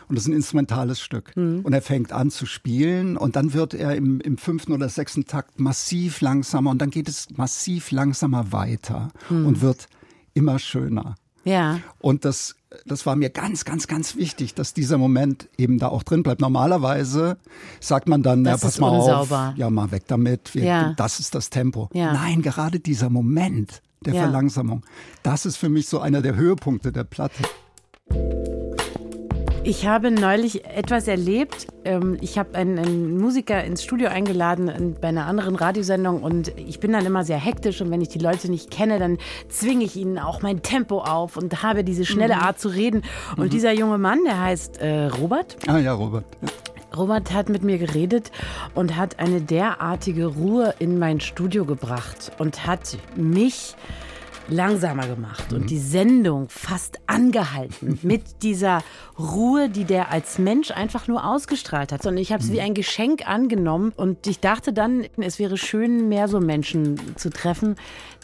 Und 0.09 0.15
das 0.15 0.23
ist 0.23 0.29
ein 0.29 0.35
instrumentales 0.35 0.99
Stück. 0.99 1.37
Mhm. 1.37 1.61
Und 1.61 1.73
er 1.73 1.83
fängt 1.83 2.11
an 2.11 2.31
zu 2.31 2.47
spielen 2.47 3.15
und 3.15 3.35
dann 3.35 3.53
wird 3.53 3.75
er 3.75 3.95
im, 3.95 4.19
im 4.21 4.37
fünften 4.37 4.73
oder 4.73 4.89
sechsten 4.89 5.25
Takt 5.25 5.59
massiv 5.59 6.21
langsamer 6.21 6.71
und 6.71 6.79
dann 6.79 6.89
geht 6.89 7.07
es 7.07 7.27
massiv 7.37 7.91
langsamer 7.91 8.51
weiter 8.51 9.09
mhm. 9.29 9.45
und 9.45 9.61
wird 9.61 9.87
immer 10.33 10.57
schöner. 10.57 11.15
Ja. 11.43 11.79
Und 11.99 12.25
das, 12.25 12.55
das 12.85 13.05
war 13.05 13.15
mir 13.15 13.29
ganz, 13.29 13.65
ganz, 13.65 13.87
ganz 13.87 14.15
wichtig, 14.15 14.55
dass 14.55 14.73
dieser 14.73 14.97
Moment 14.97 15.47
eben 15.57 15.77
da 15.77 15.87
auch 15.87 16.03
drin 16.03 16.23
bleibt. 16.23 16.41
Normalerweise 16.41 17.37
sagt 17.79 18.07
man 18.09 18.23
dann, 18.23 18.43
das 18.43 18.61
ja, 18.61 18.67
pass 18.67 18.79
mal 18.79 18.89
unsauber. 18.89 19.49
auf, 19.49 19.57
ja, 19.57 19.69
mal 19.69 19.91
weg 19.91 20.03
damit, 20.07 20.55
wir, 20.55 20.63
ja. 20.63 20.93
das 20.97 21.19
ist 21.19 21.35
das 21.35 21.49
Tempo. 21.49 21.89
Ja. 21.93 22.13
Nein, 22.13 22.41
gerade 22.41 22.79
dieser 22.79 23.09
Moment 23.09 23.81
der 24.05 24.15
ja. 24.15 24.21
Verlangsamung, 24.21 24.83
das 25.23 25.45
ist 25.45 25.57
für 25.57 25.69
mich 25.69 25.87
so 25.87 25.99
einer 25.99 26.21
der 26.21 26.35
Höhepunkte 26.35 26.91
der 26.91 27.03
Platte. 27.03 27.43
Ich 29.69 29.85
habe 29.85 30.09
neulich 30.09 30.65
etwas 30.65 31.07
erlebt. 31.07 31.67
Ähm, 31.85 32.17
ich 32.21 32.39
habe 32.39 32.55
einen, 32.55 33.19
Musiker 33.19 33.63
ins 33.63 33.83
Studio 33.83 34.09
eingeladen 34.09 34.95
bei 34.99 35.09
einer 35.09 35.27
anderen 35.27 35.55
Radiosendung 35.55 36.23
und 36.23 36.47
ich 36.57 36.79
bin 36.79 36.91
dann 36.91 37.05
immer 37.05 37.23
sehr 37.23 37.37
hektisch 37.37 37.79
und 37.79 37.91
wenn 37.91 38.01
ich 38.01 38.09
die 38.09 38.17
Leute 38.17 38.49
nicht 38.49 38.71
kenne, 38.71 38.97
dann 38.97 39.19
zwinge 39.47 39.85
ich 39.85 39.95
ihnen 39.95 40.17
auch 40.17 40.41
mein 40.41 40.63
Tempo 40.63 41.01
auf 41.01 41.37
und 41.37 41.61
habe 41.61 41.83
diese 41.83 42.03
schnelle 42.03 42.37
mhm. 42.37 42.41
Art 42.41 42.59
zu 42.59 42.69
reden. 42.69 43.03
Und 43.37 43.45
mhm. 43.45 43.49
dieser 43.51 43.71
junge 43.71 43.99
Mann, 43.99 44.17
der 44.25 44.41
heißt 44.41 44.81
äh, 44.81 45.05
Robert. 45.05 45.57
Ah 45.67 45.77
ja, 45.77 45.93
Robert. 45.93 46.25
Ja. 46.41 46.97
Robert 46.97 47.31
hat 47.31 47.49
mit 47.49 47.61
mir 47.61 47.77
geredet 47.77 48.31
und 48.73 48.95
hat 48.95 49.19
eine 49.19 49.39
derartige 49.39 50.25
Ruhe 50.25 50.73
in 50.79 50.97
mein 50.97 51.19
Studio 51.19 51.63
gebracht 51.65 52.31
und 52.39 52.65
hat 52.65 52.97
mich 53.15 53.75
langsamer 54.49 55.07
gemacht 55.07 55.53
und 55.53 55.61
mhm. 55.61 55.67
die 55.67 55.77
Sendung 55.77 56.49
fast 56.49 56.99
angehalten 57.07 57.99
mit 58.03 58.43
dieser 58.43 58.83
Ruhe, 59.17 59.69
die 59.69 59.85
der 59.85 60.11
als 60.11 60.39
Mensch 60.39 60.71
einfach 60.71 61.07
nur 61.07 61.25
ausgestrahlt 61.25 61.91
hat. 61.91 62.05
Und 62.05 62.17
ich 62.17 62.31
habe 62.31 62.43
es 62.43 62.51
wie 62.51 62.59
mhm. 62.59 62.65
ein 62.65 62.73
Geschenk 62.73 63.27
angenommen 63.27 63.93
und 63.95 64.27
ich 64.27 64.39
dachte 64.39 64.73
dann, 64.73 65.05
es 65.17 65.39
wäre 65.39 65.57
schön, 65.57 66.09
mehr 66.09 66.27
so 66.27 66.39
Menschen 66.39 66.99
zu 67.15 67.29
treffen, 67.29 67.75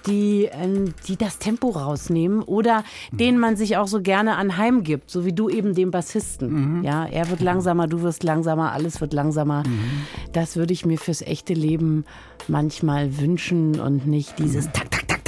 die, 0.07 0.49
ähm, 0.51 0.93
die 1.07 1.17
das 1.17 1.39
Tempo 1.39 1.69
rausnehmen 1.69 2.41
oder 2.41 2.83
mhm. 3.11 3.17
denen 3.17 3.39
man 3.39 3.55
sich 3.55 3.77
auch 3.77 3.87
so 3.87 4.01
gerne 4.01 4.35
anheimgibt, 4.35 5.09
so 5.09 5.25
wie 5.25 5.33
du 5.33 5.49
eben 5.49 5.73
dem 5.73 5.91
Bassisten. 5.91 6.77
Mhm. 6.77 6.83
Ja, 6.83 7.05
er 7.05 7.29
wird 7.29 7.41
langsamer, 7.41 7.87
du 7.87 8.01
wirst 8.01 8.23
langsamer, 8.23 8.71
alles 8.71 9.01
wird 9.01 9.13
langsamer. 9.13 9.63
Mhm. 9.65 10.05
Das 10.33 10.55
würde 10.55 10.73
ich 10.73 10.85
mir 10.85 10.97
fürs 10.97 11.21
echte 11.21 11.53
Leben 11.53 12.05
manchmal 12.47 13.17
wünschen 13.17 13.79
und 13.79 14.05
nicht 14.07 14.37
dieses 14.39 14.65
Tak, 14.71 14.91
Tak, 14.91 15.07
Tak, 15.07 15.24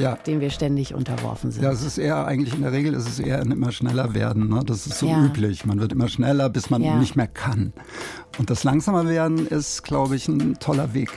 ja. 0.00 0.14
dem 0.26 0.40
wir 0.40 0.50
ständig 0.50 0.94
unterworfen 0.94 1.50
sind. 1.50 1.62
Ja, 1.62 1.70
es 1.70 1.82
ist 1.82 1.98
eher 1.98 2.26
eigentlich 2.26 2.54
in 2.54 2.62
der 2.62 2.72
Regel 2.72 2.94
ist 2.94 3.08
es 3.08 3.18
eher 3.18 3.40
ein 3.40 3.50
immer 3.50 3.72
schneller 3.72 4.14
werden. 4.14 4.48
Ne? 4.48 4.62
Das 4.64 4.86
ist 4.86 4.98
so 4.98 5.06
ja. 5.06 5.24
üblich. 5.24 5.66
Man 5.66 5.80
wird 5.80 5.92
immer 5.92 6.08
schneller, 6.08 6.48
bis 6.48 6.70
man 6.70 6.82
ja. 6.82 6.96
nicht 6.96 7.16
mehr 7.16 7.28
kann. 7.28 7.72
Und 8.38 8.50
das 8.50 8.64
langsamer 8.64 9.06
werden 9.06 9.46
ist, 9.46 9.82
glaube 9.82 10.16
ich, 10.16 10.28
ein 10.28 10.58
toller 10.58 10.94
Weg. 10.94 11.10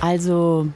Also, 0.00 0.68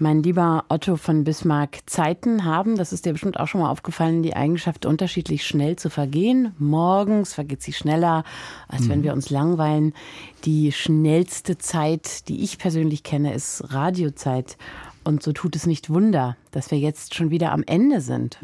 mein 0.00 0.22
lieber 0.22 0.64
Otto 0.68 0.96
von 0.96 1.24
Bismarck, 1.24 1.80
Zeiten 1.86 2.44
haben, 2.44 2.76
das 2.76 2.92
ist 2.92 3.06
dir 3.06 3.12
bestimmt 3.12 3.38
auch 3.38 3.46
schon 3.46 3.60
mal 3.60 3.70
aufgefallen, 3.70 4.22
die 4.22 4.34
Eigenschaft, 4.34 4.86
unterschiedlich 4.86 5.46
schnell 5.46 5.76
zu 5.76 5.90
vergehen. 5.90 6.54
Morgens 6.58 7.34
vergeht 7.34 7.62
sie 7.62 7.72
schneller, 7.72 8.24
als 8.68 8.82
mhm. 8.82 8.88
wenn 8.88 9.02
wir 9.02 9.12
uns 9.12 9.30
langweilen. 9.30 9.94
Die 10.44 10.72
schnellste 10.72 11.58
Zeit, 11.58 12.28
die 12.28 12.42
ich 12.42 12.58
persönlich 12.58 13.02
kenne, 13.02 13.34
ist 13.34 13.72
Radiozeit. 13.72 14.56
Und 15.04 15.22
so 15.22 15.32
tut 15.32 15.56
es 15.56 15.66
nicht 15.66 15.90
Wunder, 15.90 16.36
dass 16.50 16.70
wir 16.70 16.78
jetzt 16.78 17.14
schon 17.14 17.30
wieder 17.30 17.52
am 17.52 17.62
Ende 17.66 18.00
sind. 18.00 18.38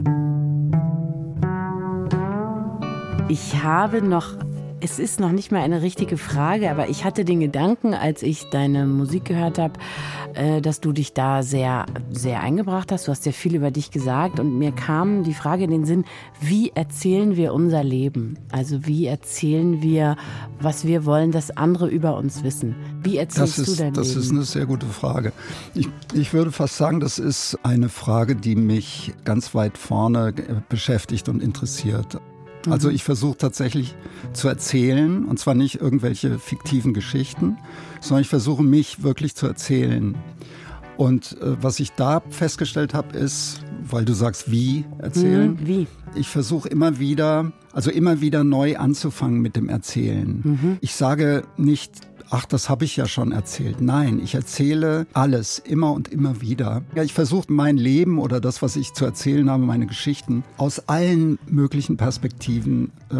Ich 3.29 3.63
habe 3.63 4.03
noch 4.03 4.37
es 4.85 4.99
ist 4.99 5.19
noch 5.19 5.33
nicht 5.33 5.51
mal 5.51 5.63
eine 5.63 5.81
richtige 5.81 6.19
Frage, 6.19 6.71
aber 6.71 6.91
ich 6.91 7.07
hatte 7.07 7.25
den 7.25 7.41
Gedanken, 7.41 7.95
als 7.95 8.23
ich 8.23 8.51
deine 8.51 8.85
Musik 8.85 9.25
gehört 9.25 9.59
habe, 9.59 9.81
äh, 10.35 10.61
dass 10.61 10.81
du 10.83 10.93
dich 10.93 11.15
da 11.15 11.43
sehr, 11.43 11.87
sehr 12.11 12.41
eingebracht 12.41 12.93
hast. 12.93 13.09
Du 13.09 13.11
hast 13.11 13.23
sehr 13.23 13.33
viel 13.33 13.55
über 13.55 13.71
dich 13.71 13.91
gesagt 13.91 14.39
und 14.39 14.59
mir 14.59 14.73
kam 14.73 15.25
die 15.25 15.33
Frage 15.33 15.65
in 15.65 15.71
den 15.71 15.87
Sinn, 15.87 16.05
wie 16.39 16.71
erzählen 16.75 17.35
wir 17.35 17.55
unser 17.55 17.83
Leben? 17.83 18.39
Also 18.53 18.85
wie 18.85 19.07
erzählen 19.07 19.81
wir, 19.81 20.17
was 20.61 20.87
wir 20.87 21.07
wollen, 21.07 21.33
dass 21.33 21.51
andere 21.57 21.89
über 21.89 22.19
uns 22.19 22.45
wissen? 22.45 22.77
Wie 23.03 23.17
erzählst 23.17 23.61
ist, 23.61 23.69
du 23.69 23.83
dein 23.83 23.95
das 23.95 24.09
Leben? 24.09 24.17
Das 24.17 24.27
ist 24.27 24.33
eine 24.33 24.43
sehr 24.43 24.67
gute 24.67 24.87
Frage. 24.87 25.33
Ich, 25.75 25.89
ich 26.13 26.35
würde 26.35 26.53
fast 26.53 26.77
sagen, 26.77 27.01
das 27.01 27.19
ist 27.19 27.59
eine 27.63 27.89
Frage, 27.89 28.37
die 28.37 28.55
mich 28.55 29.15
ganz 29.25 29.55
weit 29.55 29.79
vorne 29.79 30.35
beschäftigt 30.69 31.31
und 31.31 31.43
interessiert. 31.43 32.21
Also 32.73 32.91
ich 32.91 33.05
versuche 33.05 33.37
tatsächlich 33.37 33.95
zu 34.33 34.49
erzählen, 34.49 35.25
und 35.25 35.39
zwar 35.39 35.55
nicht 35.55 35.81
irgendwelche 35.81 36.39
fiktiven 36.39 36.95
Geschichten, 36.95 37.59
sondern 38.01 38.23
ich 38.23 38.29
versuche 38.29 38.63
mich 38.63 39.03
wirklich 39.03 39.35
zu 39.35 39.47
erzählen. 39.47 40.17
Und 40.97 41.37
äh, 41.41 41.63
was 41.63 41.81
ich 41.81 41.93
da 41.93 42.23
festgestellt 42.31 42.95
habe, 42.95 43.17
ist, 43.17 43.61
weil 43.83 44.05
du 44.05 44.13
sagst, 44.13 44.51
wie 44.51 44.85
erzählen. 44.99 45.53
Mhm, 45.53 45.67
wie? 45.67 45.87
Ich 46.15 46.29
versuche 46.29 46.69
immer 46.69 46.99
wieder, 46.99 47.53
also 47.73 47.91
immer 47.91 48.21
wieder 48.21 48.45
neu 48.45 48.77
anzufangen 48.77 49.41
mit 49.41 49.57
dem 49.57 49.69
Erzählen. 49.69 50.41
Mhm. 50.45 50.79
Ich 50.81 50.95
sage 50.95 51.43
nicht, 51.57 51.93
ach, 52.35 52.47
das 52.47 52.69
habe 52.69 52.85
ich 52.85 52.97
ja 52.97 53.07
schon 53.07 53.31
erzählt. 53.31 53.81
Nein, 53.81 54.21
ich 54.23 54.35
erzähle 54.35 55.07
alles 55.13 55.61
immer 55.61 55.93
und 55.93 56.09
immer 56.09 56.41
wieder. 56.41 56.83
Ja, 56.97 57.05
ich 57.05 57.13
versuche 57.13 57.53
mein 57.53 57.77
Leben 57.77 58.19
oder 58.19 58.41
das, 58.41 58.61
was 58.61 58.75
ich 58.75 58.93
zu 58.93 59.05
erzählen 59.05 59.49
habe, 59.49 59.63
meine 59.63 59.87
Geschichten 59.87 60.43
aus 60.57 60.89
allen 60.89 61.39
möglichen 61.47 61.97
Perspektiven 61.97 62.91
äh, 63.11 63.15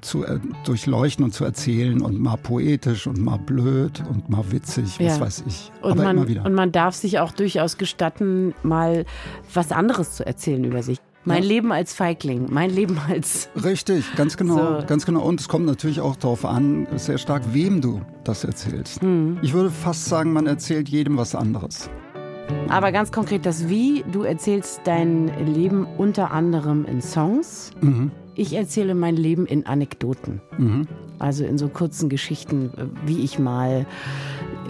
zu 0.00 0.24
äh, 0.24 0.38
durchleuchten 0.64 1.24
und 1.24 1.32
zu 1.34 1.44
erzählen 1.44 2.00
und 2.00 2.18
mal 2.18 2.36
poetisch 2.36 3.06
und 3.06 3.18
mal 3.18 3.38
blöd 3.38 4.02
und 4.08 4.30
mal 4.30 4.44
witzig, 4.50 4.98
was 4.98 5.18
Ja. 5.18 5.20
weiß 5.20 5.44
ich. 5.46 5.70
Und 5.82 5.92
Aber 5.92 6.04
man, 6.04 6.16
immer 6.16 6.28
wieder. 6.28 6.44
und 6.46 6.54
man 6.54 6.72
darf 6.72 6.94
sich 6.94 7.18
auch 7.18 7.32
durchaus 7.32 7.76
gestatten, 7.76 8.54
mal 8.62 9.04
was 9.52 9.72
anderes 9.72 10.12
zu 10.12 10.26
erzählen 10.26 10.64
über 10.64 10.82
sich. 10.82 10.98
Mein 11.26 11.42
Ja. 11.42 11.48
Leben 11.48 11.72
als 11.72 11.94
Feigling, 11.94 12.46
mein 12.50 12.70
Leben 12.70 12.98
als. 13.08 13.48
Richtig, 13.62 14.14
ganz 14.14 14.36
genau, 14.36 14.80
So. 14.80 14.86
ganz 14.86 15.06
genau. 15.06 15.22
Und 15.22 15.40
es 15.40 15.48
kommt 15.48 15.64
natürlich 15.66 16.00
auch 16.00 16.16
darauf 16.16 16.44
an, 16.44 16.86
sehr 16.96 17.18
stark, 17.18 17.42
wem 17.52 17.80
du 17.80 18.02
das 18.24 18.44
erzählst. 18.44 19.00
Hm. 19.00 19.38
Ich 19.42 19.52
würde 19.54 19.70
fast 19.70 20.04
sagen, 20.04 20.32
man 20.32 20.46
erzählt 20.46 20.88
jedem 20.88 21.16
was 21.16 21.34
anderes. 21.34 21.88
Aber 22.68 22.92
ganz 22.92 23.10
konkret 23.10 23.46
das 23.46 23.68
Wie. 23.70 24.04
Du 24.12 24.22
erzählst 24.22 24.82
dein 24.84 25.30
Leben 25.46 25.86
unter 25.96 26.30
anderem 26.30 26.84
in 26.84 27.00
Songs. 27.00 27.70
Mhm. 27.80 28.10
Ich 28.34 28.52
erzähle 28.52 28.94
mein 28.94 29.16
Leben 29.16 29.46
in 29.46 29.64
Anekdoten. 29.64 30.42
Mhm. 30.58 30.86
Also 31.18 31.44
in 31.44 31.56
so 31.56 31.68
kurzen 31.68 32.08
Geschichten, 32.10 32.70
wie 33.06 33.20
ich 33.20 33.38
mal, 33.38 33.86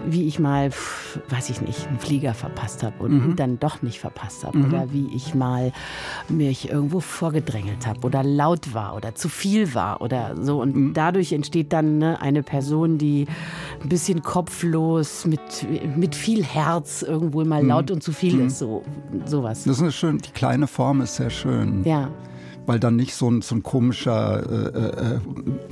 wie 0.06 0.26
ich 0.26 0.38
mal, 0.38 0.70
pf, 0.70 1.18
weiß 1.30 1.50
ich 1.50 1.60
nicht, 1.60 1.86
einen 1.88 1.98
Flieger 1.98 2.34
verpasst 2.34 2.82
habe 2.82 3.02
und 3.02 3.12
Mhm. 3.30 3.36
dann 3.36 3.58
doch 3.60 3.82
nicht 3.82 4.00
verpasst 4.00 4.44
habe. 4.44 4.58
Oder 4.58 4.92
wie 4.92 5.08
ich 5.14 5.34
mal 5.34 5.72
mich 6.28 6.68
irgendwo 6.70 7.00
vorgedrängelt 7.00 7.86
habe 7.86 8.00
oder 8.06 8.22
laut 8.22 8.74
war 8.74 8.96
oder 8.96 9.14
zu 9.14 9.28
viel 9.28 9.74
war 9.74 10.00
oder 10.00 10.34
so. 10.40 10.60
Und 10.60 10.74
Mhm. 10.76 10.92
dadurch 10.94 11.32
entsteht 11.32 11.72
dann 11.72 11.98
ne, 11.98 12.20
eine 12.20 12.42
Person, 12.42 12.98
die 12.98 13.26
ein 13.82 13.88
bisschen 13.88 14.22
kopflos, 14.22 15.26
mit, 15.26 15.40
mit 15.96 16.14
viel 16.14 16.44
Herz 16.44 17.02
irgendwo 17.02 17.40
Mhm. 17.42 17.48
mal 17.48 17.64
laut 17.64 17.90
und 17.90 18.02
zu 18.02 18.12
viel 18.12 18.40
ist. 18.40 18.58
So, 18.58 18.82
sowas. 19.26 19.64
Das 19.64 19.76
ist 19.76 19.82
eine 19.82 19.92
schön, 19.92 20.18
die 20.18 20.30
kleine 20.30 20.66
Form 20.66 21.00
ist 21.00 21.16
sehr 21.16 21.30
schön, 21.30 21.82
Ja. 21.84 22.08
Weil 22.66 22.80
dann 22.80 22.96
nicht 22.96 23.14
so 23.14 23.30
ein, 23.30 23.42
so 23.42 23.54
ein 23.54 23.62
komischer, 23.62 24.74
äh, 24.74 25.16
äh, 25.16 25.20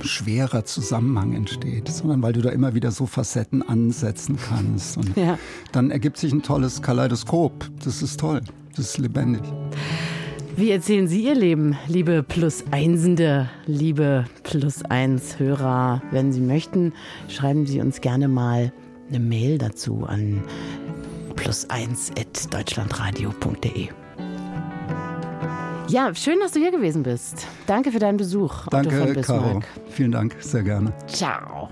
schwerer 0.05 0.63
Zusammenhang 0.65 1.33
entsteht, 1.33 1.87
sondern 1.89 2.21
weil 2.21 2.33
du 2.33 2.41
da 2.41 2.49
immer 2.49 2.73
wieder 2.75 2.91
so 2.91 3.05
Facetten 3.05 3.61
ansetzen 3.67 4.37
kannst. 4.37 4.97
Und 4.97 5.15
Ja. 5.17 5.37
dann 5.71 5.91
ergibt 5.91 6.17
sich 6.17 6.31
ein 6.33 6.43
tolles 6.43 6.81
Kaleidoskop. 6.81 7.69
Das 7.83 8.01
ist 8.01 8.19
toll. 8.19 8.41
Das 8.75 8.85
ist 8.89 8.97
lebendig. 8.97 9.41
Wie 10.55 10.69
erzählen 10.69 11.07
Sie 11.07 11.23
Ihr 11.25 11.33
Leben, 11.33 11.75
liebe 11.87 12.21
Plus-Einsende, 12.21 13.49
liebe 13.65 14.25
Plus-Eins-Hörer? 14.43 16.03
Wenn 16.11 16.31
Sie 16.31 16.41
möchten, 16.41 16.93
schreiben 17.27 17.65
Sie 17.65 17.81
uns 17.81 18.01
gerne 18.01 18.27
mal 18.27 18.71
eine 19.09 19.19
Mail 19.19 19.57
dazu 19.57 20.03
an 20.05 20.43
plus1.deutschlandradio.de. 21.35 23.89
Ja, 25.87 26.13
schön, 26.15 26.39
dass 26.39 26.51
du 26.51 26.59
hier 26.59 26.71
gewesen 26.71 27.03
bist. 27.03 27.45
Danke 27.67 27.91
für 27.91 27.99
deinen 27.99 28.17
Besuch. 28.17 28.67
Danke. 28.69 29.21
Caro. 29.21 29.61
Vielen 29.89 30.11
Dank, 30.11 30.35
sehr 30.39 30.63
gerne. 30.63 30.93
Ciao. 31.07 31.69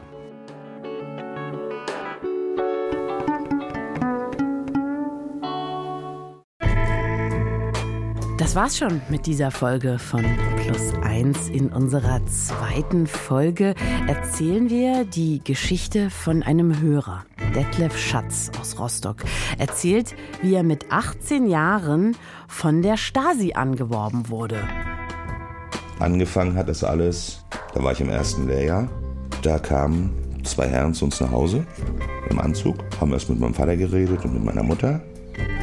Das 8.52 8.58
war's 8.58 8.78
schon 8.78 9.02
mit 9.10 9.28
dieser 9.28 9.50
Folge 9.50 9.98
von 9.98 10.26
Plus 10.58 10.94
1. 11.04 11.48
In 11.48 11.70
unserer 11.70 12.20
zweiten 12.26 13.08
Folge 13.08 13.76
erzählen 14.10 14.70
wir 14.70 15.06
die 15.06 15.42
Geschichte 15.42 16.10
von 16.10 16.44
einem 16.44 16.82
Hörer. 16.82 17.24
Detlef 17.56 17.98
Schatz 17.98 18.52
aus 18.60 18.78
Rostock 18.78 19.24
erzählt, 19.58 20.16
wie 20.42 20.54
er 20.54 20.64
mit 20.64 20.92
18 20.92 21.48
Jahren 21.48 22.18
von 22.50 22.82
der 22.82 22.98
Stasi 22.98 23.54
angeworben 23.54 24.28
wurde. 24.28 24.60
Angefangen 26.00 26.58
hat 26.58 26.68
das 26.68 26.84
alles, 26.84 27.46
da 27.74 27.82
war 27.82 27.94
ich 27.94 28.02
im 28.02 28.10
ersten 28.10 28.50
Lehrjahr. 28.50 28.90
Da 29.44 29.60
kamen 29.60 30.12
zwei 30.44 30.68
Herren 30.68 30.94
zu 30.94 31.06
uns 31.06 31.22
nach 31.22 31.32
Hause 31.32 31.66
im 32.30 32.38
Anzug, 32.38 32.76
haben 33.00 33.14
erst 33.14 33.30
mit 33.30 33.40
meinem 33.40 33.54
Vater 33.54 33.78
geredet 33.78 34.26
und 34.26 34.34
mit 34.34 34.44
meiner 34.44 34.64
Mutter. 34.64 35.00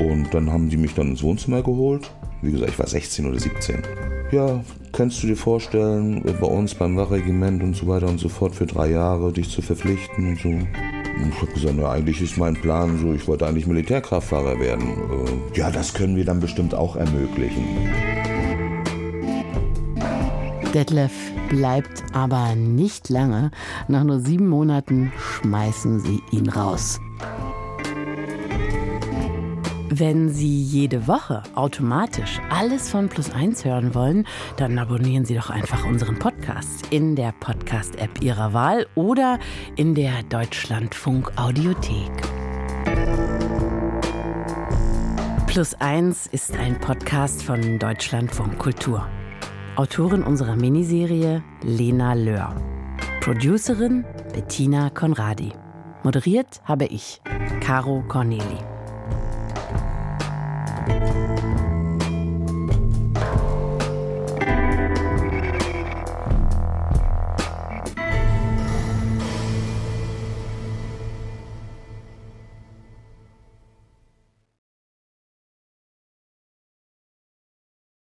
Und 0.00 0.32
dann 0.32 0.50
haben 0.50 0.70
die 0.70 0.78
mich 0.78 0.94
dann 0.94 1.10
ins 1.10 1.22
Wohnzimmer 1.22 1.62
geholt. 1.62 2.10
Wie 2.40 2.52
gesagt, 2.52 2.70
ich 2.70 2.78
war 2.78 2.86
16 2.86 3.26
oder 3.26 3.38
17. 3.38 3.82
Ja, 4.30 4.62
kannst 4.92 5.22
du 5.22 5.26
dir 5.26 5.36
vorstellen, 5.36 6.22
bei 6.22 6.46
uns 6.46 6.74
beim 6.74 6.96
Wachregiment 6.96 7.62
und 7.62 7.74
so 7.74 7.86
weiter 7.88 8.06
und 8.06 8.20
so 8.20 8.28
fort 8.28 8.54
für 8.54 8.66
drei 8.66 8.90
Jahre 8.90 9.32
dich 9.32 9.50
zu 9.50 9.62
verpflichten 9.62 10.28
und 10.28 10.38
so? 10.40 10.48
Und 10.48 11.30
ich 11.30 11.42
habe 11.42 11.52
gesagt, 11.52 11.74
na, 11.76 11.90
eigentlich 11.90 12.22
ist 12.22 12.38
mein 12.38 12.54
Plan 12.54 12.98
so, 12.98 13.12
ich 13.12 13.26
wollte 13.26 13.46
eigentlich 13.46 13.66
Militärkraftfahrer 13.66 14.60
werden. 14.60 14.88
Äh, 14.88 15.58
ja, 15.58 15.70
das 15.70 15.92
können 15.94 16.14
wir 16.14 16.24
dann 16.24 16.38
bestimmt 16.38 16.74
auch 16.74 16.94
ermöglichen. 16.94 17.64
Detlef 20.74 21.12
bleibt 21.48 22.04
aber 22.12 22.54
nicht 22.54 23.08
lange. 23.08 23.50
Nach 23.88 24.04
nur 24.04 24.20
sieben 24.20 24.48
Monaten 24.48 25.12
schmeißen 25.18 26.00
sie 26.00 26.20
ihn 26.30 26.48
raus. 26.48 27.00
Wenn 29.90 30.28
Sie 30.28 30.62
jede 30.62 31.08
Woche 31.08 31.42
automatisch 31.54 32.40
alles 32.50 32.90
von 32.90 33.08
Plus 33.08 33.30
1 33.30 33.64
hören 33.64 33.94
wollen, 33.94 34.26
dann 34.58 34.78
abonnieren 34.78 35.24
Sie 35.24 35.34
doch 35.34 35.48
einfach 35.48 35.86
unseren 35.86 36.18
Podcast 36.18 36.88
in 36.90 37.16
der 37.16 37.32
Podcast-App 37.32 38.20
Ihrer 38.20 38.52
Wahl 38.52 38.86
oder 38.94 39.38
in 39.76 39.94
der 39.94 40.22
Deutschlandfunk 40.24 41.32
Audiothek. 41.36 42.10
Plus 45.46 45.74
1 45.74 46.26
ist 46.26 46.54
ein 46.54 46.78
Podcast 46.78 47.42
von 47.42 47.78
Deutschlandfunk 47.78 48.58
Kultur. 48.58 49.08
Autorin 49.76 50.22
unserer 50.22 50.56
Miniserie 50.56 51.42
Lena 51.62 52.12
Löhr. 52.12 52.54
Producerin 53.22 54.04
Bettina 54.34 54.90
Konradi. 54.90 55.52
Moderiert 56.02 56.60
habe 56.64 56.84
ich, 56.84 57.22
Caro 57.60 58.04
Corneli. 58.06 58.67